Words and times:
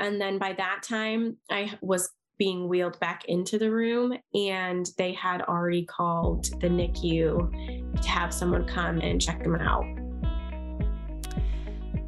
And 0.00 0.18
then 0.18 0.38
by 0.38 0.54
that 0.54 0.82
time, 0.82 1.36
I 1.50 1.72
was 1.82 2.10
being 2.38 2.68
wheeled 2.68 2.98
back 3.00 3.26
into 3.26 3.58
the 3.58 3.70
room, 3.70 4.16
and 4.34 4.88
they 4.96 5.12
had 5.12 5.42
already 5.42 5.84
called 5.84 6.46
the 6.62 6.68
NICU 6.68 8.00
to 8.00 8.08
have 8.08 8.32
someone 8.32 8.66
come 8.66 8.98
and 9.00 9.20
check 9.20 9.44
them 9.44 9.56
out. 9.56 9.84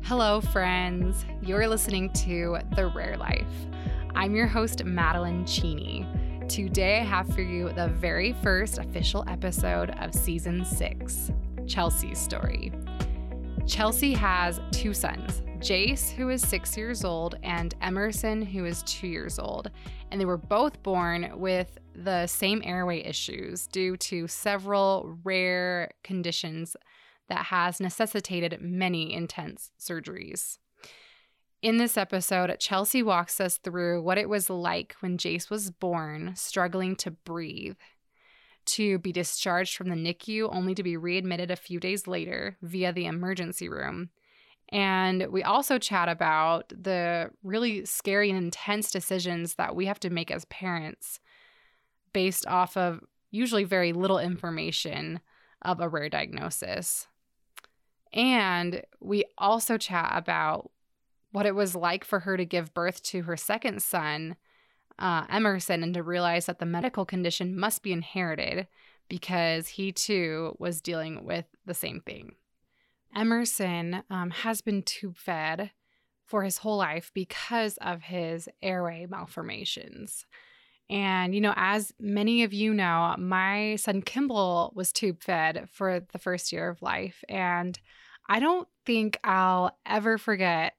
Hello, 0.04 0.40
friends. 0.40 1.26
You're 1.42 1.68
listening 1.68 2.10
to 2.24 2.56
The 2.74 2.86
Rare 2.86 3.18
Life. 3.18 3.46
I'm 4.14 4.34
your 4.34 4.46
host, 4.46 4.82
Madeline 4.86 5.44
Cheney. 5.44 6.06
Today, 6.48 7.00
I 7.00 7.04
have 7.04 7.28
for 7.34 7.42
you 7.42 7.68
the 7.74 7.88
very 7.88 8.32
first 8.42 8.78
official 8.78 9.22
episode 9.28 9.90
of 10.00 10.14
season 10.14 10.64
six 10.64 11.30
Chelsea's 11.66 12.18
story. 12.18 12.72
Chelsea 13.66 14.14
has 14.14 14.62
two 14.70 14.94
sons, 14.94 15.42
Jace, 15.62 16.10
who 16.10 16.28
is 16.28 16.42
six 16.42 16.76
years 16.76 17.04
old, 17.04 17.36
and 17.44 17.72
Emmerson, 17.80 18.42
who 18.42 18.64
is 18.64 18.82
two 18.82 19.06
years 19.06 19.38
old. 19.38 19.70
And 20.10 20.20
they 20.20 20.24
were 20.24 20.36
both 20.36 20.82
born 20.82 21.30
with 21.36 21.78
the 21.94 22.26
same 22.26 22.62
airway 22.64 23.00
issues 23.04 23.68
due 23.68 23.96
to 23.98 24.26
several 24.26 25.16
rare 25.22 25.92
conditions 26.02 26.76
that 27.28 27.46
has 27.46 27.78
necessitated 27.78 28.60
many 28.60 29.14
intense 29.14 29.70
surgeries. 29.78 30.58
In 31.62 31.76
this 31.76 31.96
episode, 31.96 32.56
Chelsea 32.58 33.04
walks 33.04 33.40
us 33.40 33.58
through 33.58 34.02
what 34.02 34.18
it 34.18 34.28
was 34.28 34.50
like 34.50 34.96
when 34.98 35.16
Jace 35.16 35.48
was 35.48 35.70
born, 35.70 36.32
struggling 36.34 36.96
to 36.96 37.12
breathe, 37.12 37.76
to 38.66 38.98
be 38.98 39.12
discharged 39.12 39.76
from 39.76 39.90
the 39.90 39.94
NICU 39.94 40.52
only 40.52 40.74
to 40.74 40.82
be 40.82 40.96
readmitted 40.96 41.52
a 41.52 41.56
few 41.56 41.78
days 41.78 42.08
later 42.08 42.56
via 42.62 42.92
the 42.92 43.06
emergency 43.06 43.68
room, 43.68 44.10
and 44.72 45.26
we 45.26 45.42
also 45.42 45.78
chat 45.78 46.08
about 46.08 46.70
the 46.70 47.30
really 47.42 47.84
scary 47.84 48.30
and 48.30 48.38
intense 48.38 48.90
decisions 48.90 49.56
that 49.56 49.76
we 49.76 49.84
have 49.84 50.00
to 50.00 50.10
make 50.10 50.30
as 50.30 50.46
parents 50.46 51.20
based 52.14 52.46
off 52.46 52.74
of 52.76 53.00
usually 53.30 53.64
very 53.64 53.92
little 53.92 54.18
information 54.18 55.20
of 55.60 55.80
a 55.80 55.88
rare 55.88 56.08
diagnosis. 56.08 57.06
And 58.14 58.82
we 58.98 59.24
also 59.36 59.76
chat 59.76 60.10
about 60.14 60.70
what 61.32 61.46
it 61.46 61.54
was 61.54 61.74
like 61.74 62.04
for 62.04 62.20
her 62.20 62.38
to 62.38 62.44
give 62.44 62.74
birth 62.74 63.02
to 63.04 63.22
her 63.22 63.36
second 63.36 63.82
son, 63.82 64.36
uh, 64.98 65.26
Emmerson, 65.28 65.82
and 65.82 65.92
to 65.94 66.02
realize 66.02 66.46
that 66.46 66.58
the 66.58 66.66
medical 66.66 67.04
condition 67.04 67.58
must 67.58 67.82
be 67.82 67.92
inherited 67.92 68.66
because 69.08 69.68
he 69.68 69.92
too 69.92 70.56
was 70.58 70.80
dealing 70.80 71.24
with 71.24 71.44
the 71.66 71.74
same 71.74 72.00
thing. 72.00 72.36
Emmerson 73.14 74.02
um, 74.10 74.30
has 74.30 74.60
been 74.60 74.82
tube 74.82 75.16
fed 75.16 75.70
for 76.24 76.42
his 76.44 76.58
whole 76.58 76.78
life 76.78 77.10
because 77.14 77.76
of 77.78 78.02
his 78.02 78.48
airway 78.62 79.06
malformations. 79.08 80.24
And, 80.88 81.34
you 81.34 81.40
know, 81.40 81.54
as 81.56 81.92
many 81.98 82.42
of 82.42 82.52
you 82.52 82.74
know, 82.74 83.14
my 83.18 83.76
son 83.76 84.02
Kimball 84.02 84.72
was 84.74 84.92
tube 84.92 85.22
fed 85.22 85.68
for 85.70 86.00
the 86.12 86.18
first 86.18 86.52
year 86.52 86.68
of 86.68 86.82
life. 86.82 87.22
And 87.28 87.78
I 88.28 88.40
don't 88.40 88.68
think 88.84 89.18
I'll 89.24 89.76
ever 89.86 90.18
forget. 90.18 90.74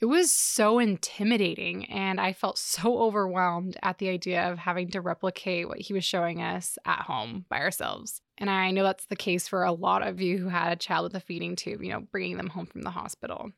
It 0.00 0.06
was 0.06 0.30
so 0.34 0.78
intimidating, 0.78 1.84
and 1.90 2.18
I 2.18 2.32
felt 2.32 2.56
so 2.56 3.00
overwhelmed 3.00 3.76
at 3.82 3.98
the 3.98 4.08
idea 4.08 4.50
of 4.50 4.58
having 4.58 4.90
to 4.92 5.00
replicate 5.02 5.68
what 5.68 5.78
he 5.78 5.92
was 5.92 6.06
showing 6.06 6.40
us 6.40 6.78
at 6.86 7.02
home 7.02 7.44
by 7.50 7.58
ourselves. 7.58 8.22
And 8.40 8.48
I 8.48 8.70
know 8.70 8.82
that's 8.82 9.06
the 9.06 9.16
case 9.16 9.46
for 9.46 9.62
a 9.62 9.72
lot 9.72 10.06
of 10.06 10.20
you 10.20 10.38
who 10.38 10.48
had 10.48 10.72
a 10.72 10.76
child 10.76 11.04
with 11.04 11.14
a 11.14 11.24
feeding 11.24 11.54
tube, 11.56 11.82
you 11.82 11.90
know, 11.90 12.00
bringing 12.00 12.38
them 12.38 12.48
home 12.48 12.66
from 12.66 12.82
the 12.82 12.90
hospital. 12.90 13.50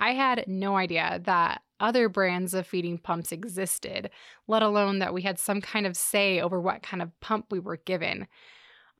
I 0.00 0.14
had 0.14 0.46
no 0.48 0.76
idea 0.76 1.20
that 1.24 1.60
other 1.78 2.08
brands 2.08 2.54
of 2.54 2.66
feeding 2.66 2.98
pumps 2.98 3.30
existed, 3.30 4.10
let 4.48 4.62
alone 4.62 4.98
that 5.00 5.12
we 5.12 5.22
had 5.22 5.38
some 5.38 5.60
kind 5.60 5.86
of 5.86 5.96
say 5.96 6.40
over 6.40 6.60
what 6.60 6.82
kind 6.82 7.02
of 7.02 7.20
pump 7.20 7.46
we 7.50 7.60
were 7.60 7.76
given. 7.76 8.26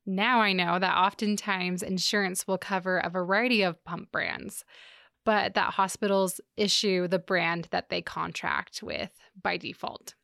Now 0.04 0.40
I 0.40 0.52
know 0.52 0.78
that 0.78 0.96
oftentimes 0.96 1.82
insurance 1.82 2.46
will 2.46 2.58
cover 2.58 2.98
a 2.98 3.10
variety 3.10 3.62
of 3.62 3.82
pump 3.84 4.12
brands, 4.12 4.64
but 5.24 5.54
that 5.54 5.74
hospitals 5.74 6.40
issue 6.56 7.08
the 7.08 7.18
brand 7.18 7.68
that 7.70 7.88
they 7.88 8.02
contract 8.02 8.82
with 8.82 9.10
by 9.40 9.56
default. 9.56 10.14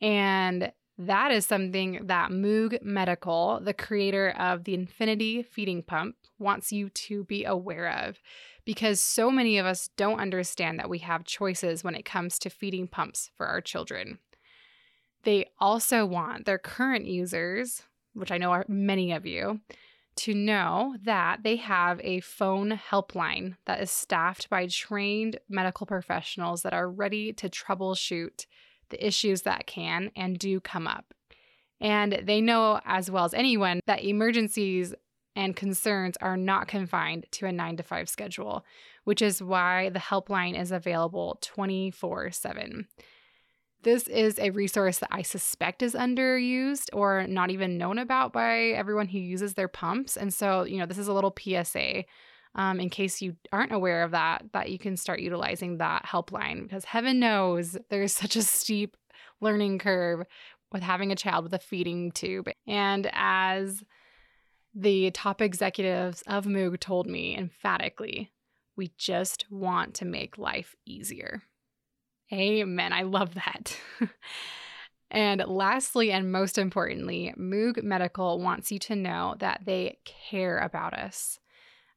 And 0.00 0.72
that 0.98 1.30
is 1.30 1.46
something 1.46 2.00
that 2.06 2.30
Moog 2.30 2.82
Medical, 2.82 3.60
the 3.62 3.72
creator 3.72 4.30
of 4.30 4.64
the 4.64 4.74
Infinity 4.74 5.42
feeding 5.42 5.82
pump, 5.82 6.16
wants 6.38 6.72
you 6.72 6.88
to 6.90 7.24
be 7.24 7.44
aware 7.44 7.88
of 7.88 8.20
because 8.64 9.00
so 9.00 9.30
many 9.30 9.58
of 9.58 9.64
us 9.64 9.88
don't 9.96 10.20
understand 10.20 10.78
that 10.78 10.90
we 10.90 10.98
have 10.98 11.24
choices 11.24 11.82
when 11.82 11.94
it 11.94 12.04
comes 12.04 12.38
to 12.40 12.50
feeding 12.50 12.88
pumps 12.88 13.30
for 13.36 13.46
our 13.46 13.60
children. 13.60 14.18
They 15.22 15.46
also 15.58 16.04
want 16.04 16.44
their 16.44 16.58
current 16.58 17.06
users, 17.06 17.82
which 18.12 18.30
I 18.30 18.38
know 18.38 18.50
are 18.50 18.64
many 18.68 19.12
of 19.12 19.24
you, 19.24 19.60
to 20.16 20.34
know 20.34 20.96
that 21.02 21.44
they 21.44 21.56
have 21.56 22.00
a 22.02 22.20
phone 22.20 22.72
helpline 22.90 23.56
that 23.66 23.80
is 23.80 23.90
staffed 23.90 24.50
by 24.50 24.66
trained 24.66 25.38
medical 25.48 25.86
professionals 25.86 26.62
that 26.62 26.74
are 26.74 26.90
ready 26.90 27.32
to 27.34 27.48
troubleshoot 27.48 28.46
the 28.90 29.06
issues 29.06 29.42
that 29.42 29.66
can 29.66 30.10
and 30.16 30.38
do 30.38 30.60
come 30.60 30.86
up. 30.86 31.14
And 31.80 32.20
they 32.24 32.40
know 32.40 32.80
as 32.84 33.10
well 33.10 33.24
as 33.24 33.34
anyone 33.34 33.80
that 33.86 34.02
emergencies 34.02 34.94
and 35.36 35.54
concerns 35.54 36.16
are 36.20 36.36
not 36.36 36.66
confined 36.66 37.26
to 37.30 37.46
a 37.46 37.52
nine 37.52 37.76
to 37.76 37.82
five 37.84 38.08
schedule, 38.08 38.64
which 39.04 39.22
is 39.22 39.42
why 39.42 39.88
the 39.90 40.00
helpline 40.00 40.60
is 40.60 40.72
available 40.72 41.38
24 41.40 42.32
7. 42.32 42.88
This 43.82 44.08
is 44.08 44.40
a 44.40 44.50
resource 44.50 44.98
that 44.98 45.10
I 45.12 45.22
suspect 45.22 45.82
is 45.82 45.94
underused 45.94 46.88
or 46.92 47.28
not 47.28 47.50
even 47.50 47.78
known 47.78 47.98
about 47.98 48.32
by 48.32 48.58
everyone 48.70 49.06
who 49.06 49.18
uses 49.18 49.54
their 49.54 49.68
pumps. 49.68 50.16
And 50.16 50.34
so, 50.34 50.64
you 50.64 50.78
know, 50.78 50.86
this 50.86 50.98
is 50.98 51.06
a 51.06 51.12
little 51.12 51.32
PSA 51.38 52.04
um, 52.58 52.80
in 52.80 52.90
case 52.90 53.22
you 53.22 53.36
aren't 53.52 53.72
aware 53.72 54.02
of 54.02 54.10
that, 54.10 54.42
that 54.52 54.68
you 54.68 54.80
can 54.80 54.96
start 54.96 55.20
utilizing 55.20 55.78
that 55.78 56.04
helpline 56.04 56.64
because 56.64 56.84
heaven 56.84 57.20
knows 57.20 57.78
there's 57.88 58.12
such 58.22 58.34
a 58.34 58.42
steep 58.42 58.96
learning 59.40 59.78
curve 59.78 60.26
with 60.72 60.82
having 60.82 61.12
a 61.12 61.16
child 61.16 61.44
with 61.44 61.54
a 61.54 61.58
feeding 61.60 62.10
tube. 62.10 62.50
And 62.66 63.08
as 63.14 63.84
the 64.74 65.12
top 65.12 65.40
executives 65.40 66.22
of 66.26 66.44
Moog 66.44 66.80
told 66.80 67.06
me 67.06 67.38
emphatically, 67.38 68.32
we 68.76 68.90
just 68.98 69.46
want 69.50 69.94
to 69.94 70.04
make 70.04 70.36
life 70.36 70.74
easier. 70.84 71.42
Amen. 72.32 72.92
I 72.92 73.02
love 73.02 73.34
that. 73.34 73.78
and 75.12 75.44
lastly, 75.46 76.10
and 76.10 76.30
most 76.30 76.58
importantly, 76.58 77.32
Moog 77.38 77.82
Medical 77.84 78.40
wants 78.40 78.72
you 78.72 78.80
to 78.80 78.96
know 78.96 79.36
that 79.38 79.62
they 79.64 79.98
care 80.04 80.58
about 80.58 80.92
us. 80.92 81.38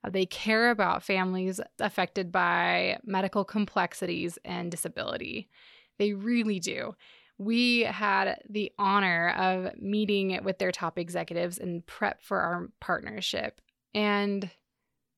Uh, 0.03 0.09
they 0.09 0.25
care 0.25 0.71
about 0.71 1.03
families 1.03 1.59
affected 1.79 2.31
by 2.31 2.97
medical 3.03 3.43
complexities 3.43 4.37
and 4.43 4.71
disability. 4.71 5.49
They 5.97 6.13
really 6.13 6.59
do. 6.59 6.95
We 7.37 7.81
had 7.81 8.39
the 8.49 8.71
honor 8.77 9.29
of 9.29 9.77
meeting 9.79 10.39
with 10.43 10.59
their 10.59 10.71
top 10.71 10.97
executives 10.97 11.57
and 11.57 11.85
prep 11.85 12.21
for 12.21 12.39
our 12.39 12.69
partnership. 12.79 13.61
And 13.93 14.49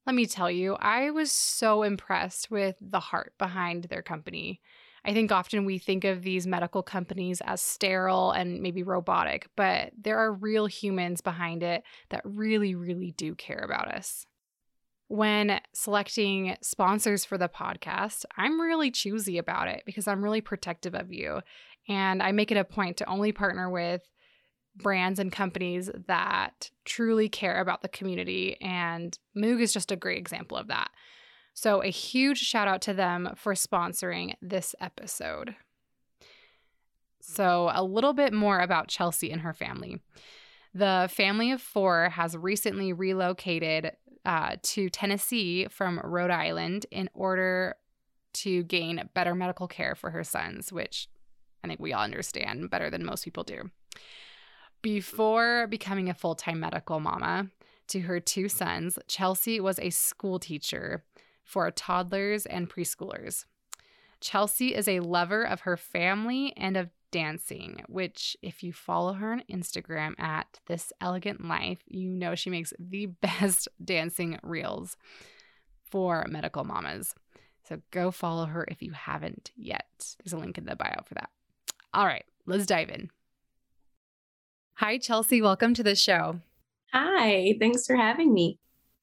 let 0.05 0.15
me 0.15 0.25
tell 0.25 0.51
you, 0.51 0.75
I 0.75 1.11
was 1.11 1.31
so 1.31 1.83
impressed 1.83 2.51
with 2.51 2.75
the 2.81 2.99
heart 2.99 3.33
behind 3.37 3.85
their 3.85 4.01
company. 4.01 4.61
I 5.05 5.13
think 5.13 5.33
often 5.33 5.65
we 5.65 5.79
think 5.79 6.05
of 6.05 6.23
these 6.23 6.47
medical 6.47 6.81
companies 6.81 7.41
as 7.41 7.61
sterile 7.61 8.31
and 8.31 8.61
maybe 8.61 8.83
robotic, 8.83 9.49
but 9.57 9.91
there 10.01 10.17
are 10.17 10.33
real 10.33 10.65
humans 10.65 11.19
behind 11.19 11.61
it 11.61 11.83
that 12.09 12.21
really, 12.23 12.73
really 12.73 13.11
do 13.11 13.35
care 13.35 13.59
about 13.59 13.89
us 13.89 14.25
when 15.13 15.61
selecting 15.73 16.57
sponsors 16.63 17.23
for 17.23 17.37
the 17.37 17.47
podcast, 17.47 18.25
I'm 18.35 18.59
really 18.59 18.89
choosy 18.89 19.37
about 19.37 19.67
it 19.67 19.83
because 19.85 20.07
I'm 20.07 20.23
really 20.23 20.41
protective 20.41 20.95
of 20.95 21.13
you. 21.13 21.41
And 21.87 22.23
I 22.23 22.31
make 22.31 22.49
it 22.49 22.57
a 22.57 22.63
point 22.63 22.97
to 22.97 23.07
only 23.07 23.31
partner 23.31 23.69
with 23.69 24.01
brands 24.75 25.19
and 25.19 25.31
companies 25.31 25.91
that 26.07 26.71
truly 26.83 27.29
care 27.29 27.61
about 27.61 27.83
the 27.83 27.89
community. 27.89 28.57
And 28.59 29.15
Moog 29.37 29.61
is 29.61 29.71
just 29.71 29.91
a 29.91 29.95
great 29.95 30.17
example 30.17 30.57
of 30.57 30.65
that. 30.69 30.89
So, 31.53 31.83
a 31.83 31.89
huge 31.89 32.39
shout 32.39 32.67
out 32.67 32.81
to 32.81 32.93
them 32.95 33.33
for 33.35 33.53
sponsoring 33.53 34.33
this 34.41 34.73
episode. 34.81 35.55
So, 37.21 37.69
a 37.71 37.83
little 37.83 38.13
bit 38.13 38.33
more 38.33 38.57
about 38.57 38.87
Chelsea 38.87 39.29
and 39.29 39.41
her 39.41 39.53
family. 39.53 39.99
The 40.73 41.07
family 41.13 41.51
of 41.51 41.61
four 41.61 42.09
has 42.09 42.35
recently 42.35 42.93
relocated 42.93 43.91
uh, 44.25 44.55
to 44.61 44.89
Tennessee 44.89 45.67
from 45.69 45.99
Rhode 46.03 46.31
Island 46.31 46.85
in 46.91 47.09
order 47.13 47.75
to 48.33 48.63
gain 48.63 49.09
better 49.13 49.35
medical 49.35 49.67
care 49.67 49.95
for 49.95 50.09
her 50.11 50.23
sons, 50.23 50.71
which 50.71 51.07
I 51.63 51.67
think 51.67 51.79
we 51.79 51.93
all 51.93 52.03
understand 52.03 52.69
better 52.69 52.89
than 52.89 53.05
most 53.05 53.23
people 53.23 53.43
do. 53.43 53.69
Before 54.81 55.67
becoming 55.67 56.09
a 56.09 56.13
full 56.13 56.35
time 56.35 56.59
medical 56.59 56.99
mama 56.99 57.47
to 57.87 58.01
her 58.01 58.19
two 58.19 58.49
sons, 58.49 58.97
Chelsea 59.07 59.59
was 59.59 59.79
a 59.79 59.89
school 59.89 60.39
teacher 60.39 61.03
for 61.43 61.69
toddlers 61.71 62.45
and 62.45 62.69
preschoolers. 62.69 63.45
Chelsea 64.19 64.73
is 64.73 64.87
a 64.87 65.01
lover 65.01 65.43
of 65.43 65.61
her 65.61 65.77
family 65.77 66.53
and 66.55 66.77
of 66.77 66.89
dancing, 67.13 67.83
which, 67.87 68.35
if 68.41 68.63
you 68.63 68.73
follow 68.73 69.13
her 69.13 69.31
on 69.31 69.43
Instagram 69.49 70.19
at 70.19 70.59
This 70.65 70.91
Elegant 70.99 71.47
Life, 71.47 71.77
you 71.85 72.09
know 72.09 72.33
she 72.33 72.49
makes 72.49 72.73
the 72.79 73.05
best 73.21 73.67
dancing 73.83 74.39
reels 74.41 74.97
for 75.85 76.25
medical 76.27 76.63
mamas. 76.63 77.13
So 77.69 77.81
go 77.91 78.09
follow 78.09 78.45
her 78.45 78.65
if 78.67 78.81
you 78.81 78.91
haven't 78.93 79.51
yet. 79.55 80.15
There's 80.23 80.33
a 80.33 80.37
link 80.37 80.57
in 80.57 80.65
the 80.65 80.75
bio 80.75 81.03
for 81.05 81.13
that. 81.13 81.29
All 81.93 82.05
right, 82.05 82.25
let's 82.47 82.65
dive 82.65 82.89
in. 82.89 83.11
Hi, 84.77 84.97
Chelsea. 84.97 85.39
Welcome 85.39 85.75
to 85.75 85.83
the 85.83 85.95
show. 85.95 86.39
Hi, 86.91 87.53
thanks 87.59 87.85
for 87.85 87.95
having 87.95 88.33
me. 88.33 88.57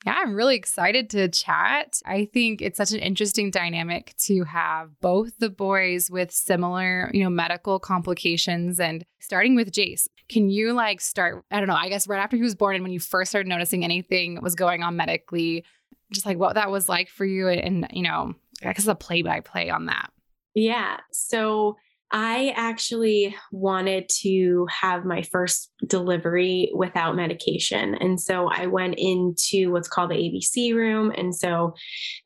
Yeah, 0.07 0.17
I'm 0.17 0.35
really 0.35 0.57
excited 0.57 1.11
to 1.11 1.29
chat. 1.29 2.01
I 2.07 2.25
think 2.33 2.63
it's 2.63 2.79
such 2.79 2.93
an 2.93 3.01
interesting 3.01 3.51
dynamic 3.51 4.15
to 4.21 4.45
have 4.45 4.99
both 5.01 5.37
the 5.39 5.51
boys 5.51 6.11
with 6.11 6.31
similar, 6.31 7.11
you 7.13 7.23
know, 7.23 7.29
medical 7.29 7.79
complications 7.79 8.81
and 8.81 9.05
starting 9.19 9.55
with 9.55 9.71
Jace. 9.73 10.09
Can 10.31 10.49
you 10.49 10.73
like 10.73 11.03
start, 11.03 11.45
I 11.51 11.59
don't 11.59 11.69
know, 11.69 11.75
I 11.75 11.91
guess 11.91 12.09
right 12.09 12.23
after 12.23 12.37
he 12.37 12.43
was 12.43 12.55
born 12.55 12.77
and 12.77 12.83
when 12.83 12.93
you 12.93 13.01
first 13.01 13.31
started 13.31 13.49
noticing 13.49 13.85
anything 13.85 14.41
was 14.41 14.55
going 14.55 14.83
on 14.83 14.97
medically, 14.97 15.65
just 16.13 16.25
like 16.25 16.39
what 16.39 16.55
that 16.55 16.71
was 16.71 16.89
like 16.89 17.11
for 17.11 17.27
you 17.27 17.49
and, 17.49 17.87
you 17.93 18.03
know, 18.03 18.35
I 18.63 18.73
guess 18.73 18.87
a 18.87 18.95
play 18.95 19.21
by 19.21 19.41
play 19.41 19.69
on 19.69 19.87
that. 19.87 20.11
Yeah. 20.55 20.99
So 21.13 21.77
I 22.13 22.53
actually 22.57 23.37
wanted 23.53 24.09
to 24.23 24.67
have 24.69 25.05
my 25.05 25.23
first 25.23 25.71
delivery 25.87 26.73
without 26.75 27.15
medication. 27.15 27.95
And 27.95 28.21
so 28.21 28.49
I 28.49 28.67
went 28.67 28.97
into 28.99 29.71
what's 29.71 29.89
called 29.89 30.11
the 30.11 30.17
ABC 30.17 30.75
room. 30.75 31.13
And 31.17 31.35
so 31.35 31.75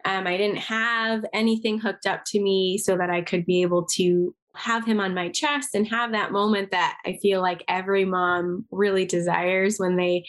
um, 0.06 0.26
I 0.26 0.38
didn't 0.38 0.58
have 0.58 1.25
anything 1.34 1.78
hooked 1.78 2.06
up 2.06 2.22
to 2.28 2.40
me 2.40 2.78
so 2.78 2.96
that 2.96 3.10
I 3.10 3.20
could 3.20 3.44
be 3.44 3.60
able 3.60 3.84
to 3.94 4.34
have 4.54 4.86
him 4.86 5.00
on 5.00 5.14
my 5.14 5.28
chest 5.28 5.75
and 5.75 5.86
have 5.88 6.12
that 6.12 6.32
moment 6.32 6.70
that 6.70 6.96
I 7.04 7.19
feel 7.20 7.42
like 7.42 7.64
every 7.69 8.04
mom 8.04 8.64
really 8.70 9.04
desires 9.04 9.78
when 9.78 9.96
they 9.96 10.25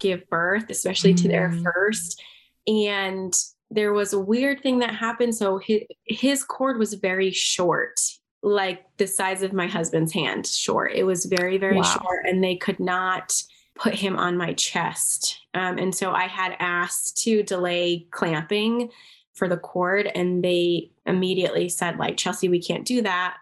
give 0.00 0.28
birth, 0.28 0.68
especially 0.68 1.14
mm. 1.14 1.22
to 1.22 1.28
their 1.28 1.50
mm. 1.50 1.62
first. 1.62 2.20
And 2.66 3.32
there 3.70 3.92
was 3.92 4.12
a 4.12 4.18
weird 4.18 4.62
thing 4.62 4.80
that 4.80 4.94
happened. 4.94 5.34
So 5.34 5.58
his, 5.58 5.82
his 6.06 6.42
cord 6.42 6.78
was 6.78 6.94
very 6.94 7.30
short 7.30 8.00
like 8.42 8.84
the 8.96 9.06
size 9.06 9.42
of 9.42 9.52
my 9.52 9.66
husband's 9.66 10.12
hand 10.12 10.46
short. 10.46 10.92
It 10.94 11.04
was 11.04 11.24
very, 11.24 11.58
very 11.58 11.76
wow. 11.76 11.82
short, 11.82 12.26
and 12.26 12.42
they 12.42 12.56
could 12.56 12.80
not 12.80 13.42
put 13.74 13.94
him 13.94 14.16
on 14.16 14.36
my 14.36 14.54
chest. 14.54 15.40
Um, 15.54 15.78
and 15.78 15.94
so 15.94 16.12
I 16.12 16.26
had 16.26 16.56
asked 16.58 17.18
to 17.24 17.42
delay 17.42 18.06
clamping 18.10 18.90
for 19.34 19.48
the 19.48 19.56
cord, 19.56 20.10
and 20.14 20.42
they 20.42 20.90
immediately 21.04 21.68
said, 21.68 21.98
like, 21.98 22.16
Chelsea, 22.16 22.48
we 22.48 22.62
can't 22.62 22.86
do 22.86 23.02
that. 23.02 23.36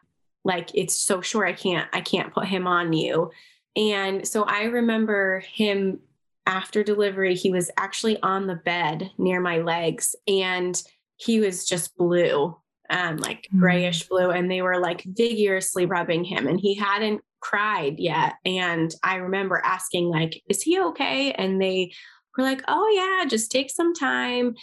Like, 0.45 0.71
it's 0.75 0.95
so 0.95 1.21
short, 1.21 1.49
I 1.49 1.53
can't, 1.53 1.89
I 1.93 2.01
can't 2.01 2.35
put 2.35 2.47
him 2.47 2.67
on 2.67 2.93
you. 2.93 3.31
And 3.77 4.27
so 4.27 4.45
I 4.45 4.65
remember 4.65 5.41
him 5.41 6.01
after 6.47 6.83
delivery, 6.83 7.35
he 7.35 7.51
was 7.51 7.71
actually 7.77 8.21
on 8.23 8.47
the 8.47 8.55
bed 8.55 9.11
near 9.19 9.41
my 9.41 9.59
legs 9.59 10.15
and 10.29 10.81
he 11.17 11.41
was 11.41 11.65
just 11.65 11.97
blue 11.97 12.57
um, 12.91 13.17
like 13.19 13.49
mm. 13.55 13.61
grayish 13.61 14.09
blue, 14.09 14.31
and 14.31 14.51
they 14.51 14.63
were 14.63 14.79
like 14.79 15.05
vigorously 15.05 15.87
rubbing 15.87 16.25
him, 16.25 16.47
and 16.47 16.61
he 16.61 16.75
hadn't 16.75 17.23
cried 17.41 17.99
yet. 17.99 18.35
And 18.45 18.95
I 19.03 19.17
remember 19.17 19.61
asking, 19.65 20.09
like, 20.09 20.43
"Is 20.49 20.63
he 20.63 20.81
okay?" 20.81 21.33
And 21.33 21.61
they 21.61 21.93
were 22.37 22.45
like, 22.45 22.63
"Oh 22.69 22.89
yeah, 22.89 23.27
just 23.27 23.51
take 23.51 23.71
some 23.71 23.95
time." 23.95 24.55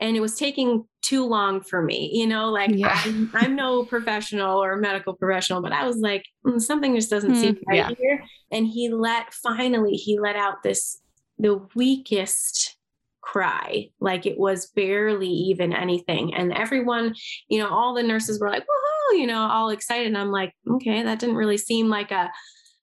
And 0.00 0.16
it 0.16 0.20
was 0.20 0.36
taking 0.36 0.84
too 1.02 1.24
long 1.24 1.60
for 1.60 1.82
me, 1.82 2.10
you 2.12 2.26
know. 2.26 2.50
Like 2.50 2.70
yeah. 2.72 3.00
I'm, 3.04 3.30
I'm, 3.34 3.56
no 3.56 3.84
professional 3.84 4.62
or 4.62 4.76
medical 4.76 5.14
professional, 5.14 5.62
but 5.62 5.72
I 5.72 5.86
was 5.86 5.98
like, 5.98 6.24
mm, 6.44 6.60
something 6.60 6.94
just 6.94 7.10
doesn't 7.10 7.32
mm, 7.32 7.40
seem 7.40 7.58
right 7.68 7.76
yeah. 7.76 7.90
here. 7.96 8.24
And 8.50 8.66
he 8.66 8.88
let 8.88 9.32
finally 9.32 9.92
he 9.92 10.18
let 10.18 10.36
out 10.36 10.62
this 10.62 11.00
the 11.38 11.60
weakest 11.74 12.76
cry. 13.24 13.88
Like 14.00 14.26
it 14.26 14.38
was 14.38 14.66
barely 14.66 15.28
even 15.28 15.72
anything. 15.72 16.34
And 16.34 16.52
everyone, 16.52 17.14
you 17.48 17.58
know, 17.58 17.68
all 17.68 17.94
the 17.94 18.02
nurses 18.02 18.40
were 18.40 18.50
like, 18.50 18.62
woohoo, 18.62 19.18
you 19.18 19.26
know, 19.26 19.48
all 19.48 19.70
excited. 19.70 20.06
And 20.06 20.18
I'm 20.18 20.30
like, 20.30 20.52
okay, 20.70 21.02
that 21.02 21.18
didn't 21.18 21.36
really 21.36 21.58
seem 21.58 21.88
like 21.88 22.10
a 22.10 22.30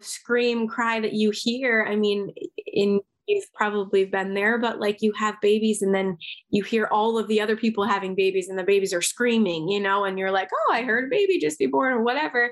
scream 0.01 0.67
cry 0.67 0.99
that 0.99 1.13
you 1.13 1.31
hear. 1.31 1.85
I 1.87 1.95
mean, 1.95 2.33
in 2.65 3.01
you've 3.27 3.53
probably 3.53 4.05
been 4.05 4.33
there, 4.33 4.57
but 4.57 4.79
like 4.79 5.01
you 5.01 5.13
have 5.13 5.39
babies 5.41 5.81
and 5.81 5.93
then 5.93 6.17
you 6.49 6.63
hear 6.63 6.87
all 6.91 7.17
of 7.17 7.27
the 7.27 7.39
other 7.39 7.55
people 7.55 7.85
having 7.85 8.15
babies 8.15 8.49
and 8.49 8.57
the 8.57 8.63
babies 8.63 8.93
are 8.93 9.01
screaming, 9.01 9.69
you 9.69 9.79
know, 9.79 10.03
and 10.03 10.19
you're 10.19 10.31
like, 10.31 10.49
oh, 10.53 10.73
I 10.73 10.81
heard 10.81 11.05
a 11.05 11.09
baby 11.09 11.39
just 11.39 11.59
be 11.59 11.67
born 11.67 11.93
or 11.93 12.03
whatever. 12.03 12.51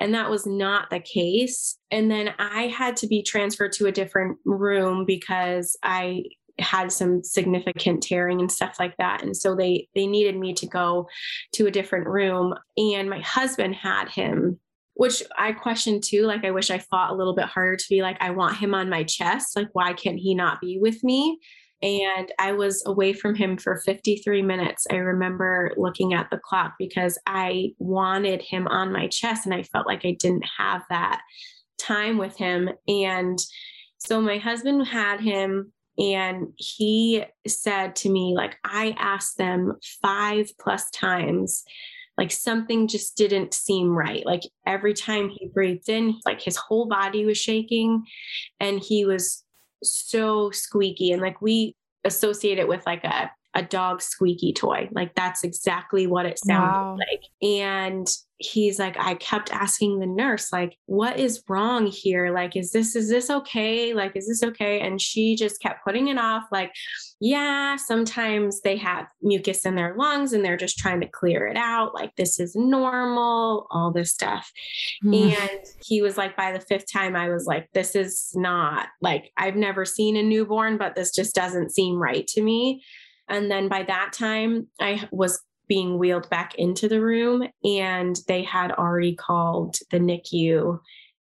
And 0.00 0.14
that 0.14 0.30
was 0.30 0.46
not 0.46 0.90
the 0.90 1.00
case. 1.00 1.78
And 1.90 2.10
then 2.10 2.34
I 2.38 2.68
had 2.68 2.96
to 2.98 3.06
be 3.06 3.22
transferred 3.22 3.72
to 3.72 3.86
a 3.86 3.92
different 3.92 4.38
room 4.44 5.04
because 5.06 5.76
I 5.82 6.24
had 6.58 6.92
some 6.92 7.22
significant 7.22 8.02
tearing 8.02 8.40
and 8.40 8.50
stuff 8.50 8.76
like 8.78 8.96
that. 8.98 9.22
And 9.22 9.36
so 9.36 9.54
they 9.54 9.88
they 9.94 10.06
needed 10.06 10.36
me 10.36 10.54
to 10.54 10.66
go 10.66 11.08
to 11.52 11.66
a 11.66 11.70
different 11.70 12.06
room. 12.06 12.54
And 12.76 13.08
my 13.08 13.20
husband 13.20 13.74
had 13.74 14.08
him 14.08 14.58
which 14.94 15.22
I 15.38 15.52
questioned 15.52 16.04
too 16.04 16.26
like 16.26 16.44
I 16.44 16.50
wish 16.50 16.70
I 16.70 16.78
fought 16.78 17.12
a 17.12 17.16
little 17.16 17.34
bit 17.34 17.46
harder 17.46 17.76
to 17.76 17.84
be 17.88 18.02
like 18.02 18.18
I 18.20 18.30
want 18.30 18.58
him 18.58 18.74
on 18.74 18.90
my 18.90 19.04
chest. 19.04 19.56
Like 19.56 19.68
why 19.72 19.94
can't 19.94 20.18
he 20.18 20.34
not 20.34 20.60
be 20.60 20.78
with 20.80 21.02
me? 21.02 21.38
And 21.82 22.30
I 22.38 22.52
was 22.52 22.82
away 22.86 23.12
from 23.12 23.34
him 23.34 23.56
for 23.56 23.80
53 23.84 24.42
minutes. 24.42 24.86
I 24.90 24.96
remember 24.96 25.72
looking 25.76 26.14
at 26.14 26.30
the 26.30 26.38
clock 26.38 26.74
because 26.78 27.18
I 27.26 27.70
wanted 27.78 28.40
him 28.40 28.68
on 28.68 28.92
my 28.92 29.08
chest 29.08 29.46
and 29.46 29.54
I 29.54 29.64
felt 29.64 29.86
like 29.86 30.04
I 30.04 30.16
didn't 30.20 30.44
have 30.58 30.82
that 30.90 31.22
time 31.78 32.18
with 32.18 32.36
him. 32.36 32.70
And 32.86 33.38
so 33.98 34.20
my 34.20 34.38
husband 34.38 34.86
had 34.86 35.20
him 35.20 35.72
and 35.98 36.48
he 36.56 37.24
said 37.46 37.96
to 37.96 38.10
me, 38.10 38.34
like, 38.36 38.56
I 38.64 38.94
asked 38.98 39.36
them 39.36 39.74
five 40.00 40.50
plus 40.58 40.90
times, 40.90 41.64
like 42.18 42.30
something 42.30 42.88
just 42.88 43.16
didn't 43.16 43.54
seem 43.54 43.90
right. 43.90 44.24
Like 44.24 44.42
every 44.66 44.94
time 44.94 45.28
he 45.28 45.48
breathed 45.48 45.88
in, 45.88 46.18
like 46.24 46.40
his 46.40 46.56
whole 46.56 46.86
body 46.86 47.24
was 47.24 47.38
shaking 47.38 48.04
and 48.60 48.80
he 48.80 49.04
was 49.04 49.44
so 49.82 50.50
squeaky. 50.50 51.12
And 51.12 51.22
like 51.22 51.40
we 51.40 51.74
associate 52.04 52.58
it 52.58 52.68
with 52.68 52.84
like 52.86 53.04
a 53.04 53.30
a 53.54 53.62
dog 53.62 54.00
squeaky 54.00 54.52
toy. 54.52 54.88
Like 54.92 55.14
that's 55.14 55.44
exactly 55.44 56.06
what 56.06 56.26
it 56.26 56.38
sounded 56.38 56.72
wow. 56.72 56.96
like. 56.98 57.22
And 57.42 58.06
he's 58.44 58.78
like, 58.78 58.96
I 58.98 59.14
kept 59.14 59.52
asking 59.52 59.98
the 59.98 60.06
nurse, 60.06 60.52
like, 60.52 60.76
what 60.86 61.18
is 61.18 61.42
wrong 61.48 61.86
here? 61.86 62.32
Like, 62.32 62.56
is 62.56 62.72
this, 62.72 62.96
is 62.96 63.08
this 63.08 63.30
okay? 63.30 63.94
Like, 63.94 64.16
is 64.16 64.28
this 64.28 64.42
okay? 64.42 64.80
And 64.80 65.00
she 65.00 65.36
just 65.36 65.60
kept 65.60 65.84
putting 65.84 66.08
it 66.08 66.18
off, 66.18 66.44
like, 66.50 66.72
yeah, 67.20 67.76
sometimes 67.76 68.60
they 68.62 68.76
have 68.76 69.06
mucus 69.22 69.64
in 69.64 69.76
their 69.76 69.94
lungs 69.96 70.32
and 70.32 70.44
they're 70.44 70.56
just 70.56 70.76
trying 70.76 71.00
to 71.00 71.08
clear 71.08 71.46
it 71.46 71.56
out. 71.56 71.94
Like, 71.94 72.14
this 72.16 72.40
is 72.40 72.56
normal, 72.56 73.66
all 73.70 73.92
this 73.92 74.10
stuff. 74.12 74.50
Mm. 75.04 75.38
And 75.40 75.60
he 75.84 76.02
was 76.02 76.16
like, 76.16 76.36
by 76.36 76.52
the 76.52 76.60
fifth 76.60 76.90
time, 76.92 77.14
I 77.14 77.28
was 77.28 77.46
like, 77.46 77.68
this 77.72 77.94
is 77.94 78.32
not 78.34 78.88
like, 79.00 79.30
I've 79.36 79.56
never 79.56 79.84
seen 79.84 80.16
a 80.16 80.22
newborn, 80.22 80.78
but 80.78 80.96
this 80.96 81.12
just 81.12 81.34
doesn't 81.34 81.70
seem 81.70 81.96
right 81.96 82.26
to 82.28 82.42
me. 82.42 82.82
And 83.28 83.50
then 83.50 83.68
by 83.68 83.84
that 83.84 84.12
time, 84.12 84.66
I 84.80 85.08
was 85.12 85.40
being 85.72 85.96
wheeled 85.96 86.28
back 86.28 86.54
into 86.56 86.86
the 86.86 87.00
room, 87.00 87.48
and 87.64 88.18
they 88.28 88.42
had 88.42 88.70
already 88.72 89.14
called 89.14 89.78
the 89.90 89.98
NICU 89.98 90.78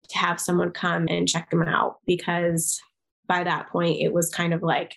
to 0.09 0.17
have 0.17 0.41
someone 0.41 0.71
come 0.71 1.05
and 1.07 1.27
check 1.27 1.53
him 1.53 1.61
out 1.61 1.97
because 2.07 2.81
by 3.27 3.43
that 3.43 3.69
point, 3.69 4.01
it 4.01 4.11
was 4.11 4.31
kind 4.31 4.55
of 4.55 4.63
like, 4.63 4.95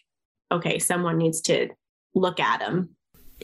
okay, 0.51 0.79
someone 0.79 1.19
needs 1.19 1.43
to 1.43 1.69
look 2.15 2.41
at 2.41 2.63
him. 2.63 2.97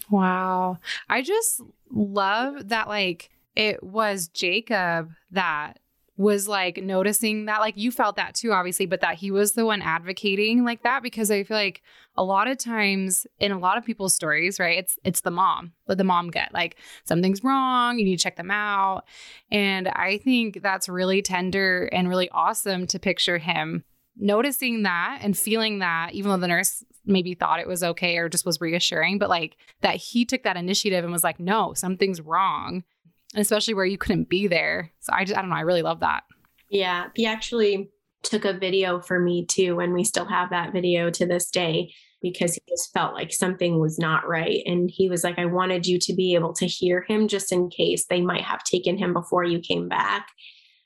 Wow. 0.08 0.78
I 1.10 1.20
just 1.20 1.60
love 1.92 2.70
that, 2.70 2.88
like, 2.88 3.28
it 3.54 3.82
was 3.82 4.28
Jacob 4.28 5.10
that 5.32 5.78
was 6.18 6.48
like 6.48 6.82
noticing 6.82 7.44
that 7.44 7.60
like 7.60 7.76
you 7.76 7.92
felt 7.92 8.16
that 8.16 8.34
too 8.34 8.52
obviously 8.52 8.86
but 8.86 9.00
that 9.00 9.14
he 9.14 9.30
was 9.30 9.52
the 9.52 9.64
one 9.64 9.80
advocating 9.80 10.64
like 10.64 10.82
that 10.82 11.00
because 11.00 11.30
i 11.30 11.44
feel 11.44 11.56
like 11.56 11.80
a 12.16 12.24
lot 12.24 12.48
of 12.48 12.58
times 12.58 13.24
in 13.38 13.52
a 13.52 13.58
lot 13.58 13.78
of 13.78 13.84
people's 13.84 14.14
stories 14.14 14.58
right 14.58 14.78
it's 14.78 14.98
it's 15.04 15.20
the 15.20 15.30
mom 15.30 15.72
let 15.86 15.96
the 15.96 16.02
mom 16.02 16.28
get 16.28 16.52
like 16.52 16.76
something's 17.04 17.44
wrong 17.44 18.00
you 18.00 18.04
need 18.04 18.16
to 18.16 18.22
check 18.22 18.36
them 18.36 18.50
out. 18.50 19.04
And 19.52 19.86
i 19.88 20.18
think 20.18 20.60
that's 20.60 20.88
really 20.88 21.22
tender 21.22 21.88
and 21.92 22.08
really 22.08 22.28
awesome 22.30 22.88
to 22.88 22.98
picture 22.98 23.38
him 23.38 23.84
noticing 24.16 24.82
that 24.82 25.20
and 25.22 25.38
feeling 25.38 25.78
that 25.78 26.10
even 26.12 26.30
though 26.30 26.36
the 26.36 26.48
nurse 26.48 26.84
maybe 27.06 27.34
thought 27.34 27.60
it 27.60 27.68
was 27.68 27.84
okay 27.84 28.18
or 28.18 28.28
just 28.28 28.44
was 28.44 28.60
reassuring 28.60 29.18
but 29.18 29.28
like 29.28 29.56
that 29.82 29.94
he 29.94 30.24
took 30.24 30.42
that 30.42 30.56
initiative 30.56 31.04
and 31.04 31.12
was 31.12 31.22
like 31.22 31.38
no 31.38 31.72
something's 31.74 32.20
wrong 32.20 32.82
and 33.34 33.40
especially 33.40 33.74
where 33.74 33.84
you 33.84 33.98
couldn't 33.98 34.28
be 34.28 34.46
there. 34.46 34.90
So 35.00 35.12
I 35.14 35.24
just, 35.24 35.36
I 35.36 35.42
don't 35.42 35.50
know, 35.50 35.56
I 35.56 35.60
really 35.60 35.82
love 35.82 36.00
that. 36.00 36.24
Yeah. 36.70 37.08
He 37.14 37.26
actually 37.26 37.90
took 38.22 38.44
a 38.44 38.52
video 38.52 39.00
for 39.00 39.20
me 39.20 39.46
too, 39.46 39.80
and 39.80 39.92
we 39.92 40.04
still 40.04 40.26
have 40.26 40.50
that 40.50 40.72
video 40.72 41.10
to 41.10 41.26
this 41.26 41.50
day. 41.50 41.92
because 42.20 42.54
he 42.54 42.60
just 42.68 42.92
felt 42.92 43.14
like 43.14 43.32
something 43.32 43.78
was 43.78 43.98
not 43.98 44.26
right. 44.28 44.62
And 44.66 44.90
he 44.92 45.08
was 45.08 45.22
like, 45.22 45.38
I 45.38 45.46
wanted 45.46 45.86
you 45.86 45.98
to 46.00 46.14
be 46.14 46.34
able 46.34 46.52
to 46.54 46.66
hear 46.66 47.02
him 47.02 47.28
just 47.28 47.52
in 47.52 47.70
case 47.70 48.06
they 48.06 48.20
might 48.20 48.42
have 48.42 48.64
taken 48.64 48.98
him 48.98 49.12
before 49.12 49.44
you 49.44 49.60
came 49.60 49.88
back. 49.88 50.28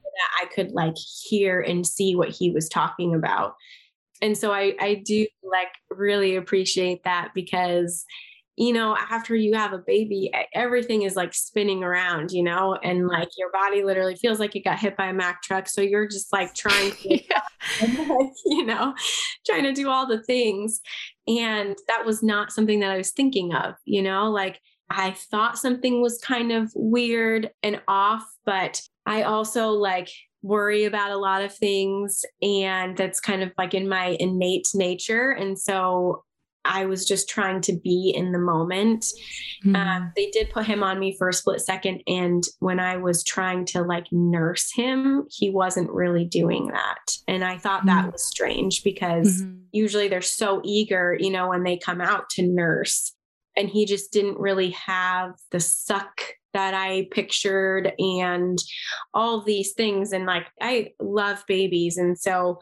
That 0.02 0.42
I 0.42 0.54
could 0.54 0.72
like 0.72 0.96
hear 1.24 1.60
and 1.60 1.86
see 1.86 2.14
what 2.14 2.28
he 2.28 2.50
was 2.50 2.68
talking 2.68 3.14
about. 3.14 3.54
And 4.20 4.36
so 4.36 4.52
I, 4.52 4.74
I 4.78 5.02
do 5.04 5.26
like 5.42 5.72
really 5.90 6.36
appreciate 6.36 7.02
that 7.04 7.30
because 7.34 8.04
you 8.56 8.72
know, 8.72 8.96
after 8.96 9.34
you 9.34 9.54
have 9.54 9.72
a 9.72 9.78
baby, 9.78 10.30
everything 10.54 11.02
is 11.02 11.16
like 11.16 11.32
spinning 11.32 11.82
around, 11.82 12.32
you 12.32 12.42
know, 12.42 12.76
and 12.82 13.08
like 13.08 13.28
your 13.38 13.50
body 13.50 13.82
literally 13.82 14.14
feels 14.16 14.38
like 14.38 14.54
you 14.54 14.62
got 14.62 14.78
hit 14.78 14.96
by 14.96 15.06
a 15.06 15.12
Mack 15.12 15.42
truck. 15.42 15.68
So 15.68 15.80
you're 15.80 16.06
just 16.06 16.32
like 16.32 16.54
trying 16.54 16.92
to, 17.02 17.08
like, 17.08 18.30
you 18.46 18.66
know, 18.66 18.94
trying 19.46 19.62
to 19.64 19.72
do 19.72 19.88
all 19.88 20.06
the 20.06 20.22
things. 20.22 20.80
And 21.26 21.76
that 21.88 22.04
was 22.04 22.22
not 22.22 22.52
something 22.52 22.80
that 22.80 22.90
I 22.90 22.98
was 22.98 23.12
thinking 23.12 23.54
of, 23.54 23.74
you 23.86 24.02
know, 24.02 24.30
like 24.30 24.60
I 24.90 25.12
thought 25.12 25.58
something 25.58 26.02
was 26.02 26.18
kind 26.18 26.52
of 26.52 26.70
weird 26.74 27.50
and 27.62 27.80
off, 27.88 28.24
but 28.44 28.82
I 29.06 29.22
also 29.22 29.68
like 29.68 30.10
worry 30.42 30.84
about 30.84 31.12
a 31.12 31.16
lot 31.16 31.42
of 31.42 31.54
things. 31.54 32.22
And 32.42 32.96
that's 32.98 33.20
kind 33.20 33.42
of 33.42 33.52
like 33.56 33.72
in 33.72 33.88
my 33.88 34.16
innate 34.20 34.68
nature. 34.74 35.30
And 35.30 35.58
so 35.58 36.24
I 36.64 36.86
was 36.86 37.06
just 37.06 37.28
trying 37.28 37.60
to 37.62 37.72
be 37.72 38.12
in 38.14 38.32
the 38.32 38.38
moment. 38.38 39.06
Mm. 39.64 39.76
Um, 39.76 40.12
they 40.16 40.30
did 40.30 40.50
put 40.50 40.66
him 40.66 40.82
on 40.82 40.98
me 40.98 41.16
for 41.16 41.28
a 41.28 41.32
split 41.32 41.60
second. 41.60 42.02
And 42.06 42.44
when 42.60 42.78
I 42.78 42.96
was 42.96 43.24
trying 43.24 43.64
to 43.66 43.82
like 43.82 44.06
nurse 44.12 44.72
him, 44.72 45.26
he 45.30 45.50
wasn't 45.50 45.90
really 45.90 46.24
doing 46.24 46.68
that. 46.68 47.16
And 47.26 47.44
I 47.44 47.58
thought 47.58 47.82
mm. 47.82 47.86
that 47.86 48.12
was 48.12 48.24
strange 48.24 48.84
because 48.84 49.42
mm-hmm. 49.42 49.58
usually 49.72 50.08
they're 50.08 50.22
so 50.22 50.60
eager, 50.64 51.16
you 51.18 51.30
know, 51.30 51.48
when 51.48 51.64
they 51.64 51.76
come 51.76 52.00
out 52.00 52.30
to 52.30 52.46
nurse. 52.46 53.14
And 53.56 53.68
he 53.68 53.84
just 53.84 54.12
didn't 54.12 54.38
really 54.38 54.70
have 54.70 55.34
the 55.50 55.60
suck 55.60 56.22
that 56.54 56.74
I 56.74 57.08
pictured 57.10 57.92
and 57.98 58.58
all 59.12 59.42
these 59.42 59.72
things. 59.72 60.12
And 60.12 60.24
like, 60.24 60.46
I 60.60 60.92
love 61.00 61.44
babies. 61.46 61.98
And 61.98 62.18
so, 62.18 62.60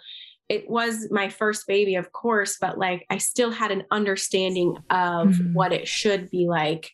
it 0.50 0.68
was 0.68 1.06
my 1.12 1.28
first 1.28 1.68
baby, 1.68 1.94
of 1.94 2.10
course, 2.10 2.58
but 2.60 2.76
like 2.76 3.06
I 3.08 3.18
still 3.18 3.52
had 3.52 3.70
an 3.70 3.84
understanding 3.92 4.76
of 4.90 5.28
mm-hmm. 5.28 5.54
what 5.54 5.72
it 5.72 5.86
should 5.86 6.28
be 6.28 6.48
like. 6.48 6.90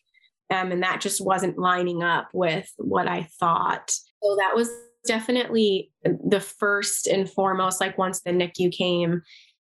Um, 0.51 0.71
and 0.71 0.83
that 0.83 1.01
just 1.01 1.25
wasn't 1.25 1.57
lining 1.57 2.03
up 2.03 2.29
with 2.33 2.71
what 2.77 3.07
I 3.07 3.27
thought. 3.39 3.89
So 4.23 4.35
that 4.35 4.55
was 4.55 4.69
definitely 5.07 5.91
the 6.03 6.39
first 6.39 7.07
and 7.07 7.27
foremost, 7.27 7.81
like 7.81 7.97
once 7.97 8.21
the 8.21 8.29
NICU 8.29 8.71
came, 8.71 9.23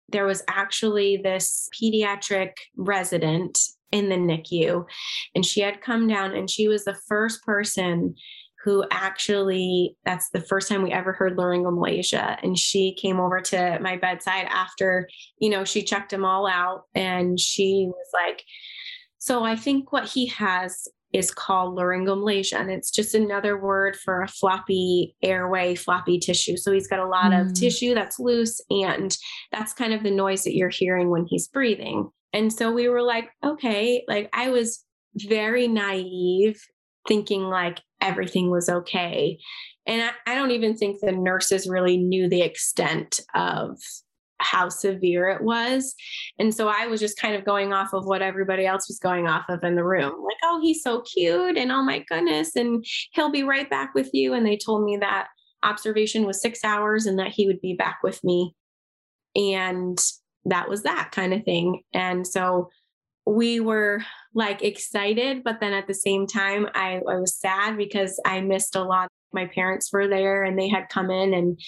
there 0.10 0.26
was 0.26 0.44
actually 0.50 1.18
this 1.24 1.70
pediatric 1.82 2.52
resident 2.76 3.58
in 3.94 4.10
the 4.10 4.16
NICU, 4.16 4.86
and 5.34 5.46
she 5.46 5.62
had 5.62 5.82
come 5.82 6.06
down 6.08 6.36
and 6.36 6.50
she 6.50 6.68
was 6.68 6.84
the 6.84 7.00
first 7.08 7.44
person 7.44 8.16
who 8.64 8.84
actually 8.92 9.96
that's 10.06 10.30
the 10.32 10.42
first 10.42 10.68
time 10.68 10.84
we 10.84 10.92
ever 10.92 11.14
heard 11.14 11.38
laryngomalacia. 11.38 12.38
And 12.44 12.58
she 12.58 12.96
came 12.96 13.20
over 13.20 13.40
to 13.42 13.80
my 13.82 13.98
bedside 13.98 14.48
after 14.50 15.08
you 15.40 15.50
know 15.50 15.64
she 15.64 15.84
checked 15.84 16.12
them 16.12 16.26
all 16.26 16.48
out 16.48 16.84
and 16.94 17.40
she 17.40 17.88
was 17.88 18.08
like 18.14 18.44
so 19.18 19.44
i 19.44 19.56
think 19.56 19.92
what 19.92 20.06
he 20.06 20.28
has 20.28 20.88
is 21.12 21.32
called 21.32 21.78
laryngomalacia 21.78 22.60
and 22.60 22.70
it's 22.70 22.92
just 22.92 23.16
another 23.16 23.60
word 23.60 23.96
for 23.96 24.22
a 24.22 24.28
floppy 24.28 25.16
airway 25.24 25.74
floppy 25.74 26.20
tissue. 26.20 26.56
So 26.56 26.72
he's 26.72 26.88
got 26.88 27.00
a 27.00 27.08
lot 27.08 27.32
mm. 27.32 27.42
of 27.42 27.54
tissue 27.54 27.96
that's 27.96 28.20
loose 28.20 28.62
and 28.70 29.16
that's 29.52 29.74
kind 29.74 29.94
of 29.94 30.04
the 30.04 30.12
noise 30.12 30.44
that 30.44 30.56
you're 30.56 30.70
hearing 30.70 31.10
when 31.10 31.26
he's 31.26 31.48
breathing. 31.48 32.10
And 32.32 32.54
so 32.54 32.72
we 32.72 32.90
were 32.90 33.02
like 33.02 33.30
okay. 33.44 34.04
Like 34.08 34.30
i 34.34 34.50
was 34.50 34.86
very 35.16 35.68
naive 35.68 36.62
thinking 37.08 37.42
like 37.42 37.82
everything 38.02 38.50
was 38.50 38.70
okay. 38.70 39.38
And 39.86 40.04
I, 40.04 40.32
I 40.32 40.36
don't 40.36 40.52
even 40.52 40.76
think 40.76 41.00
the 41.00 41.12
nurses 41.12 41.68
really 41.68 41.98
knew 41.98 42.30
the 42.30 42.42
extent 42.42 43.20
of 43.34 43.78
how 44.40 44.70
severe 44.70 45.28
it 45.28 45.42
was. 45.42 45.96
And 46.38 46.54
so 46.54 46.70
I 46.70 46.88
was 46.88 47.00
just 47.00 47.20
kind 47.20 47.36
of 47.36 47.46
going 47.46 47.74
off 47.74 47.94
of 47.94 48.06
what 48.06 48.22
everybody 48.22 48.66
else 48.66 48.88
was 48.88 49.00
going 49.00 49.28
off 49.28 49.46
of 49.50 49.64
in 49.64 49.76
the 49.76 49.84
room. 49.84 50.14
Like, 50.24 50.38
oh, 50.44 50.60
he's 50.62 50.82
so 50.82 51.02
cute. 51.02 51.58
And 51.58 51.72
oh 51.72 51.84
my 51.84 52.00
goodness. 52.08 52.56
And 52.56 52.86
he'll 53.12 53.32
be 53.32 53.44
right 53.44 53.70
back 53.70 53.94
with 53.94 54.10
you. 54.14 54.34
And 54.34 54.46
they 54.46 54.58
told 54.58 54.86
me 54.86 54.98
that 54.98 55.28
observation 55.64 56.26
was 56.26 56.42
six 56.42 56.64
hours 56.64 57.06
and 57.06 57.20
that 57.20 57.32
he 57.32 57.48
would 57.48 57.60
be 57.60 57.74
back 57.74 58.00
with 58.02 58.24
me. 58.24 58.56
And 59.36 59.98
that 60.46 60.70
was 60.70 60.84
that 60.84 61.12
kind 61.12 61.34
of 61.34 61.44
thing. 61.44 61.82
And 61.94 62.26
so 62.26 62.70
we 63.26 63.60
were 63.60 64.02
like 64.34 64.64
excited, 64.64 65.44
but 65.44 65.60
then 65.60 65.74
at 65.74 65.88
the 65.88 65.94
same 65.94 66.28
time, 66.28 66.68
I, 66.76 67.02
I 67.08 67.16
was 67.16 67.36
sad 67.36 67.78
because 67.78 68.20
I 68.26 68.42
missed 68.42 68.76
a 68.76 68.84
lot. 68.84 69.10
My 69.34 69.48
parents 69.48 69.92
were 69.92 70.08
there 70.08 70.44
and 70.44 70.58
they 70.58 70.70
had 70.70 70.90
come 70.90 71.10
in 71.10 71.34
and 71.34 71.60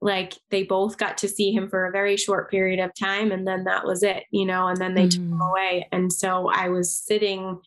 like 0.00 0.34
they 0.50 0.62
both 0.62 0.98
got 0.98 1.18
to 1.18 1.28
see 1.28 1.50
him 1.52 1.68
for 1.68 1.86
a 1.86 1.92
very 1.92 2.16
short 2.16 2.50
period 2.50 2.78
of 2.78 2.92
time 2.94 3.32
and 3.32 3.46
then 3.46 3.64
that 3.64 3.86
was 3.86 4.02
it, 4.02 4.24
you 4.30 4.44
know, 4.44 4.68
and 4.68 4.76
then 4.76 4.94
they 4.94 5.06
mm. 5.06 5.10
took 5.10 5.20
him 5.20 5.38
mm. 5.38 5.50
away. 5.50 5.88
And 5.92 6.12
so 6.12 6.50
I 6.50 6.68
was 6.68 6.96
sitting 6.96 7.58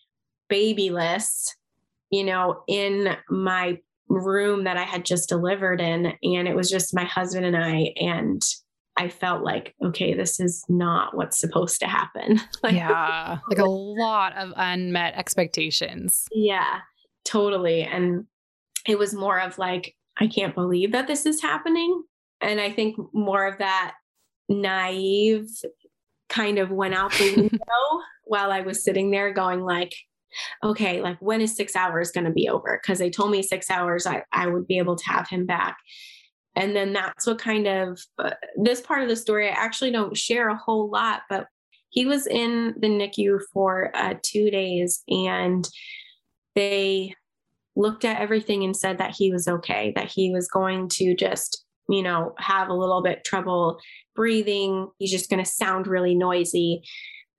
babyless, 0.50 1.56
you 2.12 2.24
know, 2.24 2.64
in 2.68 3.16
my 3.30 3.80
room 4.08 4.64
that 4.66 4.78
I 4.78 4.84
had 4.84 5.06
just 5.06 5.30
delivered 5.30 5.82
in. 5.82 6.14
And 6.24 6.48
it 6.48 6.56
was 6.56 6.70
just 6.70 6.96
my 6.96 7.06
husband 7.06 7.46
and 7.46 7.58
I. 7.58 7.94
And 7.98 8.42
I 8.98 9.10
felt 9.10 9.44
like, 9.44 9.76
okay, 9.84 10.14
this 10.14 10.40
is 10.40 10.66
not 10.68 11.16
what's 11.16 11.40
supposed 11.40 11.80
to 11.82 11.88
happen. 11.88 12.42
like, 12.64 12.74
yeah. 12.74 13.38
Like 13.50 13.60
a 13.60 13.66
lot 13.66 14.36
of 14.36 14.52
unmet 14.56 15.14
expectations. 15.16 16.26
Yeah, 16.32 16.80
totally. 17.26 17.84
And 17.84 18.26
it 18.88 18.98
was 18.98 19.14
more 19.14 19.40
of 19.40 19.58
like, 19.58 19.96
I 20.20 20.28
can't 20.28 20.56
believe 20.56 20.92
that 20.94 21.08
this 21.08 21.26
is 21.26 21.42
happening. 21.42 22.04
And 22.42 22.60
I 22.60 22.72
think 22.72 22.98
more 23.14 23.46
of 23.46 23.60
that 23.60 23.94
naive 24.50 25.48
kind 26.30 26.58
of 26.58 26.72
went 26.72 26.96
out 26.96 27.12
the 27.14 27.36
window 27.36 28.02
while 28.24 28.52
I 28.52 28.62
was 28.62 28.84
sitting 28.84 29.12
there 29.12 29.32
going 29.32 29.62
like, 29.62 29.94
okay, 30.64 31.02
like 31.02 31.18
when 31.20 31.42
is 31.42 31.56
six 31.56 31.76
hours 31.76 32.12
going 32.12 32.26
to 32.26 32.32
be 32.32 32.50
over? 32.50 32.80
Because 32.82 33.00
they 33.00 33.10
told 33.10 33.32
me 33.32 33.44
six 33.44 33.70
hours 33.70 34.06
I, 34.06 34.24
I 34.32 34.48
would 34.48 34.68
be 34.68 34.78
able 34.78 34.96
to 34.96 35.10
have 35.10 35.30
him 35.30 35.46
back 35.46 35.78
and 36.58 36.76
then 36.76 36.92
that's 36.92 37.26
what 37.26 37.40
kind 37.40 37.68
of 37.68 38.00
uh, 38.20 38.32
this 38.62 38.82
part 38.82 39.04
of 39.04 39.10
the 39.10 39.16
story 39.16 39.48
i 39.48 39.52
actually 39.52 39.92
don't 39.92 40.18
share 40.18 40.50
a 40.50 40.58
whole 40.58 40.90
lot 40.90 41.22
but 41.30 41.48
he 41.90 42.06
was 42.06 42.28
in 42.28 42.74
the 42.80 42.90
nicu 42.90 43.40
for 43.54 43.92
uh, 43.96 44.14
two 44.22 44.50
days 44.52 45.04
and 45.08 45.70
they 46.56 47.14
looked 47.76 48.04
at 48.04 48.20
everything 48.20 48.64
and 48.64 48.76
said 48.76 48.98
that 48.98 49.16
he 49.16 49.32
was 49.32 49.48
okay 49.48 49.94
that 49.96 50.12
he 50.12 50.32
was 50.32 50.48
going 50.48 50.90
to 50.90 51.16
just 51.16 51.64
you 51.90 52.04
know 52.04 52.34
have 52.38 52.70
a 52.70 52.74
little 52.74 53.02
bit 53.02 53.24
trouble 53.24 53.80
breathing. 54.18 54.90
He's 54.98 55.12
just 55.12 55.30
going 55.30 55.42
to 55.42 55.50
sound 55.50 55.88
really 55.88 56.16
noisy. 56.16 56.82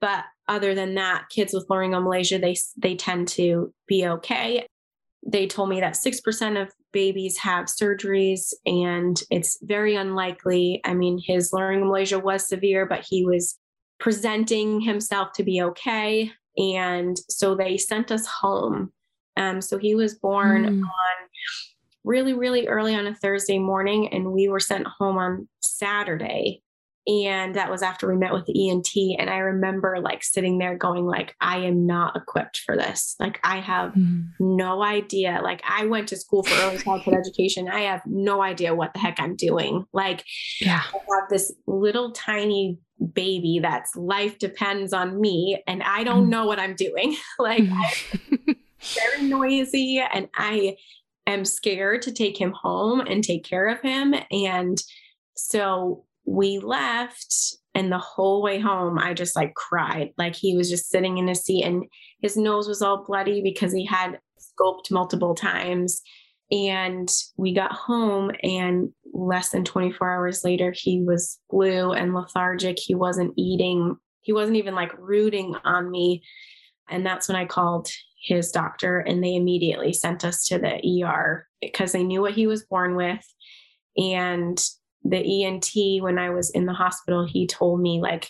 But 0.01 0.25
other 0.47 0.75
than 0.75 0.95
that 0.95 1.25
kids 1.29 1.53
with 1.53 1.67
laryngomalacia 1.69 2.41
they 2.41 2.57
they 2.79 2.95
tend 2.95 3.29
to 3.29 3.75
be 3.87 4.07
okay. 4.07 4.65
They 5.27 5.47
told 5.47 5.69
me 5.69 5.81
that 5.81 5.95
6% 5.95 6.63
of 6.63 6.73
babies 6.93 7.37
have 7.39 7.67
surgeries 7.67 8.53
and 8.67 9.21
it's 9.31 9.59
very 9.63 9.95
unlikely. 9.95 10.81
I 10.85 10.95
mean, 10.95 11.21
his 11.25 11.51
laryngomalacia 11.53 12.23
was 12.23 12.49
severe, 12.49 12.87
but 12.87 13.05
he 13.09 13.25
was 13.25 13.59
presenting 14.01 14.81
himself 14.81 15.33
to 15.35 15.43
be 15.43 15.63
okay. 15.63 16.31
And 16.57 17.19
so 17.29 17.55
they 17.55 17.77
sent 17.77 18.11
us 18.11 18.27
home. 18.27 18.93
Um, 19.37 19.61
so 19.61 19.79
he 19.79 19.95
was 19.95 20.19
born 20.19 20.65
mm. 20.65 20.83
on 20.83 21.29
really, 22.05 22.35
really 22.35 22.67
early 22.67 22.95
on 22.95 23.07
a 23.07 23.15
Thursday 23.15 23.59
morning, 23.59 24.09
and 24.09 24.33
we 24.33 24.49
were 24.49 24.61
sent 24.61 24.87
home 24.87 25.19
on 25.19 25.49
Saturday 25.61 26.63
and 27.09 27.55
that 27.55 27.71
was 27.71 27.83
after 27.83 28.07
we 28.07 28.17
met 28.17 28.35
with 28.35 28.45
the 28.45 28.69
ENT 28.69 28.91
and 29.19 29.31
I 29.31 29.39
remember 29.39 29.99
like 29.99 30.23
sitting 30.23 30.59
there 30.59 30.77
going 30.77 31.07
like 31.07 31.35
I 31.41 31.61
am 31.61 31.87
not 31.87 32.15
equipped 32.15 32.59
for 32.67 32.77
this. 32.77 33.17
Like 33.19 33.41
I 33.43 33.61
have 33.61 33.95
mm. 33.95 34.27
no 34.39 34.83
idea. 34.83 35.41
Like 35.43 35.63
I 35.67 35.87
went 35.87 36.09
to 36.09 36.19
school 36.19 36.43
for 36.43 36.55
early 36.63 36.77
childhood 36.77 37.15
education. 37.15 37.67
I 37.67 37.81
have 37.81 38.03
no 38.05 38.43
idea 38.43 38.75
what 38.75 38.93
the 38.93 39.01
heck 39.01 39.19
I'm 39.19 39.37
doing. 39.37 39.87
Like 39.95 40.23
yeah. 40.61 40.83
I 40.85 40.99
have 40.99 41.31
this 41.31 41.51
little 41.67 42.13
tiny 42.13 42.79
baby 43.15 43.61
that's 43.63 43.97
life 43.97 44.39
depends 44.39 44.93
on 44.93 45.19
me 45.19 45.63
and 45.67 45.83
I 45.83 46.05
don't 46.05 46.27
mm. 46.27 46.31
know 46.31 46.45
what 46.45 46.61
I'm 46.61 46.75
doing. 46.75 47.17
Like 47.39 47.63
mm. 47.63 48.57
very 48.81 49.23
noisy 49.23 49.99
and 49.99 50.29
I 50.35 50.77
am 51.27 51.47
scared 51.47 52.03
to 52.03 52.13
take 52.13 52.39
him 52.39 52.53
home 52.53 53.01
and 53.01 53.25
take 53.25 53.45
care 53.45 53.69
of 53.69 53.81
him. 53.81 54.15
And 54.31 54.83
so 55.37 56.05
we 56.29 56.59
left 56.59 57.57
and 57.75 57.91
the 57.91 57.99
whole 57.99 58.43
way 58.43 58.59
home 58.59 58.99
i 58.99 59.15
just 59.15 59.37
like 59.37 59.55
cried 59.55 60.11
like 60.19 60.35
he 60.35 60.57
was 60.57 60.69
just 60.69 60.91
sitting 60.91 61.19
in 61.19 61.29
his 61.29 61.43
seat 61.43 61.65
and 61.65 61.85
his 62.21 62.37
nose 62.37 62.69
was 62.69 62.83
all 62.83 63.05
bloody 63.05 63.41
because 63.43 63.73
he 63.73 63.85
had 63.85 64.19
scoped 64.39 64.91
multiple 64.91 65.35
times 65.35 66.03
and 66.51 67.13
we 67.37 67.55
got 67.55 67.73
home 67.73 68.31
and 68.43 68.91
less 69.13 69.51
than 69.51 69.65
24 69.65 70.11
hours 70.11 70.45
later 70.45 70.73
he 70.77 71.03
was 71.03 71.39
blue 71.51 71.93
and 71.93 72.15
lethargic 72.15 72.79
he 72.79 72.95
wasn't 72.95 73.33
eating 73.37 73.97
he 74.29 74.35
wasn't 74.35 74.59
even 74.59 74.75
like 74.75 74.93
rooting 74.99 75.57
on 75.65 75.91
me. 75.91 76.23
And 76.91 77.05
that's 77.05 77.29
when 77.29 77.37
I 77.37 77.47
called 77.47 77.89
his 78.23 78.51
doctor 78.51 78.99
and 78.99 79.25
they 79.25 79.35
immediately 79.35 79.95
sent 79.95 80.23
us 80.23 80.47
to 80.49 80.59
the 80.59 81.03
ER 81.03 81.47
because 81.63 81.93
they 81.93 82.03
knew 82.03 82.21
what 82.21 82.35
he 82.35 82.47
was 82.47 82.67
born 82.67 82.95
with. 82.95 83.25
And 83.97 84.63
the 85.09 85.45
ENT, 85.45 86.03
when 86.03 86.19
I 86.19 86.31
was 86.31 86.51
in 86.51 86.67
the 86.67 86.73
hospital, 86.73 87.27
he 87.27 87.47
told 87.47 87.81
me, 87.81 88.01
like, 88.01 88.29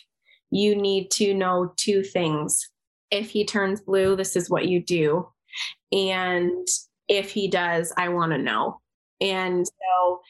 you 0.51 0.75
need 0.75 1.11
to 1.13 1.35
know 1.35 1.73
two 1.77 2.03
things. 2.03 2.69
If 3.11 3.31
he 3.31 3.45
turns 3.45 3.81
blue, 3.81 4.17
this 4.17 4.37
is 4.37 4.51
what 4.51 4.69
you 4.69 4.83
do. 4.83 5.29
And 5.93 6.67
if 7.09 7.31
he 7.31 7.49
does, 7.49 7.93
I 7.97 8.09
want 8.09 8.33
to 8.33 8.39
know. 8.39 8.81
And 9.21 9.67
so 9.67 10.21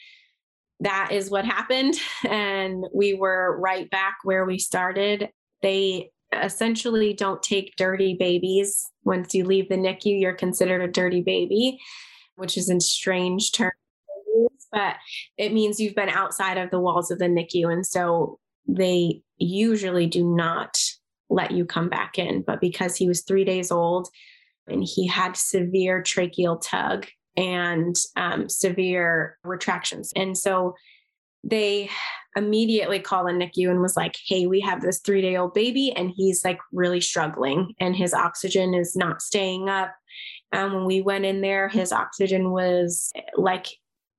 that 0.80 1.10
is 1.12 1.30
what 1.30 1.44
happened. 1.44 1.94
And 2.28 2.84
we 2.94 3.14
were 3.14 3.58
right 3.60 3.88
back 3.90 4.18
where 4.24 4.44
we 4.44 4.58
started. 4.58 5.30
They 5.62 6.10
essentially 6.32 7.14
don't 7.14 7.42
take 7.42 7.76
dirty 7.76 8.14
babies. 8.14 8.84
Once 9.04 9.34
you 9.34 9.44
leave 9.44 9.68
the 9.68 9.76
NICU, 9.76 10.20
you're 10.20 10.34
considered 10.34 10.82
a 10.82 10.90
dirty 10.90 11.22
baby, 11.22 11.78
which 12.36 12.56
is 12.56 12.68
a 12.68 12.80
strange 12.80 13.52
term, 13.52 13.72
but 14.72 14.96
it 15.37 15.52
means 15.52 15.80
you've 15.80 15.94
been 15.94 16.08
outside 16.08 16.58
of 16.58 16.70
the 16.70 16.80
walls 16.80 17.10
of 17.10 17.18
the 17.18 17.26
NICU. 17.26 17.72
And 17.72 17.87
so 17.87 18.38
they 18.66 19.22
usually 19.38 20.06
do 20.06 20.25
not 20.25 20.78
let 21.30 21.50
you 21.50 21.64
come 21.64 21.88
back 21.88 22.18
in. 22.18 22.42
But 22.46 22.60
because 22.60 22.96
he 22.96 23.08
was 23.08 23.22
three 23.22 23.44
days 23.44 23.70
old 23.70 24.08
and 24.66 24.84
he 24.84 25.06
had 25.06 25.37
severe 25.37 26.02
tracheal 26.02 26.60
tug 26.62 27.06
and 27.37 27.96
um, 28.16 28.48
severe 28.48 29.38
retractions. 29.44 30.12
And 30.16 30.37
so 30.37 30.75
they 31.44 31.88
immediately 32.37 32.98
called 32.98 33.28
a 33.28 33.32
NICU 33.32 33.70
and 33.70 33.80
was 33.80 33.96
like, 33.96 34.16
Hey, 34.26 34.46
we 34.46 34.60
have 34.60 34.80
this 34.80 35.00
three 35.00 35.22
day 35.22 35.37
old 35.37 35.54
baby 35.54 35.92
and 35.96 36.12
he's 36.14 36.44
like 36.44 36.58
really 36.72 37.00
struggling 37.00 37.75
and 37.80 37.96
his 37.96 38.12
oxygen 38.12 38.75
is 38.75 38.96
not 38.96 39.22
staying 39.22 39.68
up. 39.68 39.94
And 40.52 40.72
when 40.72 40.84
we 40.84 41.00
went 41.00 41.25
in 41.25 41.40
there, 41.40 41.68
his 41.68 41.92
oxygen 41.92 42.50
was 42.50 43.12
like 43.37 43.68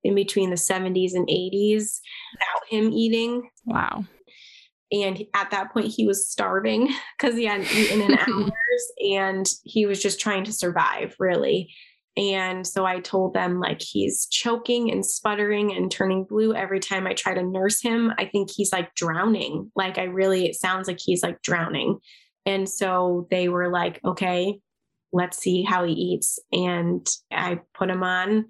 in 0.04 0.16
between 0.16 0.50
the 0.50 0.56
70s 0.56 1.14
and 1.14 1.28
80s 1.28 2.00
without 2.34 2.68
him 2.70 2.92
eating. 2.92 3.50
Wow. 3.66 4.06
And 4.92 5.24
at 5.36 5.52
that 5.52 5.72
point, 5.72 5.88
he 5.88 6.08
was 6.08 6.28
starving 6.28 6.90
because 7.20 7.36
he 7.36 7.46
hadn't 7.46 7.74
eaten 7.74 8.02
in 8.02 8.18
hours 8.20 8.92
and 9.14 9.46
he 9.64 9.86
was 9.86 10.02
just 10.02 10.20
trying 10.20 10.44
to 10.46 10.54
survive, 10.54 11.16
really. 11.20 11.74
And 12.18 12.68
so 12.68 12.86
I 12.86 13.00
told 13.00 13.34
them, 13.34 13.62
like, 13.62 13.82
he's 13.82 14.28
choking 14.28 14.92
and 14.92 15.06
sputtering 15.06 15.74
and 15.74 15.90
turning 15.90 16.26
blue 16.26 16.54
every 16.54 16.80
time 16.80 17.08
I 17.08 17.14
try 17.14 17.34
to 17.34 17.44
nurse 17.44 17.82
him. 17.82 18.12
I 18.18 18.26
think 18.26 18.50
he's 18.52 18.74
like 18.74 18.94
drowning. 18.96 19.72
Like, 19.76 19.98
I 19.98 20.04
really, 20.04 20.46
it 20.46 20.56
sounds 20.56 20.88
like 20.88 21.00
he's 21.00 21.24
like 21.24 21.42
drowning. 21.44 22.00
And 22.46 22.68
so 22.68 23.28
they 23.32 23.48
were 23.48 23.70
like, 23.70 24.02
okay, 24.04 24.60
let's 25.14 25.38
see 25.38 25.64
how 25.64 25.86
he 25.86 25.94
eats. 25.94 26.40
And 26.52 27.08
I 27.32 27.62
put 27.74 27.90
him 27.90 28.04
on 28.04 28.46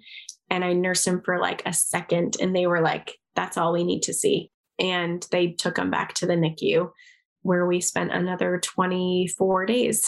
and 0.50 0.64
I 0.64 0.72
nursed 0.72 1.06
him 1.06 1.22
for 1.24 1.38
like 1.38 1.62
a 1.64 1.72
second. 1.72 2.36
And 2.40 2.54
they 2.54 2.66
were 2.66 2.80
like, 2.80 3.16
that's 3.34 3.56
all 3.56 3.72
we 3.72 3.84
need 3.84 4.02
to 4.02 4.12
see. 4.12 4.50
And 4.78 5.26
they 5.30 5.52
took 5.52 5.78
him 5.78 5.90
back 5.90 6.14
to 6.14 6.26
the 6.26 6.34
NICU 6.34 6.90
where 7.42 7.66
we 7.66 7.80
spent 7.80 8.12
another 8.12 8.60
24 8.62 9.66
days. 9.66 10.06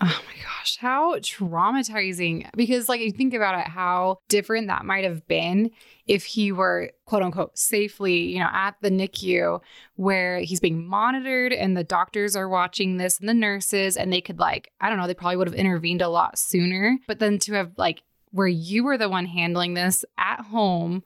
Oh 0.00 0.22
my 0.26 0.42
gosh, 0.42 0.76
how 0.78 1.16
traumatizing. 1.16 2.48
Because, 2.54 2.88
like, 2.88 3.00
you 3.00 3.10
think 3.10 3.34
about 3.34 3.58
it, 3.58 3.66
how 3.66 4.18
different 4.28 4.68
that 4.68 4.84
might 4.84 5.02
have 5.02 5.26
been 5.26 5.72
if 6.06 6.24
he 6.24 6.52
were, 6.52 6.92
quote 7.04 7.22
unquote, 7.22 7.58
safely, 7.58 8.32
you 8.32 8.38
know, 8.38 8.48
at 8.52 8.76
the 8.80 8.90
NICU 8.90 9.60
where 9.96 10.38
he's 10.38 10.60
being 10.60 10.86
monitored 10.86 11.52
and 11.52 11.76
the 11.76 11.82
doctors 11.82 12.36
are 12.36 12.48
watching 12.48 12.96
this 12.96 13.18
and 13.18 13.28
the 13.28 13.34
nurses, 13.34 13.96
and 13.96 14.12
they 14.12 14.20
could, 14.20 14.38
like, 14.38 14.70
I 14.80 14.88
don't 14.88 14.98
know, 14.98 15.08
they 15.08 15.14
probably 15.14 15.36
would 15.36 15.48
have 15.48 15.54
intervened 15.54 16.00
a 16.00 16.08
lot 16.08 16.38
sooner. 16.38 16.96
But 17.08 17.18
then 17.18 17.40
to 17.40 17.54
have, 17.54 17.72
like, 17.76 18.02
where 18.30 18.46
you 18.46 18.84
were 18.84 18.98
the 18.98 19.08
one 19.08 19.26
handling 19.26 19.74
this 19.74 20.04
at 20.16 20.40
home, 20.40 21.02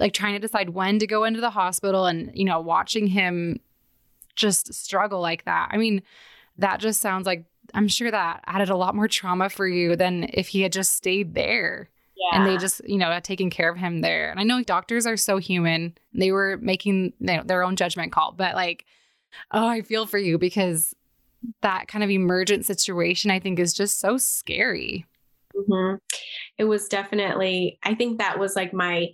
like 0.00 0.12
trying 0.12 0.34
to 0.34 0.38
decide 0.38 0.70
when 0.70 0.98
to 0.98 1.06
go 1.06 1.24
into 1.24 1.40
the 1.40 1.50
hospital 1.50 2.06
and, 2.06 2.30
you 2.34 2.44
know, 2.44 2.60
watching 2.60 3.06
him 3.06 3.60
just 4.34 4.74
struggle 4.74 5.20
like 5.20 5.44
that. 5.44 5.68
I 5.70 5.76
mean, 5.76 6.02
that 6.58 6.80
just 6.80 7.00
sounds 7.00 7.26
like 7.26 7.44
I'm 7.74 7.88
sure 7.88 8.10
that 8.10 8.42
added 8.46 8.70
a 8.70 8.76
lot 8.76 8.94
more 8.94 9.08
trauma 9.08 9.48
for 9.48 9.66
you 9.66 9.96
than 9.96 10.28
if 10.32 10.48
he 10.48 10.62
had 10.62 10.72
just 10.72 10.94
stayed 10.94 11.34
there. 11.34 11.90
Yeah. 12.16 12.38
And 12.38 12.46
they 12.46 12.56
just, 12.56 12.80
you 12.88 12.96
know, 12.96 13.18
taking 13.22 13.50
care 13.50 13.70
of 13.70 13.76
him 13.76 14.00
there. 14.00 14.30
And 14.30 14.40
I 14.40 14.42
know 14.42 14.62
doctors 14.62 15.06
are 15.06 15.18
so 15.18 15.36
human. 15.36 15.96
They 16.14 16.32
were 16.32 16.58
making 16.62 17.12
you 17.18 17.36
know, 17.36 17.42
their 17.44 17.62
own 17.62 17.76
judgment 17.76 18.12
call, 18.12 18.32
but 18.32 18.54
like, 18.54 18.86
oh, 19.50 19.66
I 19.66 19.82
feel 19.82 20.06
for 20.06 20.18
you 20.18 20.38
because 20.38 20.94
that 21.60 21.88
kind 21.88 22.02
of 22.02 22.10
emergent 22.10 22.64
situation, 22.64 23.30
I 23.30 23.38
think, 23.38 23.58
is 23.58 23.74
just 23.74 24.00
so 24.00 24.16
scary. 24.16 25.04
Mm-hmm. 25.56 25.96
It 26.58 26.64
was 26.64 26.88
definitely, 26.88 27.78
I 27.82 27.94
think 27.94 28.18
that 28.18 28.38
was 28.38 28.56
like 28.56 28.72
my 28.72 29.08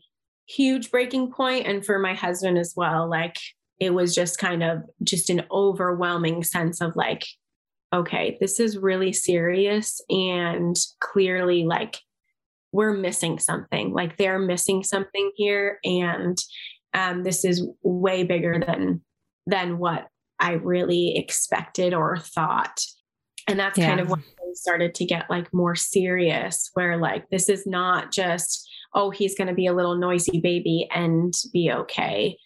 huge 0.46 0.90
breaking 0.90 1.32
point, 1.32 1.66
and 1.66 1.84
for 1.84 1.98
my 1.98 2.14
husband 2.14 2.58
as 2.58 2.74
well. 2.76 3.08
Like, 3.08 3.36
it 3.78 3.94
was 3.94 4.14
just 4.14 4.38
kind 4.38 4.62
of 4.62 4.82
just 5.02 5.28
an 5.28 5.42
overwhelming 5.50 6.44
sense 6.44 6.80
of 6.80 6.94
like, 6.94 7.24
okay, 7.92 8.38
this 8.40 8.60
is 8.60 8.78
really 8.78 9.12
serious 9.12 10.00
and 10.08 10.76
clearly 11.00 11.64
like 11.64 11.98
we're 12.70 12.94
missing 12.94 13.38
something. 13.38 13.92
Like 13.92 14.16
they're 14.16 14.38
missing 14.38 14.82
something 14.82 15.32
here. 15.36 15.78
And 15.84 16.38
um, 16.94 17.22
this 17.22 17.44
is 17.44 17.66
way 17.82 18.24
bigger 18.24 18.62
than 18.64 19.02
than 19.46 19.78
what 19.78 20.06
I 20.38 20.52
really 20.52 21.16
expected 21.16 21.92
or 21.92 22.18
thought. 22.18 22.80
And 23.48 23.58
that's 23.58 23.78
yeah. 23.78 23.88
kind 23.88 24.00
of 24.00 24.08
when 24.08 24.20
things 24.20 24.60
started 24.60 24.94
to 24.96 25.04
get 25.04 25.30
like 25.30 25.52
more 25.52 25.74
serious, 25.74 26.70
where 26.74 26.96
like 26.96 27.28
this 27.30 27.48
is 27.48 27.66
not 27.66 28.12
just, 28.12 28.68
oh, 28.94 29.10
he's 29.10 29.36
gonna 29.36 29.54
be 29.54 29.66
a 29.66 29.74
little 29.74 29.96
noisy 29.96 30.40
baby 30.40 30.88
and 30.94 31.34
be 31.52 31.72
okay. 31.72 32.36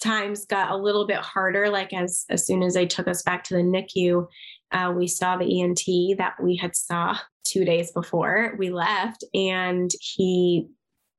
Times 0.00 0.44
got 0.44 0.70
a 0.70 0.76
little 0.76 1.06
bit 1.06 1.18
harder, 1.18 1.70
like 1.70 1.92
as 1.92 2.26
as 2.28 2.46
soon 2.46 2.62
as 2.62 2.74
they 2.74 2.86
took 2.86 3.08
us 3.08 3.22
back 3.22 3.44
to 3.44 3.54
the 3.54 3.62
NICU, 3.62 4.26
uh, 4.72 4.92
we 4.94 5.06
saw 5.06 5.36
the 5.36 5.62
ENT 5.62 6.18
that 6.18 6.34
we 6.42 6.56
had 6.56 6.76
saw 6.76 7.16
two 7.44 7.64
days 7.64 7.92
before 7.92 8.54
we 8.58 8.70
left, 8.70 9.24
and 9.34 9.90
he 10.00 10.68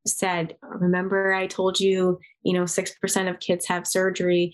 said, 0.07 0.55
"Remember, 0.61 1.33
I 1.33 1.47
told 1.47 1.79
you, 1.79 2.19
you 2.43 2.53
know, 2.53 2.65
six 2.65 2.93
percent 2.95 3.29
of 3.29 3.39
kids 3.39 3.65
have 3.67 3.87
surgery, 3.87 4.53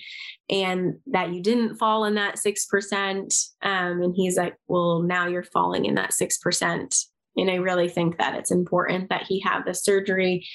and 0.49 0.95
that 1.07 1.33
you 1.33 1.41
didn't 1.41 1.77
fall 1.77 2.05
in 2.05 2.15
that 2.15 2.39
six 2.39 2.65
percent." 2.65 3.33
Um, 3.61 4.01
and 4.01 4.13
he's 4.15 4.37
like, 4.37 4.55
"Well, 4.67 5.01
now 5.01 5.27
you're 5.27 5.43
falling 5.43 5.85
in 5.85 5.95
that 5.95 6.13
six 6.13 6.37
percent." 6.37 6.95
And 7.35 7.49
I 7.49 7.55
really 7.55 7.89
think 7.89 8.17
that 8.17 8.35
it's 8.35 8.51
important 8.51 9.09
that 9.09 9.23
he 9.27 9.39
have 9.41 9.65
the 9.65 9.73
surgery 9.73 10.45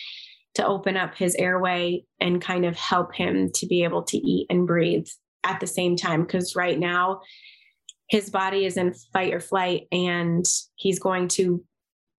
to 0.55 0.67
open 0.67 0.97
up 0.97 1.15
his 1.15 1.35
airway 1.37 2.05
and 2.21 2.43
kind 2.43 2.65
of 2.65 2.77
help 2.77 3.15
him 3.15 3.51
to 3.55 3.67
be 3.67 3.85
able 3.85 4.03
to 4.03 4.17
eat 4.17 4.47
and 4.51 4.67
breathe 4.67 5.07
at 5.45 5.61
the 5.61 5.67
same 5.67 5.97
time. 5.97 6.23
Because 6.23 6.57
right 6.57 6.79
now, 6.79 7.21
his 8.09 8.31
body 8.31 8.65
is 8.65 8.77
in 8.77 8.95
fight 9.13 9.35
or 9.35 9.41
flight 9.41 9.87
and 9.93 10.45
he's 10.77 10.99
going 10.99 11.29
to 11.29 11.63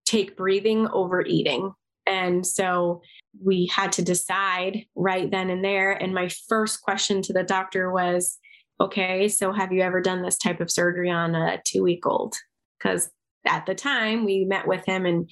take 0.05 0.37
breathing 0.37 0.87
over 0.87 1.21
eating. 1.21 1.73
And 2.09 2.45
so 2.45 3.01
we 3.43 3.67
had 3.67 3.91
to 3.93 4.01
decide 4.01 4.85
right 4.95 5.29
then 5.29 5.49
and 5.49 5.63
there. 5.63 5.91
And 5.91 6.13
my 6.13 6.29
first 6.47 6.81
question 6.81 7.21
to 7.21 7.33
the 7.33 7.43
doctor 7.43 7.91
was, 7.91 8.37
okay, 8.81 9.27
so 9.27 9.51
have 9.53 9.71
you 9.71 9.81
ever 9.81 10.01
done 10.01 10.23
this 10.23 10.37
type 10.37 10.59
of 10.59 10.71
surgery 10.71 11.11
on 11.11 11.35
a 11.35 11.61
two 11.65 11.83
week 11.83 12.05
old? 12.05 12.35
Because 12.77 13.09
at 13.45 13.65
the 13.65 13.75
time 13.75 14.25
we 14.25 14.45
met 14.45 14.67
with 14.67 14.85
him 14.85 15.05
and 15.05 15.29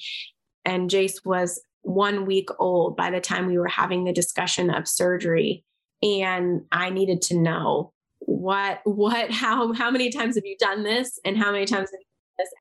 and 0.65 0.89
Jace 0.89 1.25
was 1.25 1.61
one 1.81 2.25
week 2.25 2.49
old 2.59 2.97
by 2.97 3.09
the 3.09 3.21
time 3.21 3.47
we 3.47 3.57
were 3.57 3.67
having 3.67 4.03
the 4.03 4.11
discussion 4.11 4.69
of 4.69 4.87
surgery. 4.87 5.63
And 6.03 6.63
I 6.71 6.89
needed 6.89 7.21
to 7.23 7.39
know 7.39 7.93
what 8.19 8.81
what 8.83 9.31
how 9.31 9.73
how 9.73 9.89
many 9.89 10.09
times 10.09 10.35
have 10.35 10.45
you 10.45 10.57
done 10.59 10.83
this 10.83 11.19
and 11.23 11.37
how 11.37 11.51
many 11.51 11.65
times 11.65 11.89
have 11.91 11.99
you 11.99 12.06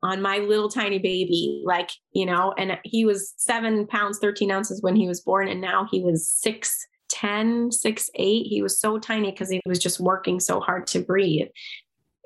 on 0.03 0.23
my 0.23 0.39
little 0.39 0.69
tiny 0.69 0.99
baby 0.99 1.63
like 1.65 1.91
you 2.13 2.27
know 2.27 2.55
and 2.59 2.79
he 2.85 3.05
was 3.05 3.35
seven 3.37 3.87
pounds 3.87 4.19
13 4.19 4.51
ounces 4.51 4.83
when 4.83 4.97
he 4.97 5.07
was 5.07 5.21
born 5.21 5.49
and 5.49 5.61
now 5.61 5.87
he 5.91 6.03
was 6.03 6.29
six 6.29 6.87
10 7.09 7.71
6 7.73 8.11
8 8.15 8.47
he 8.47 8.63
was 8.63 8.81
so 8.81 8.99
tiny 8.99 9.31
because 9.31 9.51
he 9.51 9.61
was 9.67 9.79
just 9.79 10.01
working 10.01 10.41
so 10.41 10.61
hard 10.61 10.87
to 10.89 11.01
breathe. 11.01 11.49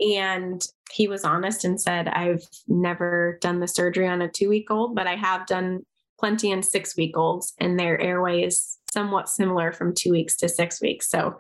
And 0.01 0.63
he 0.91 1.09
was 1.09 1.25
honest 1.25 1.65
and 1.65 1.81
said 1.81 2.09
i've 2.09 2.43
never 2.67 3.39
done 3.43 3.61
the 3.61 3.69
surgery 3.69 4.09
on 4.09 4.23
a 4.23 4.29
two 4.29 4.49
week 4.49 4.71
old 4.71 4.95
but 4.95 5.07
i 5.07 5.15
have 5.15 5.47
done 5.47 5.85
plenty 6.19 6.51
in 6.51 6.63
six 6.63 6.97
week 6.97 7.17
olds 7.17 7.55
and 7.59 7.79
their 7.79 8.01
airway 8.01 8.43
is 8.43 8.79
somewhat 8.93 9.29
similar 9.29 9.73
from 9.73 9.95
two 9.95 10.11
weeks 10.11 10.37
to 10.37 10.49
six 10.49 10.81
weeks. 10.81 11.09
So 11.09 11.37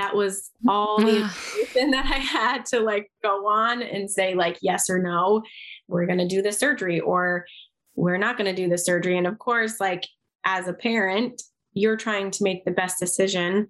that 0.00 0.16
was 0.16 0.50
mm-hmm. 0.58 0.70
all 0.70 0.98
the 0.98 1.16
information 1.16 1.90
that 1.92 2.06
I 2.06 2.18
had 2.18 2.64
to 2.66 2.80
like 2.80 3.10
go 3.22 3.46
on 3.46 3.82
and 3.82 4.10
say 4.10 4.34
like 4.34 4.58
yes 4.62 4.90
or 4.90 4.98
no, 4.98 5.42
we're 5.88 6.06
going 6.06 6.18
to 6.18 6.28
do 6.28 6.42
the 6.42 6.52
surgery 6.52 7.00
or 7.00 7.44
we're 7.94 8.18
not 8.18 8.36
going 8.36 8.54
to 8.54 8.62
do 8.62 8.68
the 8.68 8.78
surgery. 8.78 9.18
And 9.18 9.26
of 9.26 9.38
course, 9.38 9.80
like 9.80 10.04
as 10.44 10.68
a 10.68 10.72
parent, 10.72 11.42
you're 11.72 11.96
trying 11.96 12.30
to 12.32 12.44
make 12.44 12.64
the 12.64 12.70
best 12.70 12.98
decision 12.98 13.68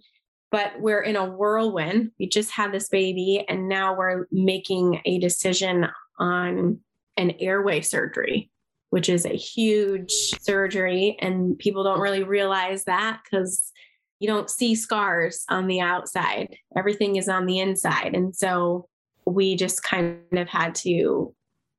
but 0.51 0.73
we're 0.81 1.03
in 1.03 1.17
a 1.17 1.25
whirlwind. 1.25 2.11
We 2.19 2.29
just 2.29 2.51
had 2.51 2.73
this 2.73 2.89
baby, 2.89 3.45
and 3.49 3.69
now 3.69 3.97
we're 3.97 4.27
making 4.33 5.01
a 5.05 5.19
decision 5.19 5.87
on 6.19 6.81
an 7.17 7.33
airway 7.39 7.81
surgery, 7.83 8.51
which 8.91 9.09
is 9.09 9.25
a 9.25 9.37
huge 9.37 10.11
surgery. 10.41 11.17
And 11.21 11.59
people 11.59 11.85
don't 11.85 12.01
really 12.01 12.25
realize 12.25 12.85
that 12.85 13.21
because 13.25 13.73
you 14.21 14.29
don't 14.29 14.51
see 14.51 14.75
scars 14.75 15.45
on 15.49 15.67
the 15.67 15.81
outside, 15.81 16.55
everything 16.77 17.17
is 17.17 17.29
on 17.29 17.47
the 17.47 17.59
inside. 17.59 18.15
And 18.15 18.37
so 18.37 18.87
we 19.25 19.57
just 19.57 19.83
kind 19.83 20.19
of 20.33 20.49
had 20.49 20.75
to 20.77 21.35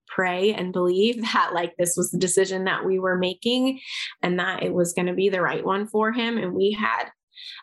pray 0.07 0.53
and 0.53 0.73
believe 0.73 1.21
that 1.33 1.51
like 1.53 1.73
this 1.77 1.95
was 1.95 2.11
the 2.11 2.17
decision 2.17 2.65
that 2.65 2.83
we 2.83 2.99
were 2.99 3.17
making 3.17 3.79
and 4.21 4.39
that 4.39 4.63
it 4.63 4.73
was 4.73 4.93
going 4.93 5.05
to 5.05 5.13
be 5.13 5.29
the 5.29 5.41
right 5.41 5.63
one 5.63 5.87
for 5.87 6.11
him. 6.11 6.37
And 6.37 6.53
we 6.53 6.71
had 6.71 7.05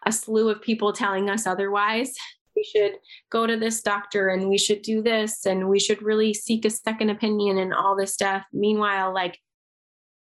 a 0.07 0.13
slew 0.13 0.49
of 0.49 0.63
people 0.63 0.93
telling 0.93 1.29
us 1.29 1.47
otherwise. 1.47 2.15
We 2.57 2.65
should 2.65 2.95
go 3.31 3.47
to 3.47 3.57
this 3.57 3.83
doctor 3.83 4.29
and 4.29 4.49
we 4.49 4.59
should 4.59 4.83
do 4.83 5.03
this 5.03 5.47
and 5.47 5.69
we 5.69 5.79
should 5.79 6.03
really 6.03 6.35
seek 6.35 6.65
a 6.65 6.71
second 6.71 7.11
opinion 7.11 7.59
and 7.59 7.75
all 7.75 7.97
this 7.97 8.15
stuff. 8.15 8.45
Meanwhile 8.53 9.13
like 9.15 9.39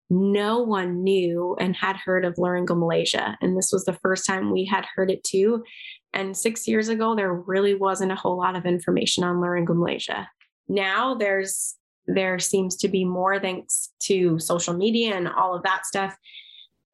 no 0.08 0.60
one 0.60 1.02
knew 1.02 1.56
and 1.58 1.74
had 1.74 1.96
heard 1.96 2.24
of 2.24 2.34
laryngomalacia 2.34 3.36
and 3.40 3.56
this 3.56 3.70
was 3.72 3.84
the 3.84 3.98
first 4.02 4.26
time 4.26 4.52
we 4.52 4.64
had 4.64 4.84
heard 4.94 5.10
it 5.10 5.24
too 5.24 5.64
and 6.12 6.36
6 6.36 6.68
years 6.68 6.88
ago 6.88 7.14
there 7.16 7.34
really 7.34 7.74
wasn't 7.74 8.12
a 8.12 8.16
whole 8.16 8.38
lot 8.38 8.56
of 8.56 8.66
information 8.66 9.24
on 9.24 9.36
laryngomalacia 9.36 10.26
now 10.68 11.14
there's 11.14 11.76
there 12.06 12.38
seems 12.38 12.76
to 12.76 12.88
be 12.88 13.04
more 13.04 13.38
thanks 13.40 13.92
to 14.00 14.38
social 14.38 14.74
media 14.74 15.16
and 15.16 15.28
all 15.28 15.54
of 15.54 15.62
that 15.64 15.86
stuff. 15.86 16.16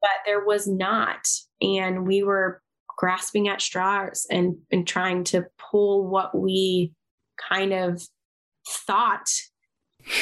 But 0.00 0.10
there 0.26 0.44
was 0.44 0.66
not. 0.66 1.26
And 1.60 2.06
we 2.06 2.22
were 2.22 2.60
grasping 2.98 3.48
at 3.48 3.62
straws 3.62 4.26
and, 4.30 4.56
and 4.70 4.86
trying 4.86 5.24
to 5.24 5.46
pull 5.70 6.08
what 6.08 6.36
we 6.36 6.92
kind 7.50 7.72
of 7.72 8.02
thought 8.66 9.28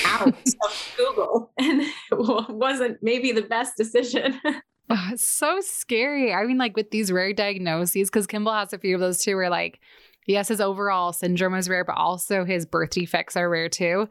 out 0.05 0.29
of 0.29 0.95
Google. 0.97 1.53
And 1.59 1.83
it 1.83 2.51
wasn't 2.51 2.99
maybe 3.03 3.33
the 3.33 3.43
best 3.43 3.77
decision. 3.77 4.41
oh, 4.45 5.09
it's 5.13 5.27
so 5.27 5.61
scary. 5.61 6.33
I 6.33 6.45
mean, 6.45 6.59
like 6.59 6.77
with 6.77 6.91
these 6.91 7.13
rare 7.13 7.33
diagnoses, 7.33 8.09
because 8.11 8.27
Kimball 8.27 8.55
has 8.55 8.73
a 8.73 8.79
few 8.79 8.95
of 8.95 9.01
those 9.01 9.23
too, 9.23 9.37
where 9.37 9.51
like, 9.51 9.81
yes, 10.27 10.49
his 10.49 10.61
overall 10.61 11.13
syndrome 11.13 11.55
is 11.55 11.69
rare, 11.69 11.85
but 11.85 11.97
also 11.97 12.45
his 12.45 12.67
birth 12.67 12.91
defects 12.91 13.37
are 13.37 13.49
rare 13.49 13.69
too. 13.69 14.09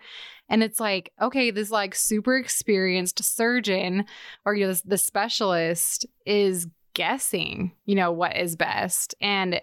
And 0.49 0.63
it's 0.63 0.79
like, 0.79 1.11
okay, 1.21 1.51
this 1.51 1.71
like 1.71 1.93
super 1.95 2.37
experienced 2.37 3.23
surgeon 3.23 4.05
or 4.45 4.55
you 4.55 4.67
know, 4.67 4.73
the 4.85 4.97
specialist 4.97 6.05
is 6.25 6.67
guessing, 6.93 7.71
you 7.85 7.95
know, 7.95 8.11
what 8.11 8.35
is 8.35 8.55
best. 8.55 9.15
And 9.21 9.61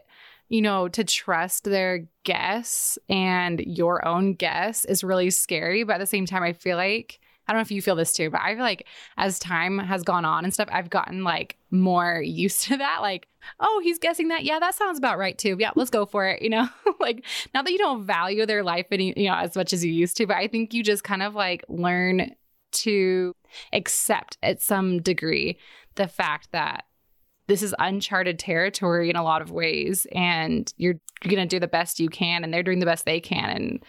you 0.49 0.63
know, 0.63 0.89
to 0.89 1.05
trust 1.05 1.65
their 1.65 2.07
guess 2.25 2.99
and 3.09 3.61
your 3.61 4.07
own 4.07 4.35
guess 4.35 4.85
is 4.85 5.03
really 5.05 5.31
scary. 5.31 5.83
But 5.85 5.95
at 5.95 5.99
the 5.99 6.07
same 6.07 6.27
time, 6.27 6.43
I 6.43 6.53
feel 6.53 6.77
like 6.77 7.21
I 7.47 7.53
don't 7.53 7.61
know 7.61 7.63
if 7.63 7.71
you 7.71 7.81
feel 7.81 7.95
this 7.95 8.13
too, 8.13 8.29
but 8.31 8.41
I 8.41 8.55
feel 8.55 8.65
like 8.65 8.87
as 9.17 9.39
time 9.39 9.79
has 9.79 10.03
gone 10.03 10.25
on 10.25 10.45
and 10.45 10.53
stuff, 10.53 10.69
I've 10.73 10.91
gotten 10.91 11.23
like 11.23 11.57
more 11.71 12.21
used 12.25 12.63
to 12.65 12.77
that. 12.77 12.99
Like, 13.03 13.29
oh, 13.61 13.81
he's 13.83 13.99
guessing 13.99 14.29
that. 14.29 14.45
Yeah, 14.45 14.59
that 14.59 14.75
sounds 14.75 14.99
about 14.99 15.19
right 15.19 15.39
too. 15.39 15.57
Yeah, 15.59 15.71
let's 15.77 15.91
go 15.91 16.07
for 16.07 16.27
it. 16.27 16.43
You 16.43 16.51
know, 16.51 16.69
like 17.01 17.25
not 17.55 17.65
that 17.65 17.73
you 17.73 17.79
don't 17.79 18.05
value 18.05 18.47
their 18.47 18.63
life 18.63 18.87
any, 18.91 19.15
you 19.17 19.29
know, 19.29 19.37
as 19.37 19.55
much 19.55 19.73
as 19.73 19.85
you 19.85 19.93
used 19.93 20.17
to, 20.17 20.27
but 20.27 20.37
I 20.37 20.49
think 20.49 20.75
you 20.75 20.83
just 20.83 21.05
kind 21.05 21.23
of 21.23 21.35
like 21.35 21.65
learn 21.69 22.35
to 22.73 23.33
accept 23.73 24.39
at 24.43 24.61
some 24.61 25.01
degree 25.01 25.59
the 25.95 26.09
fact 26.09 26.49
that 26.53 26.85
this 27.47 27.63
is 27.63 27.75
uncharted 27.79 28.39
territory 28.39 29.11
in 29.11 29.17
a 29.17 29.23
lot 29.23 29.43
of 29.43 29.51
ways 29.51 30.07
and 30.13 30.73
you're, 30.77 30.95
you're 31.23 31.35
going 31.35 31.49
to 31.49 31.55
do 31.55 31.61
the 31.61 31.69
best 31.69 32.01
you 32.01 32.09
can 32.09 32.45
and 32.45 32.53
they're 32.53 32.63
doing 32.63 32.81
the 32.81 32.87
best 32.87 33.05
they 33.05 33.21
can 33.21 33.51
and 33.51 33.85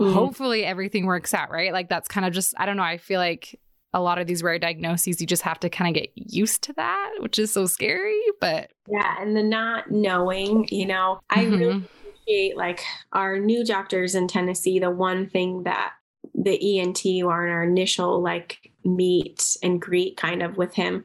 mm. 0.00 0.12
hopefully 0.12 0.64
everything 0.64 1.06
works 1.06 1.34
out, 1.34 1.50
right? 1.50 1.72
Like 1.72 1.88
that's 1.88 2.08
kind 2.08 2.26
of 2.26 2.32
just, 2.32 2.54
I 2.56 2.66
don't 2.66 2.76
know, 2.76 2.82
I 2.82 2.98
feel 2.98 3.20
like 3.20 3.58
a 3.92 4.00
lot 4.00 4.18
of 4.18 4.26
these 4.26 4.42
rare 4.42 4.58
diagnoses, 4.58 5.20
you 5.20 5.26
just 5.26 5.42
have 5.42 5.60
to 5.60 5.70
kind 5.70 5.96
of 5.96 6.02
get 6.02 6.10
used 6.14 6.62
to 6.62 6.72
that, 6.74 7.14
which 7.20 7.38
is 7.38 7.52
so 7.52 7.66
scary. 7.66 8.20
But 8.40 8.70
yeah, 8.88 9.16
and 9.20 9.36
the 9.36 9.42
not 9.42 9.90
knowing, 9.90 10.68
you 10.70 10.86
know, 10.86 11.20
I 11.30 11.44
mm-hmm. 11.44 11.56
really 11.56 11.88
appreciate 12.06 12.56
like 12.56 12.82
our 13.12 13.38
new 13.38 13.64
doctors 13.64 14.14
in 14.14 14.28
Tennessee. 14.28 14.78
The 14.78 14.90
one 14.90 15.28
thing 15.30 15.62
that 15.64 15.92
the 16.34 16.80
ENT 16.80 17.04
or 17.24 17.46
in 17.46 17.52
our 17.52 17.62
initial 17.64 18.20
like 18.22 18.70
meet 18.84 19.56
and 19.62 19.80
greet 19.80 20.16
kind 20.16 20.42
of 20.42 20.56
with 20.56 20.74
him 20.74 21.04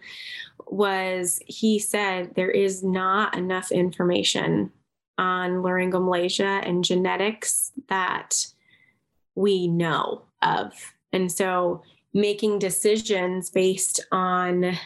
was 0.67 1.39
he 1.45 1.79
said 1.79 2.33
there 2.35 2.51
is 2.51 2.83
not 2.83 3.37
enough 3.37 3.71
information 3.71 4.71
on 5.17 5.51
laryngomalacia 5.57 6.67
and 6.67 6.83
genetics 6.83 7.71
that 7.87 8.47
we 9.35 9.67
know 9.67 10.23
of. 10.41 10.73
And 11.11 11.31
so 11.31 11.83
making 12.13 12.59
decisions 12.59 13.49
based 13.49 13.99
on 14.11 14.77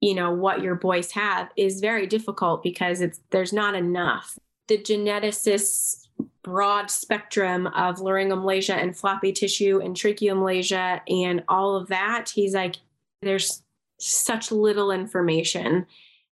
you 0.00 0.14
know 0.14 0.32
what 0.32 0.62
your 0.62 0.74
boys 0.74 1.12
have 1.12 1.48
is 1.56 1.80
very 1.80 2.06
difficult 2.08 2.62
because 2.62 3.00
it's 3.00 3.20
there's 3.30 3.52
not 3.52 3.74
enough. 3.74 4.36
The 4.66 4.78
geneticist's 4.78 6.01
broad 6.42 6.90
spectrum 6.90 7.68
of 7.68 7.96
laryngomalacia 7.96 8.74
and 8.74 8.96
floppy 8.96 9.32
tissue 9.32 9.80
and 9.82 9.96
tracheomalacia 9.96 11.00
and 11.08 11.42
all 11.48 11.76
of 11.76 11.88
that, 11.88 12.30
he's 12.30 12.54
like, 12.54 12.76
there's 13.22 13.62
such 13.98 14.50
little 14.50 14.90
information. 14.90 15.86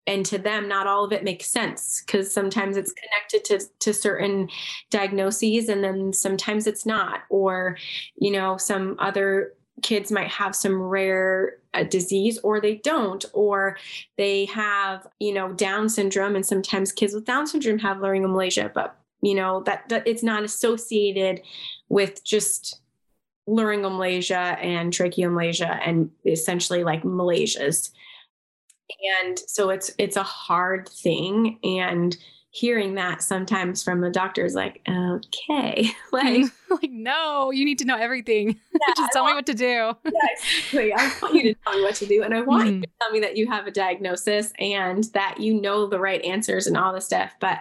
And 0.06 0.24
to 0.26 0.38
them 0.38 0.68
not 0.68 0.86
all 0.86 1.04
of 1.04 1.12
it 1.12 1.22
makes 1.22 1.50
sense 1.50 2.02
because 2.04 2.32
sometimes 2.32 2.78
it's 2.78 2.94
connected 2.94 3.44
to, 3.44 3.66
to 3.80 3.92
certain 3.92 4.48
diagnoses 4.90 5.68
and 5.68 5.84
then 5.84 6.14
sometimes 6.14 6.66
it's 6.66 6.86
not. 6.86 7.20
Or 7.28 7.76
you 8.16 8.30
know 8.30 8.56
some 8.56 8.96
other 8.98 9.52
kids 9.82 10.10
might 10.10 10.30
have 10.30 10.56
some 10.56 10.80
rare 10.80 11.58
uh, 11.74 11.84
disease 11.84 12.38
or 12.38 12.58
they 12.58 12.76
don't. 12.76 13.22
Or 13.34 13.76
they 14.16 14.46
have 14.46 15.06
you 15.20 15.34
know 15.34 15.52
down 15.52 15.90
syndrome 15.90 16.36
and 16.36 16.46
sometimes 16.46 16.90
kids 16.90 17.12
with 17.12 17.26
down 17.26 17.46
syndrome 17.46 17.78
have 17.80 17.98
laryngomalacia 17.98 18.72
but 18.72 18.98
you 19.22 19.34
know 19.34 19.62
that, 19.64 19.88
that 19.88 20.06
it's 20.06 20.22
not 20.22 20.44
associated 20.44 21.42
with 21.88 22.24
just 22.24 22.80
laryngomalacia 23.48 24.62
and 24.62 24.92
tracheomalacia 24.92 25.80
and 25.86 26.10
essentially 26.26 26.84
like 26.84 27.04
malacias 27.04 27.90
and 29.24 29.38
so 29.38 29.70
it's 29.70 29.90
it's 29.98 30.16
a 30.16 30.22
hard 30.22 30.88
thing 30.88 31.58
and 31.62 32.16
hearing 32.50 32.94
that 32.94 33.22
sometimes 33.22 33.82
from 33.82 34.00
the 34.00 34.10
doctor 34.10 34.44
is 34.44 34.54
like 34.54 34.80
okay 34.88 35.90
like 36.12 36.44
like 36.70 36.90
no 36.90 37.50
you 37.50 37.64
need 37.64 37.78
to 37.78 37.84
know 37.84 37.96
everything. 37.96 38.58
Yeah, 38.80 38.94
just 38.96 39.12
tell 39.12 39.24
want, 39.24 39.32
me 39.32 39.38
what 39.38 39.46
to 39.46 39.54
do. 39.54 39.64
Yeah 39.64 40.28
exactly. 40.30 40.92
I 40.92 41.12
want 41.20 41.34
you 41.34 41.42
to 41.42 41.54
tell 41.66 41.76
me 41.76 41.82
what 41.82 41.94
to 41.96 42.06
do 42.06 42.22
and 42.22 42.32
i 42.32 42.40
want 42.40 42.68
mm-hmm. 42.68 42.76
you 42.76 42.82
to 42.82 42.88
tell 43.00 43.10
me 43.10 43.20
that 43.20 43.36
you 43.36 43.48
have 43.48 43.66
a 43.66 43.72
diagnosis 43.72 44.52
and 44.60 45.02
that 45.14 45.40
you 45.40 45.60
know 45.60 45.88
the 45.88 45.98
right 45.98 46.22
answers 46.22 46.68
and 46.68 46.76
all 46.76 46.92
the 46.92 47.00
stuff 47.00 47.32
but 47.40 47.58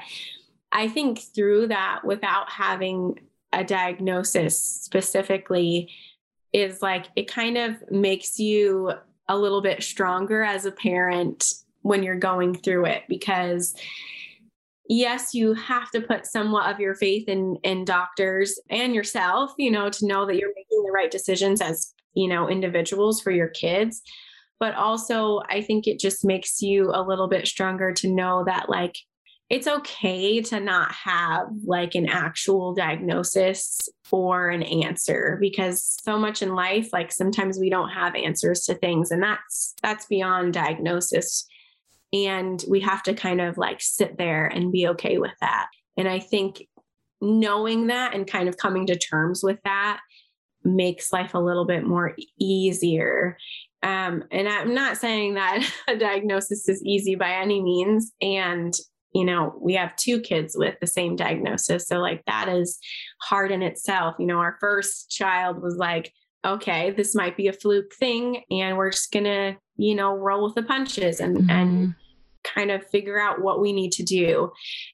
i 0.71 0.87
think 0.87 1.19
through 1.19 1.67
that 1.67 2.01
without 2.03 2.49
having 2.49 3.19
a 3.53 3.63
diagnosis 3.63 4.59
specifically 4.61 5.89
is 6.53 6.81
like 6.81 7.07
it 7.15 7.31
kind 7.31 7.57
of 7.57 7.75
makes 7.91 8.39
you 8.39 8.91
a 9.29 9.37
little 9.37 9.61
bit 9.61 9.83
stronger 9.83 10.43
as 10.43 10.65
a 10.65 10.71
parent 10.71 11.53
when 11.81 12.03
you're 12.03 12.15
going 12.15 12.55
through 12.55 12.85
it 12.85 13.03
because 13.07 13.75
yes 14.89 15.33
you 15.33 15.53
have 15.53 15.91
to 15.91 16.01
put 16.01 16.25
somewhat 16.25 16.71
of 16.71 16.79
your 16.79 16.95
faith 16.95 17.27
in 17.27 17.57
in 17.63 17.83
doctors 17.83 18.59
and 18.69 18.95
yourself 18.95 19.51
you 19.57 19.69
know 19.69 19.89
to 19.89 20.07
know 20.07 20.25
that 20.25 20.37
you're 20.37 20.53
making 20.55 20.83
the 20.83 20.91
right 20.91 21.11
decisions 21.11 21.61
as 21.61 21.93
you 22.13 22.27
know 22.27 22.49
individuals 22.49 23.21
for 23.21 23.31
your 23.31 23.47
kids. 23.47 24.01
But 24.59 24.73
also 24.73 25.41
i 25.49 25.61
think 25.61 25.85
it 25.85 25.99
just 25.99 26.25
makes 26.25 26.61
you 26.61 26.89
a 26.91 27.05
little 27.05 27.27
bit 27.27 27.47
stronger 27.47 27.93
to 27.93 28.11
know 28.11 28.43
that 28.45 28.69
like 28.69 28.95
it's 29.49 29.67
okay 29.67 30.41
to 30.41 30.59
not 30.59 30.91
have 30.91 31.47
like 31.65 31.95
an 31.95 32.07
actual 32.07 32.73
diagnosis 32.73 33.87
or 34.11 34.49
an 34.49 34.63
answer 34.63 35.37
because 35.39 35.97
so 36.03 36.17
much 36.17 36.41
in 36.41 36.53
life 36.53 36.89
like 36.91 37.11
sometimes 37.11 37.57
we 37.57 37.69
don't 37.69 37.89
have 37.89 38.15
answers 38.15 38.65
to 38.65 38.75
things 38.75 39.09
and 39.09 39.23
that's 39.23 39.73
that's 39.81 40.05
beyond 40.05 40.53
diagnosis. 40.53 41.47
And 42.13 42.63
we 42.69 42.79
have 42.81 43.03
to 43.03 43.13
kind 43.13 43.41
of 43.41 43.57
like 43.57 43.81
sit 43.81 44.17
there 44.17 44.47
and 44.47 44.71
be 44.71 44.87
okay 44.89 45.17
with 45.17 45.33
that. 45.41 45.67
And 45.95 46.07
i 46.07 46.19
think 46.19 46.63
knowing 47.21 47.87
that 47.87 48.13
and 48.13 48.27
kind 48.27 48.49
of 48.49 48.57
coming 48.57 48.85
to 48.87 48.97
terms 48.97 49.41
with 49.43 49.59
that 49.63 49.99
makes 50.63 51.13
life 51.13 51.33
a 51.33 51.39
little 51.39 51.65
bit 51.65 51.85
more 51.85 52.15
easier. 52.37 53.37
Um, 53.81 54.23
and 54.31 54.49
i'm 54.49 54.73
not 54.73 54.97
saying 54.97 55.35
that 55.35 55.65
a 55.87 55.95
diagnosis 55.95 56.67
is 56.67 56.83
easy 56.83 57.15
by 57.15 57.31
any 57.31 57.61
means. 57.61 58.11
And 58.21 58.73
you 59.13 59.25
know, 59.25 59.57
we 59.61 59.73
have 59.73 59.95
two 59.95 60.19
kids 60.19 60.55
with 60.57 60.75
the 60.79 60.87
same 60.87 61.15
diagnosis. 61.15 61.87
So, 61.87 61.97
like, 61.97 62.23
that 62.25 62.49
is 62.49 62.79
hard 63.21 63.51
in 63.51 63.61
itself. 63.61 64.15
You 64.19 64.27
know, 64.27 64.37
our 64.37 64.57
first 64.59 65.09
child 65.09 65.61
was 65.61 65.77
like, 65.77 66.13
okay, 66.45 66.91
this 66.91 67.15
might 67.15 67.35
be 67.35 67.47
a 67.47 67.53
fluke 67.53 67.93
thing, 67.95 68.43
and 68.51 68.77
we're 68.77 68.91
just 68.91 69.11
gonna, 69.11 69.57
you 69.77 69.95
know, 69.95 70.13
roll 70.13 70.45
with 70.45 70.55
the 70.55 70.63
punches 70.63 71.19
and, 71.19 71.37
mm-hmm. 71.37 71.49
and, 71.49 71.95
kind 72.55 72.71
of 72.71 72.85
figure 72.87 73.19
out 73.19 73.41
what 73.41 73.59
we 73.59 73.73
need 73.73 73.91
to 73.91 74.03
do. 74.03 74.49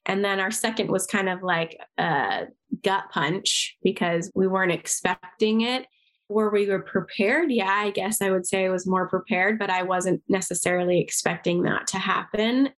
And 0.06 0.24
then 0.24 0.40
our 0.40 0.50
second 0.50 0.90
was 0.90 1.06
kind 1.06 1.28
of 1.28 1.42
like 1.42 1.78
a 1.98 2.46
gut 2.82 3.04
punch 3.12 3.76
because 3.84 4.28
we 4.34 4.48
weren't 4.48 4.72
expecting 4.72 5.60
it. 5.60 5.86
Were 6.28 6.50
we 6.50 6.66
were 6.66 6.82
prepared? 6.82 7.52
Yeah, 7.52 7.70
I 7.70 7.90
guess 7.90 8.20
I 8.20 8.30
would 8.30 8.46
say 8.46 8.64
I 8.64 8.70
was 8.70 8.88
more 8.88 9.08
prepared, 9.08 9.58
but 9.58 9.70
I 9.70 9.82
wasn't 9.82 10.22
necessarily 10.28 11.00
expecting 11.00 11.62
that 11.62 11.86
to 11.88 11.98
happen. 11.98 12.70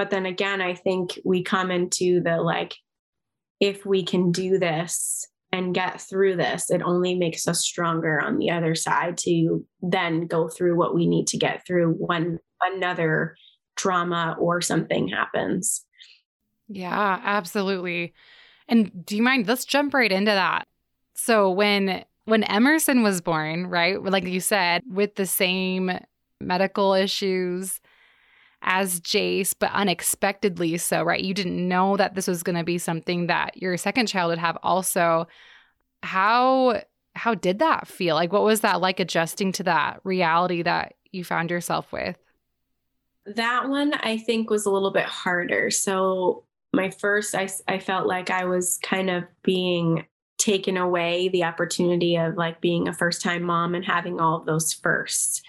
But 0.00 0.08
then 0.08 0.24
again, 0.24 0.62
I 0.62 0.76
think 0.76 1.18
we 1.26 1.42
come 1.42 1.70
into 1.70 2.22
the 2.22 2.38
like, 2.38 2.74
if 3.60 3.84
we 3.84 4.02
can 4.02 4.32
do 4.32 4.58
this 4.58 5.26
and 5.52 5.74
get 5.74 6.00
through 6.00 6.36
this, 6.36 6.70
it 6.70 6.80
only 6.80 7.16
makes 7.16 7.46
us 7.46 7.60
stronger 7.60 8.18
on 8.18 8.38
the 8.38 8.50
other 8.50 8.74
side 8.74 9.18
to 9.18 9.62
then 9.82 10.26
go 10.26 10.48
through 10.48 10.78
what 10.78 10.94
we 10.94 11.06
need 11.06 11.26
to 11.26 11.36
get 11.36 11.66
through 11.66 11.96
when 11.98 12.38
another 12.62 13.36
drama 13.76 14.36
or 14.40 14.62
something 14.62 15.08
happens. 15.08 15.84
Yeah, 16.68 17.20
absolutely. 17.22 18.14
And 18.68 19.04
do 19.04 19.18
you 19.18 19.22
mind? 19.22 19.48
Let's 19.48 19.66
jump 19.66 19.92
right 19.92 20.10
into 20.10 20.30
that. 20.30 20.66
So 21.14 21.50
when 21.50 22.06
when 22.24 22.42
Emmerson 22.44 23.02
was 23.02 23.20
born, 23.20 23.66
right? 23.66 24.02
Like 24.02 24.24
you 24.24 24.40
said, 24.40 24.82
with 24.90 25.16
the 25.16 25.26
same 25.26 25.90
medical 26.40 26.94
issues 26.94 27.82
as 28.62 29.00
Jace, 29.00 29.54
but 29.58 29.72
unexpectedly 29.72 30.76
so, 30.78 31.02
right? 31.02 31.22
You 31.22 31.34
didn't 31.34 31.66
know 31.66 31.96
that 31.96 32.14
this 32.14 32.26
was 32.26 32.42
going 32.42 32.56
to 32.56 32.64
be 32.64 32.78
something 32.78 33.26
that 33.28 33.56
your 33.56 33.76
second 33.76 34.06
child 34.06 34.30
would 34.30 34.38
have 34.38 34.58
also. 34.62 35.26
How 36.02 36.82
how 37.14 37.34
did 37.34 37.58
that 37.58 37.88
feel? 37.88 38.14
Like 38.14 38.32
what 38.32 38.42
was 38.42 38.60
that 38.60 38.80
like 38.80 39.00
adjusting 39.00 39.52
to 39.52 39.62
that 39.64 40.00
reality 40.04 40.62
that 40.62 40.94
you 41.10 41.24
found 41.24 41.50
yourself 41.50 41.90
with? 41.92 42.16
That 43.26 43.68
one 43.68 43.94
I 43.94 44.18
think 44.18 44.50
was 44.50 44.66
a 44.66 44.70
little 44.70 44.92
bit 44.92 45.04
harder. 45.04 45.70
So 45.70 46.44
my 46.72 46.90
first 46.90 47.34
I 47.34 47.48
I 47.66 47.78
felt 47.78 48.06
like 48.06 48.30
I 48.30 48.44
was 48.44 48.78
kind 48.82 49.10
of 49.10 49.24
being 49.42 50.06
taken 50.38 50.76
away 50.78 51.28
the 51.28 51.44
opportunity 51.44 52.16
of 52.16 52.36
like 52.36 52.60
being 52.60 52.88
a 52.88 52.94
first 52.94 53.20
time 53.22 53.42
mom 53.42 53.74
and 53.74 53.84
having 53.84 54.20
all 54.20 54.38
of 54.38 54.46
those 54.46 54.72
firsts. 54.72 55.42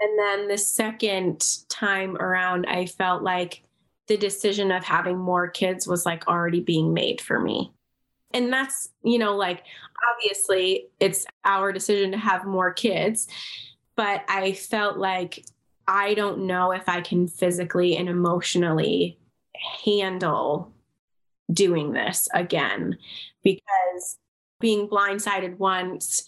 And 0.00 0.18
then 0.18 0.48
the 0.48 0.58
second 0.58 1.44
time 1.68 2.16
around, 2.16 2.66
I 2.66 2.86
felt 2.86 3.22
like 3.22 3.62
the 4.08 4.16
decision 4.16 4.72
of 4.72 4.82
having 4.82 5.18
more 5.18 5.48
kids 5.48 5.86
was 5.86 6.06
like 6.06 6.26
already 6.26 6.60
being 6.60 6.94
made 6.94 7.20
for 7.20 7.38
me. 7.38 7.72
And 8.32 8.52
that's, 8.52 8.88
you 9.02 9.18
know, 9.18 9.36
like 9.36 9.64
obviously 10.12 10.86
it's 10.98 11.26
our 11.44 11.72
decision 11.72 12.12
to 12.12 12.18
have 12.18 12.44
more 12.44 12.72
kids, 12.72 13.28
but 13.96 14.22
I 14.28 14.52
felt 14.52 14.96
like 14.98 15.44
I 15.86 16.14
don't 16.14 16.46
know 16.46 16.72
if 16.72 16.88
I 16.88 17.00
can 17.00 17.28
physically 17.28 17.96
and 17.96 18.08
emotionally 18.08 19.18
handle 19.84 20.72
doing 21.52 21.92
this 21.92 22.28
again 22.32 22.96
because 23.42 24.18
being 24.60 24.88
blindsided 24.88 25.58
once 25.58 26.24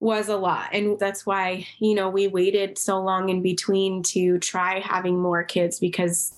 was 0.00 0.28
a 0.28 0.36
lot. 0.36 0.70
And 0.72 0.98
that's 0.98 1.26
why, 1.26 1.66
you 1.78 1.94
know, 1.94 2.08
we 2.08 2.28
waited 2.28 2.78
so 2.78 3.00
long 3.00 3.28
in 3.28 3.42
between 3.42 4.02
to 4.04 4.38
try 4.38 4.80
having 4.80 5.18
more 5.18 5.42
kids 5.42 5.80
because 5.80 6.34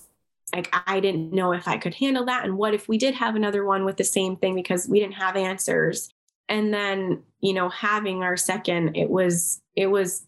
like 0.53 0.73
I 0.87 0.99
didn't 0.99 1.31
know 1.31 1.53
if 1.53 1.67
I 1.67 1.77
could 1.77 1.93
handle 1.93 2.25
that. 2.25 2.43
And 2.43 2.57
what 2.57 2.73
if 2.73 2.87
we 2.87 2.97
did 2.97 3.13
have 3.15 3.35
another 3.35 3.63
one 3.63 3.85
with 3.85 3.97
the 3.97 4.03
same 4.03 4.35
thing 4.35 4.55
because 4.55 4.87
we 4.87 4.99
didn't 4.99 5.13
have 5.13 5.35
answers. 5.35 6.09
And 6.49 6.73
then, 6.73 7.23
you 7.39 7.53
know, 7.53 7.69
having 7.69 8.23
our 8.23 8.35
second, 8.35 8.97
it 8.97 9.09
was, 9.09 9.61
it 9.75 9.87
was 9.87 10.25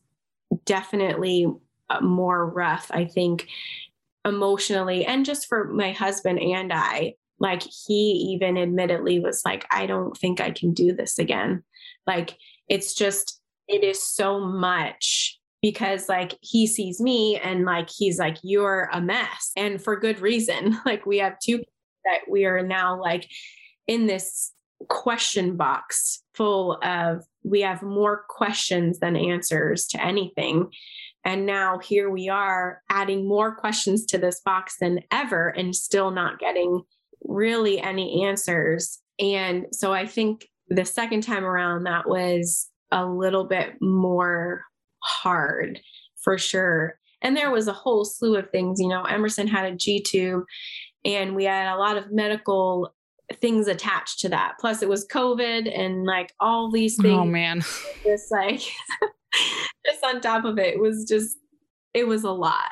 definitely 0.65 1.47
uh, 1.89 2.01
more 2.01 2.45
rough, 2.45 2.89
I 2.91 3.05
think, 3.05 3.47
emotionally 4.23 5.05
and 5.05 5.25
just 5.25 5.47
for 5.47 5.65
my 5.65 5.91
husband 5.91 6.39
and 6.39 6.71
I. 6.71 7.15
Like 7.39 7.63
he 7.63 8.33
even 8.33 8.57
admittedly 8.57 9.19
was 9.19 9.41
like, 9.43 9.65
I 9.69 9.85
don't 9.85 10.15
think 10.15 10.39
I 10.39 10.51
can 10.51 10.73
do 10.73 10.93
this 10.93 11.19
again. 11.19 11.63
Like 12.07 12.37
it's 12.73 12.95
just, 12.95 13.39
it 13.67 13.83
is 13.83 14.01
so 14.01 14.39
much 14.39 15.39
because 15.61 16.09
like 16.09 16.35
he 16.41 16.65
sees 16.65 16.99
me 16.99 17.37
and 17.37 17.65
like 17.65 17.87
he's 17.87 18.17
like, 18.17 18.37
you're 18.41 18.89
a 18.91 18.99
mess. 18.99 19.51
And 19.55 19.79
for 19.79 19.95
good 19.95 20.19
reason. 20.19 20.77
Like 20.85 21.05
we 21.05 21.19
have 21.19 21.37
two 21.39 21.63
that 22.03 22.21
we 22.27 22.45
are 22.45 22.63
now 22.63 22.99
like 22.99 23.29
in 23.87 24.07
this 24.07 24.51
question 24.89 25.55
box 25.55 26.23
full 26.33 26.79
of, 26.83 27.23
we 27.43 27.61
have 27.61 27.83
more 27.83 28.25
questions 28.27 28.97
than 28.99 29.15
answers 29.15 29.85
to 29.87 30.03
anything. 30.03 30.71
And 31.23 31.45
now 31.45 31.77
here 31.77 32.09
we 32.09 32.27
are 32.27 32.81
adding 32.89 33.27
more 33.27 33.55
questions 33.55 34.03
to 34.07 34.17
this 34.17 34.41
box 34.43 34.77
than 34.81 35.01
ever 35.11 35.49
and 35.49 35.75
still 35.75 36.09
not 36.09 36.39
getting 36.39 36.81
really 37.23 37.79
any 37.79 38.25
answers. 38.25 38.99
And 39.19 39.67
so 39.71 39.93
I 39.93 40.07
think 40.07 40.47
the 40.75 40.85
second 40.85 41.21
time 41.21 41.45
around, 41.45 41.83
that 41.83 42.07
was 42.07 42.69
a 42.91 43.05
little 43.05 43.45
bit 43.45 43.73
more 43.81 44.63
hard 44.99 45.79
for 46.21 46.37
sure. 46.37 46.97
And 47.21 47.35
there 47.35 47.51
was 47.51 47.67
a 47.67 47.73
whole 47.73 48.05
slew 48.05 48.35
of 48.35 48.49
things. 48.49 48.79
You 48.79 48.89
know, 48.89 49.03
Emmerson 49.03 49.47
had 49.47 49.65
a 49.65 49.75
G 49.75 50.01
tube, 50.01 50.43
and 51.05 51.35
we 51.35 51.45
had 51.45 51.73
a 51.73 51.77
lot 51.77 51.97
of 51.97 52.11
medical 52.11 52.93
things 53.41 53.67
attached 53.67 54.19
to 54.19 54.29
that. 54.29 54.55
Plus, 54.59 54.81
it 54.81 54.89
was 54.89 55.07
COVID 55.07 55.71
and 55.77 56.05
like 56.05 56.33
all 56.39 56.71
these 56.71 56.99
oh, 56.99 57.03
things. 57.03 57.19
Oh, 57.19 57.25
man. 57.25 57.61
Just 58.03 58.31
like, 58.31 58.61
just 59.85 60.03
on 60.03 60.21
top 60.21 60.45
of 60.45 60.57
it, 60.59 60.75
it 60.75 60.79
was 60.79 61.05
just, 61.05 61.37
it 61.93 62.07
was 62.07 62.23
a 62.23 62.31
lot. 62.31 62.69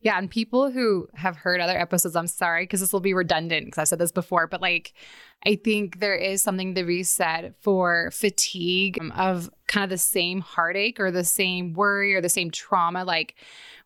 Yeah. 0.00 0.18
And 0.18 0.30
people 0.30 0.70
who 0.70 1.08
have 1.14 1.36
heard 1.36 1.60
other 1.60 1.78
episodes, 1.78 2.16
I'm 2.16 2.26
sorry, 2.26 2.64
because 2.64 2.80
this 2.80 2.92
will 2.92 3.00
be 3.00 3.14
redundant 3.14 3.66
because 3.66 3.78
I've 3.78 3.88
said 3.88 3.98
this 3.98 4.12
before, 4.12 4.46
but 4.46 4.60
like, 4.60 4.92
I 5.46 5.54
think 5.56 6.00
there 6.00 6.16
is 6.16 6.42
something 6.42 6.74
to 6.74 6.84
be 6.84 7.02
said 7.04 7.54
for 7.60 8.10
fatigue 8.12 8.98
um, 9.00 9.12
of 9.12 9.50
kind 9.68 9.84
of 9.84 9.90
the 9.90 9.98
same 9.98 10.40
heartache 10.40 10.98
or 10.98 11.10
the 11.10 11.24
same 11.24 11.74
worry 11.74 12.14
or 12.14 12.20
the 12.20 12.28
same 12.28 12.50
trauma. 12.50 13.04
Like 13.04 13.36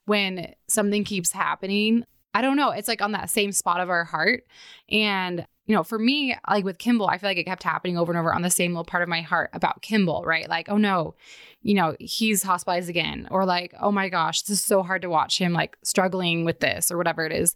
when 0.06 0.54
something 0.68 1.04
keeps 1.04 1.32
happening, 1.32 2.04
I 2.34 2.40
don't 2.40 2.56
know, 2.56 2.70
it's 2.70 2.88
like 2.88 3.02
on 3.02 3.12
that 3.12 3.30
same 3.30 3.52
spot 3.52 3.80
of 3.80 3.90
our 3.90 4.04
heart. 4.04 4.44
And 4.88 5.46
you 5.66 5.76
know, 5.76 5.84
for 5.84 5.98
me, 5.98 6.36
like 6.50 6.64
with 6.64 6.78
Kimball, 6.78 7.06
I 7.06 7.18
feel 7.18 7.30
like 7.30 7.38
it 7.38 7.44
kept 7.44 7.62
happening 7.62 7.96
over 7.96 8.10
and 8.10 8.18
over 8.18 8.34
on 8.34 8.42
the 8.42 8.50
same 8.50 8.72
little 8.72 8.84
part 8.84 9.02
of 9.02 9.08
my 9.08 9.20
heart 9.20 9.50
about 9.52 9.80
Kimball, 9.80 10.24
right? 10.24 10.48
Like, 10.48 10.68
oh 10.68 10.76
no, 10.76 11.14
you 11.60 11.74
know, 11.74 11.94
he's 12.00 12.42
hospitalized 12.42 12.90
again, 12.90 13.28
or 13.30 13.44
like, 13.44 13.72
oh 13.80 13.92
my 13.92 14.08
gosh, 14.08 14.42
this 14.42 14.58
is 14.58 14.64
so 14.64 14.82
hard 14.82 15.02
to 15.02 15.10
watch 15.10 15.38
him 15.38 15.52
like 15.52 15.76
struggling 15.84 16.44
with 16.44 16.58
this 16.58 16.90
or 16.90 16.96
whatever 16.96 17.24
it 17.24 17.32
is. 17.32 17.54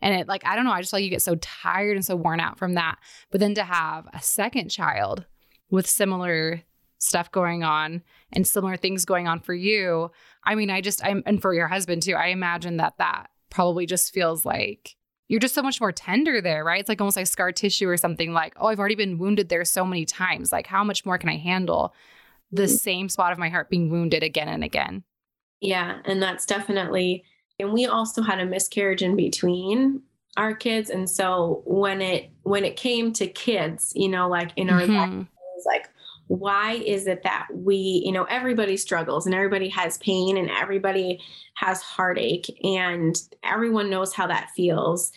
And 0.00 0.14
it, 0.14 0.28
like, 0.28 0.46
I 0.46 0.54
don't 0.54 0.64
know, 0.64 0.70
I 0.70 0.80
just 0.80 0.92
like 0.92 1.02
you 1.02 1.10
get 1.10 1.22
so 1.22 1.34
tired 1.36 1.96
and 1.96 2.04
so 2.04 2.14
worn 2.14 2.38
out 2.38 2.58
from 2.58 2.74
that. 2.74 2.98
But 3.32 3.40
then 3.40 3.54
to 3.56 3.64
have 3.64 4.06
a 4.12 4.22
second 4.22 4.68
child 4.68 5.24
with 5.68 5.88
similar 5.88 6.62
stuff 6.98 7.30
going 7.32 7.64
on 7.64 8.02
and 8.32 8.46
similar 8.46 8.76
things 8.76 9.04
going 9.04 9.26
on 9.26 9.40
for 9.40 9.54
you, 9.54 10.12
I 10.44 10.54
mean, 10.54 10.70
I 10.70 10.80
just, 10.80 11.04
I'm, 11.04 11.24
and 11.26 11.42
for 11.42 11.52
your 11.52 11.68
husband 11.68 12.02
too, 12.02 12.14
I 12.14 12.28
imagine 12.28 12.76
that 12.76 12.98
that 12.98 13.30
probably 13.50 13.84
just 13.84 14.14
feels 14.14 14.44
like 14.44 14.94
you're 15.28 15.40
just 15.40 15.54
so 15.54 15.62
much 15.62 15.80
more 15.80 15.92
tender 15.92 16.40
there, 16.40 16.64
right? 16.64 16.80
It's 16.80 16.88
like 16.88 17.00
almost 17.00 17.16
like 17.16 17.26
scar 17.26 17.52
tissue 17.52 17.88
or 17.88 17.96
something 17.96 18.32
like, 18.32 18.54
oh, 18.56 18.68
I've 18.68 18.78
already 18.78 18.94
been 18.94 19.18
wounded 19.18 19.50
there 19.50 19.64
so 19.64 19.84
many 19.84 20.04
times. 20.04 20.52
Like, 20.52 20.66
how 20.66 20.82
much 20.82 21.04
more 21.04 21.18
can 21.18 21.28
I 21.28 21.36
handle 21.36 21.94
the 22.50 22.62
mm-hmm. 22.62 22.74
same 22.74 23.08
spot 23.10 23.32
of 23.32 23.38
my 23.38 23.50
heart 23.50 23.68
being 23.68 23.90
wounded 23.90 24.22
again 24.22 24.48
and 24.48 24.64
again? 24.64 25.04
Yeah. 25.60 25.98
And 26.06 26.22
that's 26.22 26.46
definitely, 26.46 27.24
and 27.60 27.72
we 27.72 27.84
also 27.84 28.22
had 28.22 28.40
a 28.40 28.46
miscarriage 28.46 29.02
in 29.02 29.16
between 29.16 30.02
our 30.38 30.54
kids. 30.54 30.88
And 30.88 31.10
so 31.10 31.62
when 31.66 32.00
it, 32.00 32.30
when 32.42 32.64
it 32.64 32.76
came 32.76 33.12
to 33.14 33.26
kids, 33.26 33.92
you 33.94 34.08
know, 34.08 34.28
like 34.28 34.52
in 34.56 34.70
our 34.70 34.80
mm-hmm. 34.80 34.94
life, 34.94 35.10
it 35.10 35.26
was 35.56 35.66
like, 35.66 35.90
why 36.28 36.74
is 36.74 37.06
it 37.06 37.22
that 37.22 37.48
we, 37.52 38.02
you 38.04 38.12
know, 38.12 38.24
everybody 38.24 38.76
struggles 38.76 39.24
and 39.26 39.34
everybody 39.34 39.68
has 39.70 39.96
pain 39.98 40.36
and 40.36 40.50
everybody 40.50 41.20
has 41.54 41.82
heartache 41.82 42.46
and 42.62 43.16
everyone 43.42 43.90
knows 43.90 44.12
how 44.12 44.26
that 44.26 44.50
feels. 44.54 45.10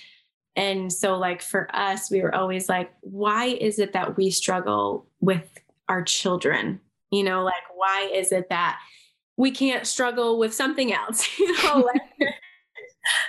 And 0.56 0.91
so, 0.91 1.17
like, 1.17 1.41
for 1.41 1.74
us, 1.76 2.10
we 2.10 2.21
were 2.21 2.34
always 2.34 2.67
like, 2.69 2.91
why 3.02 3.45
is 3.45 3.78
it 3.78 3.93
that 3.93 4.17
we 4.17 4.32
struggle 4.32 5.06
with 5.19 5.47
our 5.89 6.02
children? 6.02 6.80
You 7.12 7.24
know, 7.24 7.43
like, 7.43 7.63
why 7.76 8.10
is 8.13 8.32
it 8.32 8.50
that 8.50 8.80
we 9.36 9.52
can't 9.52 9.86
struggle 9.86 10.39
with 10.39 10.54
something 10.54 10.93
else? 10.93 11.28
You 11.39 11.63
know, 11.63 11.80
like, 12.21 12.34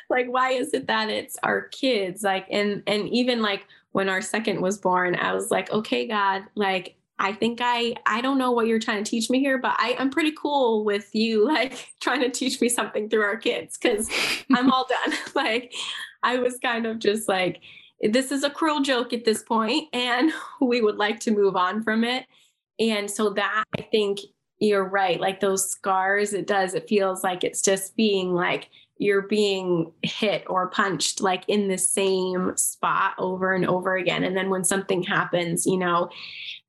like 0.08 0.26
why 0.26 0.50
is 0.50 0.72
it 0.72 0.86
that 0.86 1.10
it's 1.10 1.36
our 1.42 1.62
kids? 1.68 2.22
Like, 2.22 2.46
and, 2.50 2.82
and 2.86 3.08
even 3.08 3.42
like 3.42 3.66
when 3.90 4.08
our 4.08 4.20
second 4.20 4.60
was 4.60 4.78
born, 4.78 5.16
I 5.16 5.32
was 5.32 5.50
like, 5.50 5.70
okay, 5.72 6.06
God, 6.06 6.42
like, 6.54 6.96
I 7.18 7.32
think 7.32 7.60
I 7.62 7.94
I 8.06 8.20
don't 8.20 8.38
know 8.38 8.50
what 8.52 8.66
you're 8.66 8.78
trying 8.78 9.04
to 9.04 9.10
teach 9.10 9.30
me 9.30 9.40
here, 9.40 9.58
but 9.58 9.74
I, 9.78 9.96
I'm 9.98 10.10
pretty 10.10 10.32
cool 10.32 10.84
with 10.84 11.14
you 11.14 11.46
like 11.48 11.88
trying 12.00 12.20
to 12.20 12.30
teach 12.30 12.60
me 12.60 12.68
something 12.68 13.08
through 13.08 13.22
our 13.22 13.36
kids 13.36 13.78
because 13.78 14.08
I'm 14.52 14.70
all 14.70 14.86
done. 15.06 15.16
like 15.34 15.72
I 16.22 16.38
was 16.38 16.58
kind 16.58 16.86
of 16.86 16.98
just 16.98 17.28
like, 17.28 17.60
this 18.00 18.32
is 18.32 18.44
a 18.44 18.50
cruel 18.50 18.80
joke 18.80 19.12
at 19.12 19.24
this 19.24 19.42
point, 19.42 19.88
and 19.92 20.32
we 20.60 20.80
would 20.80 20.96
like 20.96 21.20
to 21.20 21.30
move 21.30 21.56
on 21.56 21.82
from 21.82 22.04
it. 22.04 22.26
And 22.78 23.10
so 23.10 23.30
that 23.30 23.64
I 23.78 23.82
think 23.82 24.18
you're 24.58 24.88
right. 24.88 25.20
Like 25.20 25.40
those 25.40 25.68
scars, 25.68 26.32
it 26.32 26.46
does, 26.46 26.74
it 26.74 26.88
feels 26.88 27.24
like 27.24 27.42
it's 27.44 27.62
just 27.62 27.96
being 27.96 28.32
like 28.32 28.70
you're 29.02 29.22
being 29.22 29.92
hit 30.02 30.44
or 30.46 30.70
punched 30.70 31.20
like 31.20 31.42
in 31.48 31.66
the 31.66 31.76
same 31.76 32.56
spot 32.56 33.14
over 33.18 33.52
and 33.52 33.66
over 33.66 33.96
again. 33.96 34.22
And 34.22 34.36
then 34.36 34.48
when 34.48 34.62
something 34.62 35.02
happens, 35.02 35.66
you 35.66 35.76
know, 35.76 36.08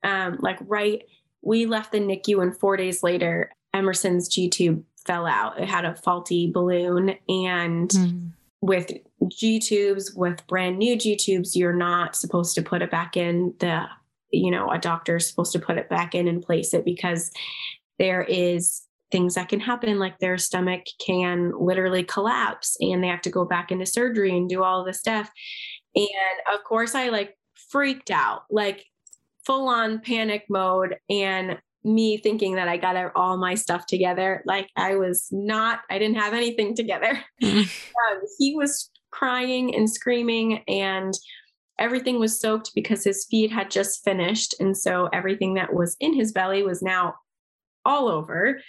um, 0.04 0.38
like 0.42 0.58
right, 0.62 1.04
we 1.44 1.68
left 1.68 1.92
the 1.92 2.00
NICU 2.00 2.42
and 2.42 2.58
four 2.58 2.76
days 2.76 3.04
later, 3.04 3.52
Emmerson's 3.74 4.28
G 4.28 4.50
tube 4.50 4.84
fell 5.06 5.28
out. 5.28 5.60
It 5.60 5.70
had 5.70 5.86
a 5.86 5.96
faulty 5.96 6.52
balloon. 6.52 7.10
And 7.30 7.90
mm. 7.90 8.32
with 8.62 8.92
G 9.28 9.60
tubes, 9.60 10.14
with 10.16 10.46
brand 10.48 10.80
new 10.80 10.98
G 10.98 11.16
tubes, 11.16 11.56
you're 11.56 11.76
not 11.76 12.16
supposed 12.16 12.56
to 12.56 12.64
put 12.64 12.82
it 12.82 12.90
back 12.90 13.16
in. 13.16 13.54
The, 13.60 13.86
you 14.32 14.50
know, 14.50 14.72
a 14.72 14.80
doctor's 14.80 15.28
supposed 15.28 15.52
to 15.54 15.60
put 15.60 15.78
it 15.78 15.88
back 15.88 16.16
in 16.16 16.28
and 16.28 16.42
place 16.42 16.74
it 16.74 16.84
because 16.84 17.32
there 18.00 18.24
is 18.24 18.82
things 19.14 19.36
that 19.36 19.48
can 19.48 19.62
happen 19.62 19.98
like 19.98 20.20
their 20.20 20.38
stomach 20.38 20.82
can 21.00 21.54
literally 21.58 22.04
collapse 22.04 22.76
and 22.82 23.02
they 23.02 23.08
have 23.08 23.22
to 23.22 23.30
go 23.30 23.46
back 23.46 23.72
into 23.72 23.86
surgery 23.86 24.36
and 24.36 24.50
do 24.50 24.62
all 24.62 24.84
this 24.84 25.00
stuff 25.00 25.32
and 25.96 26.08
of 26.54 26.62
course 26.66 26.96
i 26.96 27.08
like 27.08 27.38
freaked 27.70 28.12
out 28.12 28.44
like 28.50 28.84
full 29.46 29.70
on 29.70 30.00
panic 30.00 30.44
mode 30.50 30.98
and 31.10 31.58
me 31.84 32.18
thinking 32.18 32.56
that 32.56 32.68
I 32.68 32.78
got 32.78 33.12
all 33.16 33.38
my 33.38 33.56
stuff 33.56 33.86
together. 33.86 34.42
Like 34.46 34.70
I 34.76 34.96
was 34.96 35.28
not, 35.32 35.82
I 35.90 36.00
didn't 36.00 36.18
have 36.18 36.34
anything 36.34 36.76
together. 36.76 37.20
Mm-hmm. 37.44 37.60
um, 37.60 38.22
he 38.40 38.56
was 38.56 38.90
crying 39.12 39.76
and 39.76 39.90
screaming, 39.90 40.64
and 40.68 41.14
everything 41.78 42.20
was 42.20 42.40
soaked 42.40 42.72
because 42.74 43.04
his 43.04 43.28
feed 43.30 43.52
had 43.52 43.70
just 43.70 44.04
finished. 44.04 44.56
And 44.60 44.78
so 44.78 45.10
everything 45.12 45.56
that 45.56 45.74
was 45.74 45.98
in 46.00 46.14
his 46.14 46.32
belly 46.32 46.64
was 46.64 46.82
now 46.82 47.16
all 47.86 48.08
over. 48.08 48.60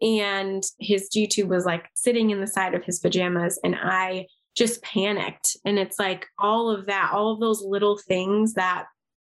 And 0.00 0.62
his 0.78 1.08
G 1.08 1.26
tube 1.26 1.50
was 1.50 1.64
like 1.64 1.86
sitting 1.94 2.30
in 2.30 2.40
the 2.40 2.46
side 2.46 2.74
of 2.74 2.84
his 2.84 2.98
pajamas. 2.98 3.58
And 3.64 3.76
I 3.76 4.26
just 4.56 4.82
panicked. 4.82 5.56
And 5.64 5.78
it's 5.78 5.98
like 5.98 6.26
all 6.38 6.70
of 6.70 6.86
that, 6.86 7.10
all 7.12 7.32
of 7.32 7.40
those 7.40 7.62
little 7.62 7.96
things 7.96 8.54
that 8.54 8.86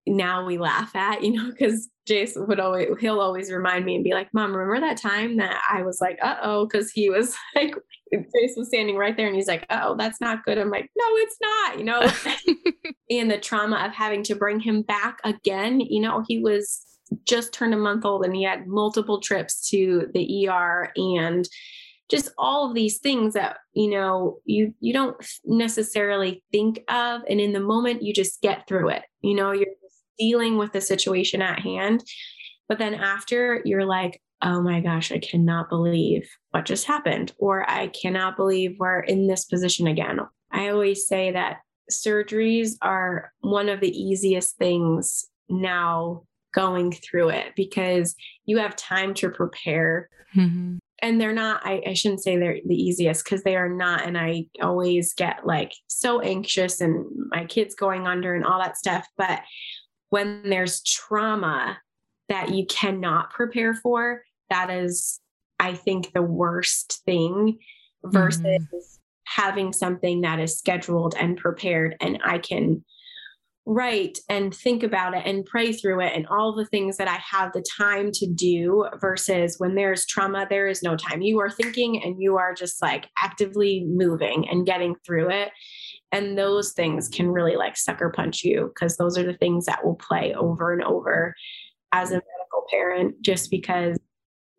now 0.06 0.44
we 0.44 0.58
laugh 0.58 0.94
at, 0.96 1.22
you 1.22 1.32
know, 1.32 1.50
because 1.50 1.88
Jace 2.08 2.34
would 2.46 2.60
always, 2.60 2.88
he'll 3.00 3.20
always 3.20 3.52
remind 3.52 3.84
me 3.84 3.94
and 3.94 4.04
be 4.04 4.14
like, 4.14 4.32
Mom, 4.32 4.54
remember 4.56 4.86
that 4.86 5.00
time 5.00 5.36
that 5.36 5.60
I 5.70 5.82
was 5.82 6.00
like, 6.00 6.18
uh 6.22 6.36
oh, 6.42 6.66
because 6.66 6.90
he 6.90 7.10
was 7.10 7.36
like, 7.54 7.74
Jace 8.14 8.56
was 8.56 8.68
standing 8.68 8.96
right 8.96 9.16
there 9.16 9.26
and 9.26 9.36
he's 9.36 9.48
like, 9.48 9.66
oh, 9.70 9.96
that's 9.96 10.20
not 10.20 10.44
good. 10.44 10.56
I'm 10.56 10.70
like, 10.70 10.90
no, 10.96 11.04
it's 11.16 11.36
not, 11.40 11.78
you 11.78 11.84
know, 11.84 12.00
and 13.10 13.30
the 13.30 13.38
trauma 13.38 13.84
of 13.86 13.92
having 13.92 14.22
to 14.24 14.34
bring 14.34 14.60
him 14.60 14.82
back 14.82 15.18
again, 15.24 15.80
you 15.80 16.00
know, 16.00 16.24
he 16.26 16.38
was 16.38 16.87
just 17.24 17.52
turned 17.52 17.74
a 17.74 17.78
month 17.78 18.04
old 18.04 18.24
and 18.24 18.34
he 18.34 18.42
had 18.42 18.66
multiple 18.66 19.20
trips 19.20 19.68
to 19.70 20.08
the 20.14 20.48
ER 20.48 20.92
and 20.96 21.48
just 22.10 22.32
all 22.38 22.68
of 22.68 22.74
these 22.74 22.98
things 22.98 23.34
that 23.34 23.58
you 23.74 23.90
know 23.90 24.38
you 24.44 24.74
you 24.80 24.92
don't 24.92 25.16
necessarily 25.44 26.42
think 26.52 26.80
of 26.88 27.20
and 27.28 27.40
in 27.40 27.52
the 27.52 27.60
moment 27.60 28.02
you 28.02 28.14
just 28.14 28.40
get 28.40 28.66
through 28.66 28.88
it 28.88 29.02
you 29.20 29.34
know 29.34 29.52
you're 29.52 29.66
dealing 30.18 30.58
with 30.58 30.72
the 30.72 30.80
situation 30.80 31.40
at 31.40 31.60
hand. 31.60 32.04
But 32.68 32.78
then 32.78 32.94
after, 32.94 33.62
you're 33.64 33.86
like, 33.86 34.20
oh 34.42 34.60
my 34.60 34.80
gosh, 34.80 35.10
I 35.10 35.18
cannot 35.18 35.70
believe 35.70 36.28
what 36.50 36.66
just 36.66 36.86
happened, 36.86 37.32
or 37.38 37.68
I 37.68 37.88
cannot 37.88 38.36
believe 38.36 38.76
we're 38.78 39.00
in 39.00 39.26
this 39.26 39.46
position 39.46 39.86
again. 39.86 40.20
I 40.50 40.68
always 40.68 41.06
say 41.06 41.32
that 41.32 41.58
surgeries 41.90 42.72
are 42.82 43.32
one 43.40 43.68
of 43.68 43.80
the 43.80 43.90
easiest 43.90 44.56
things 44.58 45.24
now 45.48 46.24
going 46.54 46.92
through 46.92 47.30
it 47.30 47.52
because 47.56 48.14
you 48.46 48.58
have 48.58 48.76
time 48.76 49.14
to 49.14 49.30
prepare. 49.30 50.08
Mm-hmm. 50.36 50.78
And 51.00 51.20
they're 51.20 51.32
not, 51.32 51.60
I, 51.64 51.82
I 51.86 51.94
shouldn't 51.94 52.22
say 52.22 52.36
they're 52.36 52.58
the 52.66 52.74
easiest 52.74 53.24
because 53.24 53.44
they 53.44 53.56
are 53.56 53.68
not. 53.68 54.04
And 54.04 54.18
I 54.18 54.46
always 54.60 55.14
get 55.14 55.46
like 55.46 55.72
so 55.86 56.20
anxious 56.20 56.80
and 56.80 57.06
my 57.30 57.44
kids 57.44 57.74
going 57.74 58.06
under 58.06 58.34
and 58.34 58.44
all 58.44 58.58
that 58.58 58.76
stuff. 58.76 59.06
But 59.16 59.42
when 60.10 60.48
there's 60.48 60.82
trauma 60.82 61.78
that 62.28 62.50
you 62.50 62.66
cannot 62.66 63.30
prepare 63.30 63.74
for, 63.74 64.22
that 64.50 64.70
is, 64.70 65.20
I 65.60 65.74
think, 65.74 66.12
the 66.12 66.22
worst 66.22 67.02
thing 67.04 67.58
versus 68.04 68.42
mm-hmm. 68.42 69.42
having 69.42 69.72
something 69.72 70.22
that 70.22 70.40
is 70.40 70.58
scheduled 70.58 71.14
and 71.18 71.36
prepared 71.36 71.96
and 72.00 72.18
I 72.24 72.38
can 72.38 72.84
write 73.70 74.18
and 74.30 74.54
think 74.54 74.82
about 74.82 75.14
it 75.14 75.26
and 75.26 75.44
pray 75.44 75.74
through 75.74 76.00
it 76.00 76.14
and 76.14 76.26
all 76.28 76.54
the 76.54 76.64
things 76.64 76.96
that 76.96 77.06
I 77.06 77.18
have 77.30 77.52
the 77.52 77.62
time 77.76 78.10
to 78.12 78.26
do 78.26 78.86
versus 78.98 79.56
when 79.58 79.74
there's 79.74 80.06
trauma, 80.06 80.46
there 80.48 80.68
is 80.68 80.82
no 80.82 80.96
time. 80.96 81.20
You 81.20 81.38
are 81.40 81.50
thinking 81.50 82.02
and 82.02 82.16
you 82.18 82.38
are 82.38 82.54
just 82.54 82.80
like 82.80 83.08
actively 83.22 83.84
moving 83.86 84.48
and 84.48 84.64
getting 84.64 84.94
through 85.04 85.30
it. 85.30 85.50
And 86.12 86.38
those 86.38 86.72
things 86.72 87.10
can 87.10 87.28
really 87.28 87.56
like 87.56 87.76
sucker 87.76 88.08
punch 88.08 88.42
you 88.42 88.72
because 88.74 88.96
those 88.96 89.18
are 89.18 89.24
the 89.24 89.36
things 89.36 89.66
that 89.66 89.84
will 89.84 89.96
play 89.96 90.32
over 90.32 90.72
and 90.72 90.82
over 90.82 91.34
as 91.92 92.08
a 92.08 92.14
medical 92.14 92.64
parent, 92.70 93.20
just 93.20 93.50
because 93.50 93.98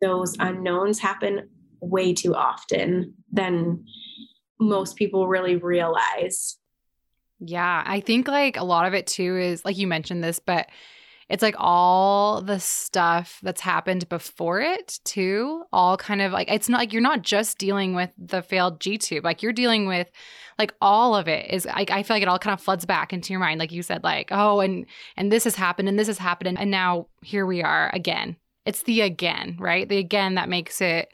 those 0.00 0.36
unknowns 0.38 1.00
happen 1.00 1.48
way 1.80 2.14
too 2.14 2.36
often 2.36 3.12
than 3.32 3.84
most 4.60 4.94
people 4.94 5.26
really 5.26 5.56
realize. 5.56 6.58
Yeah, 7.40 7.82
I 7.86 8.00
think 8.00 8.28
like 8.28 8.56
a 8.56 8.64
lot 8.64 8.86
of 8.86 8.94
it 8.94 9.06
too 9.06 9.36
is 9.36 9.64
like 9.64 9.78
you 9.78 9.86
mentioned 9.86 10.22
this, 10.22 10.38
but 10.38 10.68
it's 11.30 11.42
like 11.42 11.54
all 11.58 12.42
the 12.42 12.58
stuff 12.58 13.38
that's 13.42 13.60
happened 13.60 14.08
before 14.08 14.60
it 14.60 14.98
too 15.04 15.62
all 15.72 15.96
kind 15.96 16.20
of 16.20 16.32
like 16.32 16.50
it's 16.50 16.68
not 16.68 16.78
like 16.78 16.92
you're 16.92 17.00
not 17.00 17.22
just 17.22 17.56
dealing 17.56 17.94
with 17.94 18.10
the 18.18 18.42
failed 18.42 18.80
g 18.80 18.98
tube 18.98 19.24
like 19.24 19.42
you're 19.42 19.52
dealing 19.52 19.86
with 19.86 20.10
like 20.58 20.74
all 20.80 21.14
of 21.14 21.28
it 21.28 21.48
is 21.50 21.64
like 21.64 21.90
i 21.90 22.02
feel 22.02 22.16
like 22.16 22.22
it 22.22 22.28
all 22.28 22.38
kind 22.38 22.52
of 22.52 22.60
floods 22.60 22.84
back 22.84 23.12
into 23.12 23.32
your 23.32 23.40
mind 23.40 23.60
like 23.60 23.70
you 23.72 23.82
said 23.82 24.02
like 24.02 24.28
oh 24.32 24.58
and 24.60 24.84
and 25.16 25.30
this 25.30 25.44
has 25.44 25.54
happened 25.54 25.88
and 25.88 25.98
this 25.98 26.08
has 26.08 26.18
happened 26.18 26.58
and, 26.58 26.70
now 26.70 27.06
here 27.22 27.46
we 27.46 27.62
are 27.62 27.90
again. 27.94 28.36
It's 28.66 28.82
the 28.82 29.00
again 29.00 29.56
right? 29.58 29.88
The 29.88 29.98
again 29.98 30.34
that 30.34 30.48
makes 30.48 30.80
it 30.80 31.08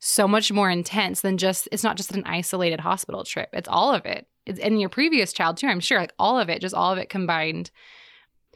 so 0.00 0.26
much 0.28 0.52
more 0.52 0.70
intense 0.70 1.20
than 1.20 1.38
just 1.38 1.68
it's 1.72 1.84
not 1.84 1.96
just 1.96 2.12
an 2.12 2.24
isolated 2.24 2.80
hospital 2.80 3.22
trip 3.22 3.48
it's 3.52 3.68
all 3.68 3.94
of 3.94 4.04
it 4.04 4.26
in 4.46 4.78
your 4.78 4.88
previous 4.88 5.32
child 5.32 5.56
too 5.56 5.66
i'm 5.66 5.80
sure 5.80 5.98
like 5.98 6.12
all 6.18 6.38
of 6.38 6.48
it 6.48 6.60
just 6.60 6.74
all 6.74 6.92
of 6.92 6.98
it 6.98 7.08
combined 7.08 7.70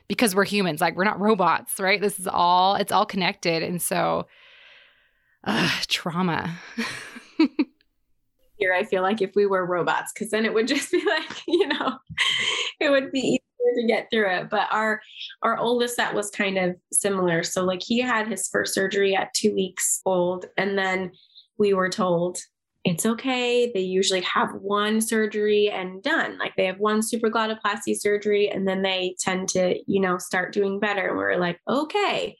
because 0.09 0.35
we're 0.35 0.45
humans 0.45 0.81
like 0.81 0.97
we're 0.97 1.05
not 1.05 1.21
robots 1.21 1.81
right? 1.81 2.01
This 2.01 2.19
is 2.19 2.27
all 2.27 2.75
it's 2.77 2.93
all 2.93 3.07
connected 3.07 3.63
and 3.63 3.81
so 3.81 4.27
uh, 5.45 5.71
trauma. 5.87 6.59
Here 8.59 8.73
i 8.73 8.85
feel 8.85 9.03
like 9.03 9.21
if 9.21 9.33
we 9.37 9.45
were 9.45 9.67
robots 9.67 10.13
because 10.15 10.31
then 10.31 10.47
it 10.47 10.55
would 10.55 10.67
just 10.67 10.91
be 10.91 11.05
like 11.07 11.43
you 11.47 11.69
know 11.69 11.99
it 12.81 12.91
would 12.91 13.13
be 13.13 13.21
easier 13.21 13.83
to 13.83 13.87
get 13.87 14.09
through 14.11 14.31
it. 14.31 14.49
But 14.51 14.69
our 14.71 15.01
our 15.43 15.59
oldest 15.59 15.97
that 15.99 16.15
was 16.15 16.31
kind 16.31 16.57
of 16.59 16.77
similar. 16.93 17.43
So 17.43 17.65
like 17.65 17.83
he 17.83 18.01
had 18.01 18.29
his 18.29 18.49
first 18.49 18.75
surgery 18.75 19.15
at 19.15 19.35
two 19.35 19.55
weeks 19.55 20.01
old 20.07 20.47
and 20.57 20.79
then 20.79 21.13
we 21.59 21.75
were 21.75 21.91
told 21.91 22.39
it's 22.87 23.05
okay. 23.05 23.73
They 23.73 23.81
usually 23.81 24.21
have 24.21 24.55
one 24.55 25.01
surgery 25.01 25.69
and 25.69 26.01
done. 26.05 26.39
Like 26.39 26.55
they 26.57 26.67
have 26.67 26.79
one 26.79 27.01
supraglottoplasty 27.01 27.99
surgery 27.99 28.49
and 28.49 28.67
then 28.67 28.83
they 28.83 29.17
tend 29.19 29.49
to, 29.51 29.77
you 29.89 30.01
know, 30.01 30.19
start 30.19 30.53
doing 30.53 30.79
better. 30.79 31.09
And 31.09 31.17
we're 31.17 31.37
like, 31.37 31.59
okay. 31.69 32.37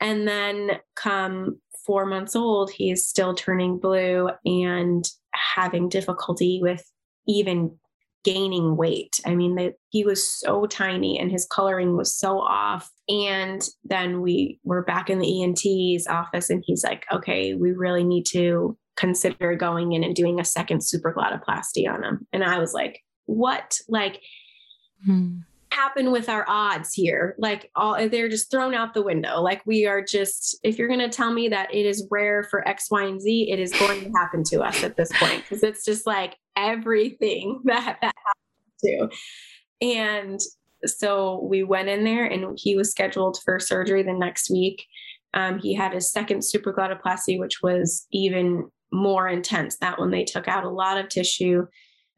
And 0.00 0.28
then 0.28 0.78
come 0.94 1.60
four 1.84 2.06
months 2.06 2.36
old, 2.36 2.70
he's 2.70 3.06
still 3.06 3.34
turning 3.34 3.80
blue 3.80 4.30
and 4.44 5.04
having 5.34 5.88
difficulty 5.88 6.60
with 6.62 6.88
even 7.26 7.76
gaining 8.22 8.76
weight. 8.76 9.18
I 9.26 9.34
mean, 9.34 9.72
he 9.88 10.04
was 10.04 10.28
so 10.28 10.66
tiny 10.66 11.18
and 11.18 11.28
his 11.28 11.44
coloring 11.44 11.96
was 11.96 12.14
so 12.14 12.38
off. 12.38 12.88
And 13.08 13.68
then 13.82 14.20
we 14.20 14.60
were 14.62 14.82
back 14.82 15.10
in 15.10 15.18
the 15.18 15.42
ENT's 15.42 16.06
office 16.06 16.50
and 16.50 16.62
he's 16.64 16.84
like, 16.84 17.04
okay, 17.12 17.54
we 17.54 17.72
really 17.72 18.04
need 18.04 18.26
to 18.26 18.78
consider 18.96 19.54
going 19.54 19.92
in 19.92 20.02
and 20.02 20.14
doing 20.14 20.40
a 20.40 20.44
second 20.44 20.80
supraglottoplasty 20.80 21.88
on 21.88 22.02
him. 22.02 22.26
And 22.32 22.42
I 22.42 22.58
was 22.58 22.72
like, 22.72 23.02
what? 23.26 23.78
Like, 23.88 24.20
hmm. 25.04 25.38
happen 25.70 26.10
with 26.10 26.28
our 26.28 26.44
odds 26.48 26.92
here? 26.94 27.34
Like, 27.38 27.70
all 27.74 28.08
they're 28.08 28.28
just 28.28 28.50
thrown 28.50 28.74
out 28.74 28.94
the 28.94 29.02
window. 29.02 29.40
Like, 29.40 29.62
we 29.66 29.86
are 29.86 30.02
just, 30.02 30.58
if 30.62 30.78
you're 30.78 30.88
going 30.88 31.00
to 31.00 31.08
tell 31.08 31.32
me 31.32 31.48
that 31.48 31.72
it 31.74 31.86
is 31.86 32.06
rare 32.10 32.44
for 32.44 32.66
X, 32.66 32.90
Y, 32.90 33.04
and 33.04 33.20
Z, 33.20 33.50
it 33.50 33.58
is 33.58 33.72
going 33.72 34.04
to 34.04 34.10
happen 34.12 34.42
to 34.44 34.62
us 34.62 34.82
at 34.82 34.96
this 34.96 35.10
point 35.18 35.42
because 35.42 35.62
it's 35.62 35.84
just 35.84 36.06
like 36.06 36.36
everything 36.56 37.60
that 37.64 37.98
that 38.00 38.14
happens 38.14 38.80
to. 38.82 39.08
And 39.82 40.40
so 40.84 41.42
we 41.42 41.62
went 41.62 41.88
in 41.88 42.04
there 42.04 42.24
and 42.24 42.58
he 42.60 42.76
was 42.76 42.90
scheduled 42.90 43.38
for 43.44 43.58
surgery 43.58 44.02
the 44.02 44.12
next 44.12 44.50
week. 44.50 44.86
Um, 45.34 45.58
he 45.58 45.74
had 45.74 45.92
his 45.92 46.10
second 46.10 46.40
supraglottoplasty, 46.40 47.38
which 47.38 47.62
was 47.62 48.06
even 48.10 48.70
more 48.92 49.28
intense. 49.28 49.76
That 49.78 49.98
one, 49.98 50.10
they 50.10 50.24
took 50.24 50.48
out 50.48 50.64
a 50.64 50.70
lot 50.70 50.98
of 50.98 51.08
tissue. 51.08 51.66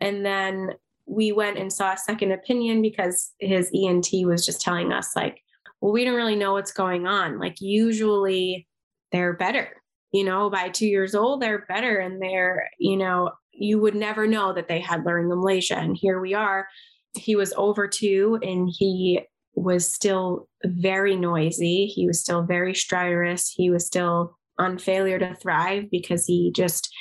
And 0.01 0.25
then 0.25 0.71
we 1.07 1.33
went 1.33 1.59
and 1.59 1.73
saw 1.73 1.93
a 1.93 1.99
second 1.99 2.33
opinion 2.33 2.83
because 2.83 3.33
his 3.41 3.71
ENT 3.75 4.09
was 4.25 4.45
just 4.45 4.61
telling 4.61 4.93
us, 4.93 5.17
like, 5.17 5.41
well, 5.81 5.93
we 5.93 6.05
don't 6.05 6.15
really 6.15 6.37
know 6.37 6.53
what's 6.53 6.73
going 6.73 7.07
on. 7.07 7.39
Like, 7.39 7.61
usually 7.61 8.67
they're 9.13 9.33
better, 9.33 9.71
you 10.13 10.25
know, 10.25 10.51
by 10.51 10.69
two 10.69 10.87
years 10.87 11.15
old, 11.15 11.41
they're 11.41 11.65
better 11.69 11.99
and 11.99 12.21
they're, 12.21 12.69
you 12.79 12.97
know, 12.97 13.31
you 13.53 13.81
would 13.81 13.95
never 13.95 14.27
know 14.27 14.53
that 14.53 14.69
they 14.69 14.81
had 14.81 15.05
laryngomalacia. 15.05 15.77
And 15.77 15.97
here 15.97 16.21
we 16.21 16.35
are. 16.35 16.69
He 17.15 17.35
was 17.37 17.53
over 17.57 17.89
two 17.89 18.39
and 18.43 18.71
he 18.73 19.21
was 19.55 19.93
still 19.93 20.49
very 20.65 21.17
noisy. 21.17 21.87
He 21.87 22.07
was 22.07 22.21
still 22.21 22.43
very 22.43 22.75
stridorous. 22.75 23.51
He 23.53 23.71
was 23.71 23.87
still 23.87 24.38
on 24.59 24.79
failure 24.79 25.19
to 25.19 25.35
thrive 25.37 25.85
because 25.91 26.27
he 26.27 26.53
just, 26.55 26.93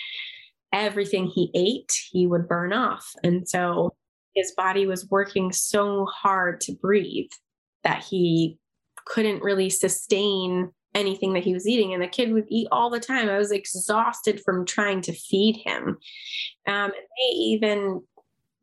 everything 0.74 1.28
he 1.28 1.52
ate, 1.56 1.92
he 2.12 2.28
would 2.28 2.48
burn 2.48 2.74
off. 2.74 3.12
And 3.24 3.48
so 3.48 3.96
his 4.36 4.54
body 4.56 4.86
was 4.86 5.10
working 5.10 5.52
so 5.52 6.06
hard 6.06 6.62
to 6.62 6.76
breathe 6.76 7.32
that 7.84 8.04
he 8.04 8.58
couldn't 9.06 9.42
really 9.42 9.70
sustain 9.70 10.72
anything 10.94 11.34
that 11.34 11.44
he 11.44 11.54
was 11.54 11.68
eating. 11.68 11.94
And 11.94 12.02
the 12.02 12.08
kid 12.08 12.34
would 12.34 12.46
eat 12.50 12.68
all 12.72 12.90
the 12.90 13.00
time. 13.00 13.30
I 13.30 13.38
was 13.38 13.52
exhausted 13.52 14.42
from 14.44 14.66
trying 14.66 15.02
to 15.02 15.14
feed 15.14 15.62
him. 15.64 15.98
Um, 16.68 16.92
they 16.92 17.36
even 17.36 18.02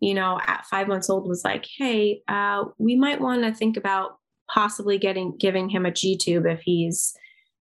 you 0.01 0.13
know 0.13 0.39
at 0.47 0.67
five 0.67 0.87
months 0.87 1.09
old 1.09 1.27
was 1.27 1.45
like 1.45 1.67
hey 1.79 2.21
uh, 2.29 2.65
we 2.79 2.95
might 2.95 3.21
want 3.21 3.43
to 3.43 3.55
think 3.55 3.77
about 3.77 4.19
possibly 4.53 4.99
getting 4.99 5.37
giving 5.39 5.69
him 5.69 5.87
a 5.87 5.91
g 5.91 6.17
tube 6.17 6.47
if 6.47 6.61
he's 6.61 7.17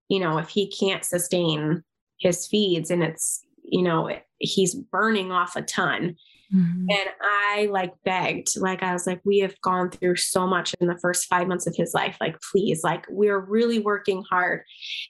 you 0.08 0.20
know 0.20 0.38
if 0.38 0.48
he 0.48 0.70
can't 0.70 1.04
sustain 1.04 1.82
his 2.18 2.46
feeds 2.46 2.90
and 2.90 3.02
it's 3.02 3.44
you 3.62 3.82
know 3.82 4.10
he's 4.38 4.74
burning 4.74 5.32
off 5.32 5.56
a 5.56 5.62
ton 5.62 6.16
Mm-hmm. 6.54 6.86
And 6.90 7.08
I 7.20 7.68
like 7.70 7.94
begged, 8.04 8.60
like 8.60 8.82
I 8.82 8.92
was 8.92 9.06
like, 9.06 9.20
we 9.24 9.38
have 9.38 9.60
gone 9.62 9.90
through 9.90 10.16
so 10.16 10.46
much 10.46 10.74
in 10.80 10.86
the 10.86 10.98
first 10.98 11.26
five 11.26 11.48
months 11.48 11.66
of 11.66 11.74
his 11.76 11.94
life. 11.94 12.16
Like, 12.20 12.36
please, 12.52 12.82
like 12.84 13.06
we're 13.08 13.40
really 13.40 13.78
working 13.78 14.22
hard. 14.28 14.62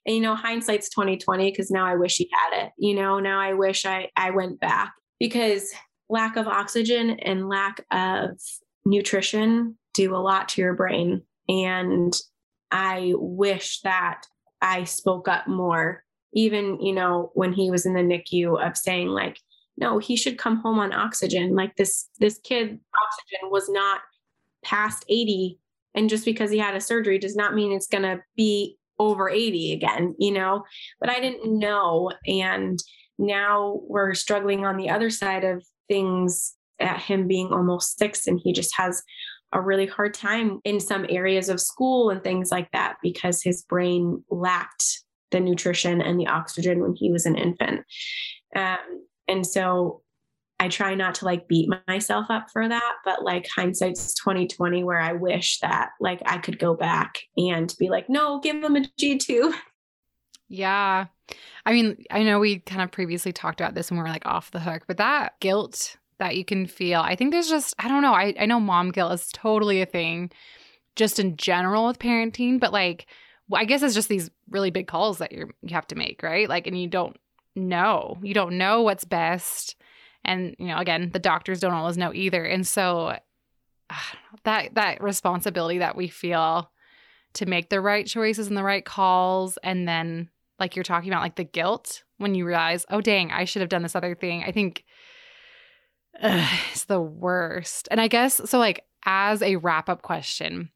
And 0.06 0.14
you 0.14 0.22
know, 0.22 0.34
hindsight's 0.34 0.88
2020, 0.88 1.50
because 1.50 1.70
now 1.70 1.86
I 1.86 1.96
wish 1.96 2.16
he 2.16 2.30
had 2.32 2.64
it. 2.64 2.72
You 2.78 2.94
know, 2.94 3.18
now 3.18 3.40
I 3.40 3.52
wish 3.52 3.84
I 3.84 4.10
I 4.16 4.30
went 4.30 4.60
back 4.60 4.92
because 5.18 5.72
lack 6.08 6.36
of 6.36 6.46
oxygen 6.46 7.10
and 7.10 7.48
lack 7.48 7.84
of 7.90 8.38
nutrition 8.84 9.76
do 9.92 10.14
a 10.14 10.18
lot 10.18 10.48
to 10.50 10.60
your 10.60 10.74
brain. 10.74 11.22
And 11.48 12.14
I 12.70 13.12
wish 13.16 13.80
that 13.82 14.26
I 14.64 14.84
spoke 14.84 15.28
up 15.28 15.46
more, 15.46 16.02
even, 16.32 16.80
you 16.80 16.92
know, 16.92 17.30
when 17.34 17.52
he 17.52 17.70
was 17.70 17.86
in 17.86 17.94
the 17.94 18.00
NICU 18.00 18.66
of 18.66 18.76
saying, 18.76 19.08
like, 19.08 19.38
no 19.76 19.98
he 19.98 20.16
should 20.16 20.38
come 20.38 20.56
home 20.56 20.78
on 20.78 20.92
oxygen. 20.92 21.54
Like 21.54 21.76
this 21.76 22.08
this 22.20 22.38
kid 22.38 22.66
oxygen 22.66 23.50
was 23.50 23.68
not 23.68 24.00
past 24.64 25.04
80 25.08 25.58
and 25.94 26.08
just 26.08 26.24
because 26.24 26.50
he 26.50 26.58
had 26.58 26.74
a 26.74 26.80
surgery 26.80 27.18
does 27.18 27.36
not 27.36 27.54
mean 27.54 27.72
it's 27.72 27.86
going 27.86 28.02
to 28.02 28.20
be 28.36 28.78
over 28.98 29.28
80 29.28 29.72
again 29.72 30.14
you 30.18 30.32
know? 30.32 30.64
But 31.00 31.10
i 31.10 31.20
didn't 31.20 31.58
know 31.58 32.12
and 32.26 32.78
now 33.18 33.80
we're 33.86 34.14
struggling 34.14 34.64
on 34.64 34.76
the 34.76 34.90
other 34.90 35.10
side 35.10 35.44
of 35.44 35.64
things 35.88 36.54
at 36.80 37.00
him 37.00 37.28
being 37.28 37.52
almost 37.52 37.98
6 37.98 38.26
and 38.26 38.40
he 38.42 38.52
just 38.52 38.74
has 38.76 39.02
a 39.54 39.60
really 39.60 39.86
hard 39.86 40.12
time 40.12 40.60
in 40.64 40.80
some 40.80 41.06
areas 41.08 41.48
of 41.48 41.60
school 41.60 42.10
and 42.10 42.22
things 42.22 42.50
like 42.50 42.70
that 42.72 42.96
because 43.02 43.42
his 43.42 43.62
brain 43.62 44.22
lacked 44.30 45.00
the 45.30 45.40
nutrition 45.40 46.00
and 46.00 46.20
the 46.20 46.26
oxygen 46.26 46.80
when 46.80 46.94
he 46.94 47.10
was 47.10 47.24
an 47.24 47.36
infant 47.36 47.80
um, 48.56 48.78
and 49.26 49.46
so 49.46 50.02
I 50.60 50.68
try 50.68 50.94
not 50.94 51.16
to 51.16 51.24
like 51.24 51.48
beat 51.48 51.68
myself 51.88 52.26
up 52.30 52.46
for 52.52 52.68
that, 52.68 52.94
but 53.04 53.24
like 53.24 53.46
hindsight's 53.54 54.14
2020 54.14 54.84
where 54.84 55.00
I 55.00 55.12
wish 55.12 55.58
that 55.60 55.90
like 56.00 56.22
I 56.26 56.38
could 56.38 56.58
go 56.58 56.74
back 56.74 57.18
and 57.36 57.74
be 57.78 57.88
like, 57.88 58.08
no, 58.08 58.40
give 58.40 58.62
him 58.62 58.76
a 58.76 58.84
G 58.98 59.18
tube. 59.18 59.52
Yeah. 60.48 61.06
I 61.66 61.72
mean, 61.72 62.04
I 62.10 62.22
know 62.22 62.38
we 62.38 62.60
kind 62.60 62.82
of 62.82 62.92
previously 62.92 63.32
talked 63.32 63.60
about 63.60 63.74
this 63.74 63.90
when 63.90 63.98
we 63.98 64.02
were 64.02 64.08
like 64.08 64.26
off 64.26 64.52
the 64.52 64.60
hook, 64.60 64.84
but 64.86 64.98
that 64.98 65.40
guilt 65.40 65.96
that 66.18 66.36
you 66.36 66.44
can 66.44 66.66
feel, 66.66 67.00
I 67.00 67.16
think 67.16 67.32
there's 67.32 67.48
just, 67.48 67.74
I 67.78 67.88
don't 67.88 68.02
know, 68.02 68.14
I, 68.14 68.34
I 68.38 68.46
know 68.46 68.60
mom 68.60 68.90
guilt 68.90 69.12
is 69.12 69.28
totally 69.32 69.82
a 69.82 69.86
thing 69.86 70.30
just 70.96 71.18
in 71.18 71.36
general 71.36 71.86
with 71.86 71.98
parenting, 71.98 72.60
but 72.60 72.72
like, 72.72 73.06
I 73.52 73.64
guess 73.64 73.82
it's 73.82 73.94
just 73.94 74.08
these 74.08 74.30
really 74.48 74.70
big 74.70 74.86
calls 74.86 75.18
that 75.18 75.32
you 75.32 75.50
you 75.62 75.74
have 75.74 75.86
to 75.88 75.96
make, 75.96 76.22
right? 76.22 76.48
Like, 76.48 76.66
and 76.66 76.80
you 76.80 76.88
don't 76.88 77.16
know. 77.54 78.18
You 78.22 78.32
don't 78.32 78.56
know 78.56 78.82
what's 78.82 79.04
best. 79.04 79.76
And, 80.24 80.56
you 80.58 80.68
know, 80.68 80.78
again, 80.78 81.10
the 81.12 81.18
doctors 81.18 81.60
don't 81.60 81.74
always 81.74 81.98
know 81.98 82.12
either. 82.14 82.44
And 82.44 82.66
so 82.66 83.18
ah, 83.90 84.12
that 84.44 84.74
that 84.74 85.02
responsibility 85.02 85.78
that 85.78 85.96
we 85.96 86.08
feel 86.08 86.70
to 87.34 87.46
make 87.46 87.68
the 87.68 87.80
right 87.80 88.06
choices 88.06 88.46
and 88.46 88.56
the 88.56 88.62
right 88.62 88.84
calls 88.84 89.58
and 89.62 89.86
then 89.86 90.30
like 90.58 90.76
you're 90.76 90.84
talking 90.84 91.10
about 91.10 91.22
like 91.22 91.34
the 91.34 91.44
guilt 91.44 92.04
when 92.18 92.34
you 92.34 92.46
realize, 92.46 92.86
"Oh 92.88 93.00
dang, 93.00 93.30
I 93.32 93.44
should 93.44 93.60
have 93.60 93.68
done 93.68 93.82
this 93.82 93.96
other 93.96 94.14
thing." 94.14 94.44
I 94.44 94.52
think 94.52 94.84
ugh, 96.22 96.58
it's 96.72 96.84
the 96.84 97.00
worst. 97.00 97.88
And 97.90 98.00
I 98.00 98.08
guess 98.08 98.40
so 98.44 98.58
like 98.58 98.84
as 99.04 99.42
a 99.42 99.56
wrap-up 99.56 100.02
question, 100.02 100.70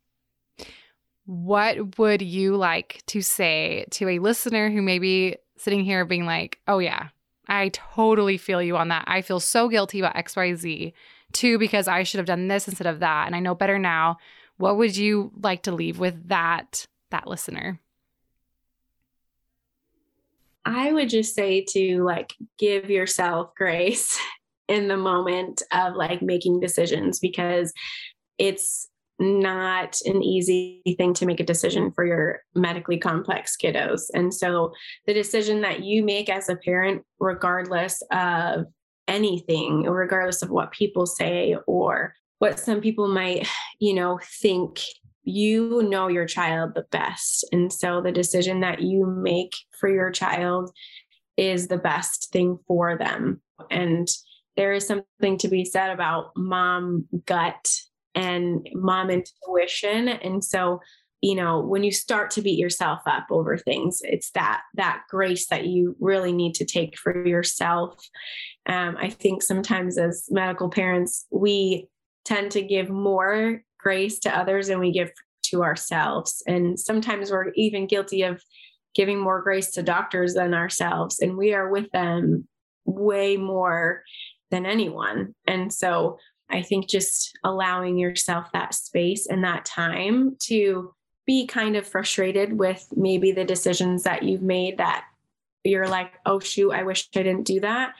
what 1.24 1.98
would 1.98 2.22
you 2.22 2.56
like 2.56 3.02
to 3.06 3.20
say 3.20 3.84
to 3.90 4.08
a 4.08 4.18
listener 4.18 4.70
who 4.70 4.82
may 4.82 4.98
be 4.98 5.36
sitting 5.56 5.84
here 5.84 6.04
being 6.04 6.24
like, 6.24 6.58
oh, 6.66 6.78
yeah, 6.78 7.08
I 7.48 7.70
totally 7.70 8.38
feel 8.38 8.62
you 8.62 8.76
on 8.76 8.88
that. 8.88 9.04
I 9.06 9.22
feel 9.22 9.40
so 9.40 9.68
guilty 9.68 10.00
about 10.00 10.14
XYZ. 10.14 10.92
too, 11.32 11.58
because 11.58 11.88
I 11.88 12.02
should 12.02 12.18
have 12.18 12.26
done 12.26 12.48
this 12.48 12.68
instead 12.68 12.86
of 12.86 13.00
that. 13.00 13.26
And 13.26 13.36
I 13.36 13.40
know 13.40 13.54
better 13.54 13.78
now. 13.78 14.16
What 14.56 14.78
would 14.78 14.96
you 14.96 15.30
like 15.42 15.64
to 15.64 15.72
leave 15.72 15.98
with 15.98 16.28
that 16.28 16.86
that 17.10 17.26
listener? 17.26 17.80
I 20.64 20.92
would 20.92 21.08
just 21.08 21.34
say 21.34 21.64
to 21.70 22.02
like 22.04 22.34
give 22.58 22.90
yourself 22.90 23.54
grace 23.54 24.18
in 24.68 24.88
the 24.88 24.96
moment 24.96 25.62
of 25.72 25.94
like 25.94 26.22
making 26.22 26.60
decisions 26.60 27.18
because 27.18 27.72
it's 28.38 28.88
not 29.18 29.98
an 30.04 30.22
easy 30.22 30.82
thing 30.96 31.12
to 31.12 31.26
make 31.26 31.40
a 31.40 31.44
decision 31.44 31.90
for 31.90 32.04
your 32.06 32.40
medically 32.54 32.98
complex 32.98 33.56
kiddos. 33.56 34.02
And 34.14 34.32
so 34.32 34.72
the 35.06 35.14
decision 35.14 35.62
that 35.62 35.82
you 35.82 36.04
make 36.04 36.28
as 36.28 36.48
a 36.48 36.56
parent, 36.56 37.02
regardless 37.18 38.00
of 38.12 38.66
anything, 39.08 39.82
regardless 39.82 40.42
of 40.42 40.50
what 40.50 40.70
people 40.70 41.06
say 41.06 41.56
or 41.66 42.14
what 42.38 42.60
some 42.60 42.80
people 42.80 43.08
might, 43.08 43.48
you 43.80 43.94
know, 43.94 44.20
think, 44.40 44.80
you 45.24 45.82
know 45.82 46.08
your 46.08 46.26
child 46.26 46.74
the 46.74 46.86
best. 46.90 47.44
And 47.52 47.72
so 47.72 48.00
the 48.00 48.12
decision 48.12 48.60
that 48.60 48.80
you 48.80 49.04
make 49.04 49.52
for 49.78 49.88
your 49.88 50.10
child 50.10 50.70
is 51.36 51.68
the 51.68 51.76
best 51.76 52.30
thing 52.32 52.58
for 52.66 52.96
them. 52.96 53.40
And 53.70 54.08
there 54.58 54.72
is 54.72 54.86
something 54.86 55.38
to 55.38 55.48
be 55.48 55.64
said 55.64 55.90
about 55.90 56.32
mom 56.36 57.06
gut 57.26 57.70
and 58.16 58.68
mom 58.74 59.08
intuition. 59.08 60.08
And 60.08 60.42
so, 60.42 60.80
you 61.20 61.36
know, 61.36 61.60
when 61.60 61.84
you 61.84 61.92
start 61.92 62.32
to 62.32 62.42
beat 62.42 62.58
yourself 62.58 63.00
up 63.06 63.28
over 63.30 63.56
things, 63.56 64.00
it's 64.02 64.32
that 64.32 64.62
that 64.74 65.02
grace 65.08 65.46
that 65.46 65.66
you 65.66 65.96
really 66.00 66.32
need 66.32 66.54
to 66.56 66.64
take 66.64 66.98
for 66.98 67.24
yourself. 67.24 68.04
Um, 68.68 68.96
I 69.00 69.10
think 69.10 69.44
sometimes 69.44 69.96
as 69.96 70.26
medical 70.28 70.68
parents, 70.68 71.26
we 71.30 71.86
tend 72.24 72.50
to 72.52 72.62
give 72.62 72.90
more 72.90 73.62
grace 73.78 74.18
to 74.20 74.36
others 74.36 74.66
than 74.66 74.80
we 74.80 74.90
give 74.90 75.12
to 75.50 75.62
ourselves. 75.62 76.42
And 76.48 76.78
sometimes 76.78 77.30
we're 77.30 77.52
even 77.54 77.86
guilty 77.86 78.22
of 78.22 78.42
giving 78.96 79.20
more 79.20 79.40
grace 79.40 79.70
to 79.74 79.84
doctors 79.84 80.34
than 80.34 80.52
ourselves. 80.52 81.20
And 81.20 81.36
we 81.36 81.54
are 81.54 81.70
with 81.70 81.88
them 81.92 82.48
way 82.88 83.36
more 83.36 84.02
than 84.50 84.66
anyone. 84.66 85.34
And 85.46 85.72
so 85.72 86.18
I 86.50 86.62
think 86.62 86.88
just 86.88 87.36
allowing 87.44 87.98
yourself 87.98 88.46
that 88.52 88.74
space 88.74 89.26
and 89.26 89.44
that 89.44 89.64
time 89.64 90.36
to 90.44 90.94
be 91.26 91.46
kind 91.46 91.76
of 91.76 91.86
frustrated 91.86 92.58
with 92.58 92.86
maybe 92.96 93.32
the 93.32 93.44
decisions 93.44 94.04
that 94.04 94.22
you've 94.22 94.42
made 94.42 94.78
that 94.78 95.04
you're 95.64 95.88
like, 95.88 96.14
oh, 96.24 96.40
shoot, 96.40 96.72
I 96.72 96.84
wish 96.84 97.08
I 97.14 97.22
didn't 97.22 97.46
do 97.46 97.60
that. 97.60 97.92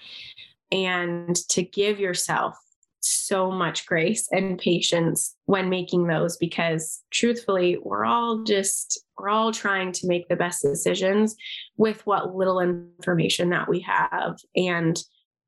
And 0.73 1.37
to 1.51 1.63
give 1.63 2.01
yourself 2.01 2.57
so 3.01 3.51
much 3.51 3.87
grace 3.87 4.29
and 4.33 4.59
patience 4.59 5.37
when 5.47 5.69
making 5.69 6.07
those 6.07 6.37
because 6.37 7.03
truthfully 7.11 7.79
we're 7.83 8.05
all 8.05 8.43
just 8.43 9.05
we're 9.17 9.29
all 9.29 9.53
trying 9.53 9.93
to 9.93 10.09
make 10.09 10.29
the 10.29 10.37
best 10.37 10.63
decisions 10.63 11.37
with 11.77 12.05
what 12.07 12.35
little 12.35 12.61
information 12.61 13.51
that 13.51 13.69
we 13.69 13.81
have 13.81 14.39
and 14.57 15.03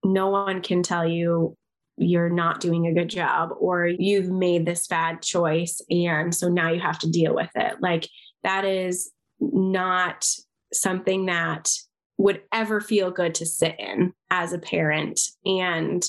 no 0.04 0.28
one 0.28 0.62
can 0.62 0.82
tell 0.82 1.06
you 1.06 1.56
you're 1.96 2.30
not 2.30 2.60
doing 2.60 2.86
a 2.86 2.94
good 2.94 3.10
job 3.10 3.50
or 3.58 3.86
you've 3.86 4.30
made 4.30 4.64
this 4.64 4.86
bad 4.86 5.20
choice 5.20 5.82
and 5.90 6.34
so 6.34 6.48
now 6.48 6.70
you 6.70 6.80
have 6.80 6.98
to 6.98 7.10
deal 7.10 7.34
with 7.34 7.50
it. 7.54 7.74
Like 7.80 8.08
that 8.42 8.64
is 8.64 9.10
not 9.38 10.26
something 10.72 11.26
that 11.26 11.70
would 12.16 12.42
ever 12.52 12.80
feel 12.80 13.10
good 13.10 13.34
to 13.34 13.46
sit 13.46 13.74
in 13.78 14.12
as 14.30 14.52
a 14.52 14.58
parent. 14.58 15.20
And 15.44 16.02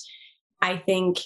i 0.61 0.77
think 0.77 1.19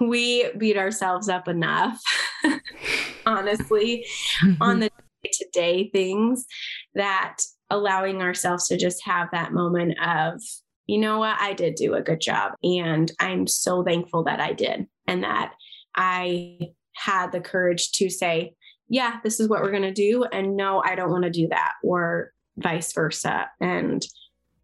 we 0.00 0.50
beat 0.56 0.76
ourselves 0.76 1.28
up 1.28 1.46
enough 1.48 2.00
honestly 3.26 4.06
on 4.60 4.80
the 4.80 4.90
day-to-day 5.22 5.90
things 5.92 6.46
that 6.94 7.38
allowing 7.70 8.22
ourselves 8.22 8.68
to 8.68 8.76
just 8.76 9.04
have 9.04 9.28
that 9.32 9.52
moment 9.52 9.94
of 10.04 10.40
you 10.86 10.98
know 10.98 11.18
what? 11.18 11.36
I 11.40 11.52
did 11.52 11.76
do 11.76 11.94
a 11.94 12.02
good 12.02 12.20
job. 12.20 12.52
And 12.62 13.10
I'm 13.18 13.46
so 13.46 13.82
thankful 13.82 14.24
that 14.24 14.40
I 14.40 14.52
did 14.52 14.86
and 15.06 15.24
that 15.24 15.54
I 15.96 16.58
had 16.94 17.32
the 17.32 17.40
courage 17.40 17.92
to 17.92 18.10
say, 18.10 18.54
yeah, 18.88 19.18
this 19.24 19.40
is 19.40 19.48
what 19.48 19.62
we're 19.62 19.70
going 19.70 19.82
to 19.82 19.92
do. 19.92 20.24
And 20.24 20.56
no, 20.56 20.82
I 20.84 20.94
don't 20.94 21.10
want 21.10 21.24
to 21.24 21.30
do 21.30 21.48
that, 21.48 21.72
or 21.82 22.32
vice 22.58 22.92
versa. 22.92 23.46
And 23.60 24.04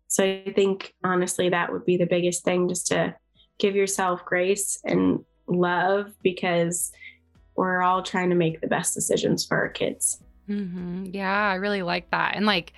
so 0.08 0.24
I 0.24 0.52
think 0.54 0.94
honestly, 1.02 1.48
that 1.48 1.72
would 1.72 1.84
be 1.84 1.96
the 1.96 2.06
biggest 2.06 2.44
thing 2.44 2.68
just 2.68 2.88
to 2.88 3.14
give 3.58 3.74
yourself 3.74 4.24
grace 4.24 4.78
and 4.84 5.20
love 5.46 6.12
because 6.22 6.92
we're 7.56 7.82
all 7.82 8.02
trying 8.02 8.30
to 8.30 8.36
make 8.36 8.60
the 8.60 8.66
best 8.66 8.94
decisions 8.94 9.44
for 9.44 9.56
our 9.56 9.68
kids. 9.68 10.22
Mm-hmm. 10.48 11.06
Yeah, 11.12 11.48
I 11.48 11.54
really 11.54 11.82
like 11.82 12.10
that. 12.10 12.36
And 12.36 12.46
like, 12.46 12.72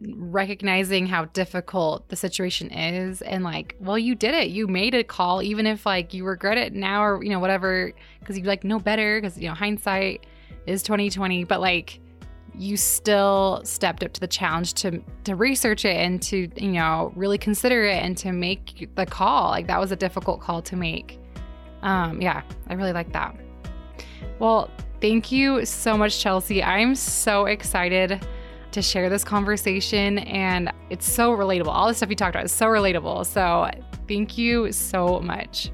recognizing 0.00 1.06
how 1.06 1.24
difficult 1.26 2.08
the 2.08 2.16
situation 2.16 2.70
is 2.70 3.20
and 3.22 3.42
like 3.42 3.74
well 3.80 3.98
you 3.98 4.14
did 4.14 4.34
it. 4.34 4.48
You 4.48 4.68
made 4.68 4.94
a 4.94 5.02
call 5.02 5.42
even 5.42 5.66
if 5.66 5.84
like 5.84 6.14
you 6.14 6.24
regret 6.24 6.56
it 6.56 6.72
now 6.72 7.02
or 7.04 7.22
you 7.22 7.30
know 7.30 7.40
whatever 7.40 7.92
because 8.20 8.38
you 8.38 8.44
like 8.44 8.62
know 8.64 8.78
better 8.78 9.20
because 9.20 9.36
you 9.38 9.48
know 9.48 9.54
hindsight 9.54 10.26
is 10.66 10.82
2020 10.82 11.44
but 11.44 11.60
like 11.60 12.00
you 12.54 12.76
still 12.76 13.60
stepped 13.64 14.02
up 14.04 14.12
to 14.12 14.20
the 14.20 14.26
challenge 14.26 14.74
to 14.74 15.02
to 15.24 15.34
research 15.34 15.84
it 15.84 15.96
and 15.96 16.22
to 16.22 16.48
you 16.56 16.72
know 16.72 17.12
really 17.16 17.38
consider 17.38 17.84
it 17.84 18.02
and 18.02 18.16
to 18.18 18.32
make 18.32 18.88
the 18.94 19.06
call. 19.06 19.50
Like 19.50 19.66
that 19.66 19.80
was 19.80 19.90
a 19.90 19.96
difficult 19.96 20.40
call 20.40 20.62
to 20.62 20.76
make. 20.76 21.18
Um 21.82 22.20
yeah 22.22 22.42
i 22.68 22.74
really 22.74 22.92
like 22.92 23.12
that. 23.12 23.34
Well 24.38 24.70
thank 25.00 25.32
you 25.32 25.64
so 25.64 25.96
much 25.96 26.20
chelsea. 26.20 26.62
I'm 26.62 26.94
so 26.94 27.46
excited 27.46 28.24
to 28.78 28.82
share 28.82 29.10
this 29.10 29.24
conversation 29.24 30.18
and 30.18 30.72
it's 30.88 31.10
so 31.10 31.36
relatable 31.36 31.66
all 31.66 31.88
the 31.88 31.94
stuff 31.94 32.08
you 32.08 32.14
talked 32.14 32.34
about 32.34 32.44
is 32.44 32.52
so 32.52 32.66
relatable 32.66 33.26
so 33.26 33.68
thank 34.06 34.38
you 34.38 34.70
so 34.70 35.18
much 35.18 35.72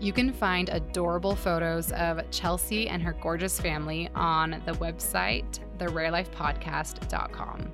you 0.00 0.12
can 0.12 0.34
find 0.34 0.68
adorable 0.68 1.34
photos 1.34 1.90
of 1.92 2.30
Chelsea 2.30 2.88
and 2.88 3.02
her 3.02 3.14
gorgeous 3.22 3.58
family 3.58 4.10
on 4.14 4.60
the 4.66 4.72
website, 4.72 5.60
therarelifepodcast.com, 5.78 7.72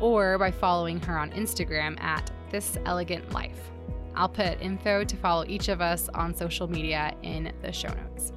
or 0.00 0.38
by 0.38 0.50
following 0.50 0.98
her 1.00 1.18
on 1.18 1.30
Instagram 1.32 2.00
at 2.00 2.30
This 2.50 2.78
Elegant 2.86 3.30
Life. 3.30 3.70
I'll 4.14 4.26
put 4.26 4.58
info 4.62 5.04
to 5.04 5.16
follow 5.16 5.44
each 5.46 5.68
of 5.68 5.82
us 5.82 6.08
on 6.14 6.34
social 6.34 6.66
media 6.66 7.14
in 7.22 7.52
the 7.60 7.72
show 7.72 7.88
notes. 7.88 8.32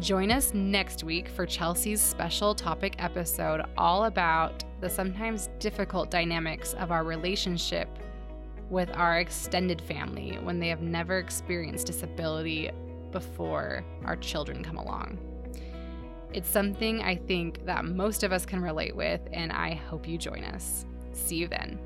Join 0.00 0.30
us 0.30 0.52
next 0.52 1.04
week 1.04 1.26
for 1.26 1.46
Chelsea's 1.46 2.02
special 2.02 2.54
topic 2.54 2.96
episode 2.98 3.62
all 3.78 4.04
about 4.04 4.62
the 4.82 4.90
sometimes 4.90 5.48
difficult 5.58 6.10
dynamics 6.10 6.74
of 6.74 6.92
our 6.92 7.02
relationship 7.02 7.88
with 8.68 8.90
our 8.94 9.20
extended 9.20 9.80
family 9.80 10.38
when 10.42 10.60
they 10.60 10.68
have 10.68 10.82
never 10.82 11.18
experienced 11.18 11.86
disability 11.86 12.70
before 13.10 13.82
our 14.04 14.16
children 14.16 14.62
come 14.62 14.76
along. 14.76 15.18
It's 16.34 16.50
something 16.50 17.00
I 17.00 17.16
think 17.16 17.64
that 17.64 17.86
most 17.86 18.22
of 18.22 18.32
us 18.32 18.44
can 18.44 18.60
relate 18.60 18.94
with, 18.94 19.22
and 19.32 19.50
I 19.50 19.72
hope 19.88 20.06
you 20.06 20.18
join 20.18 20.44
us. 20.44 20.84
See 21.12 21.36
you 21.36 21.48
then. 21.48 21.80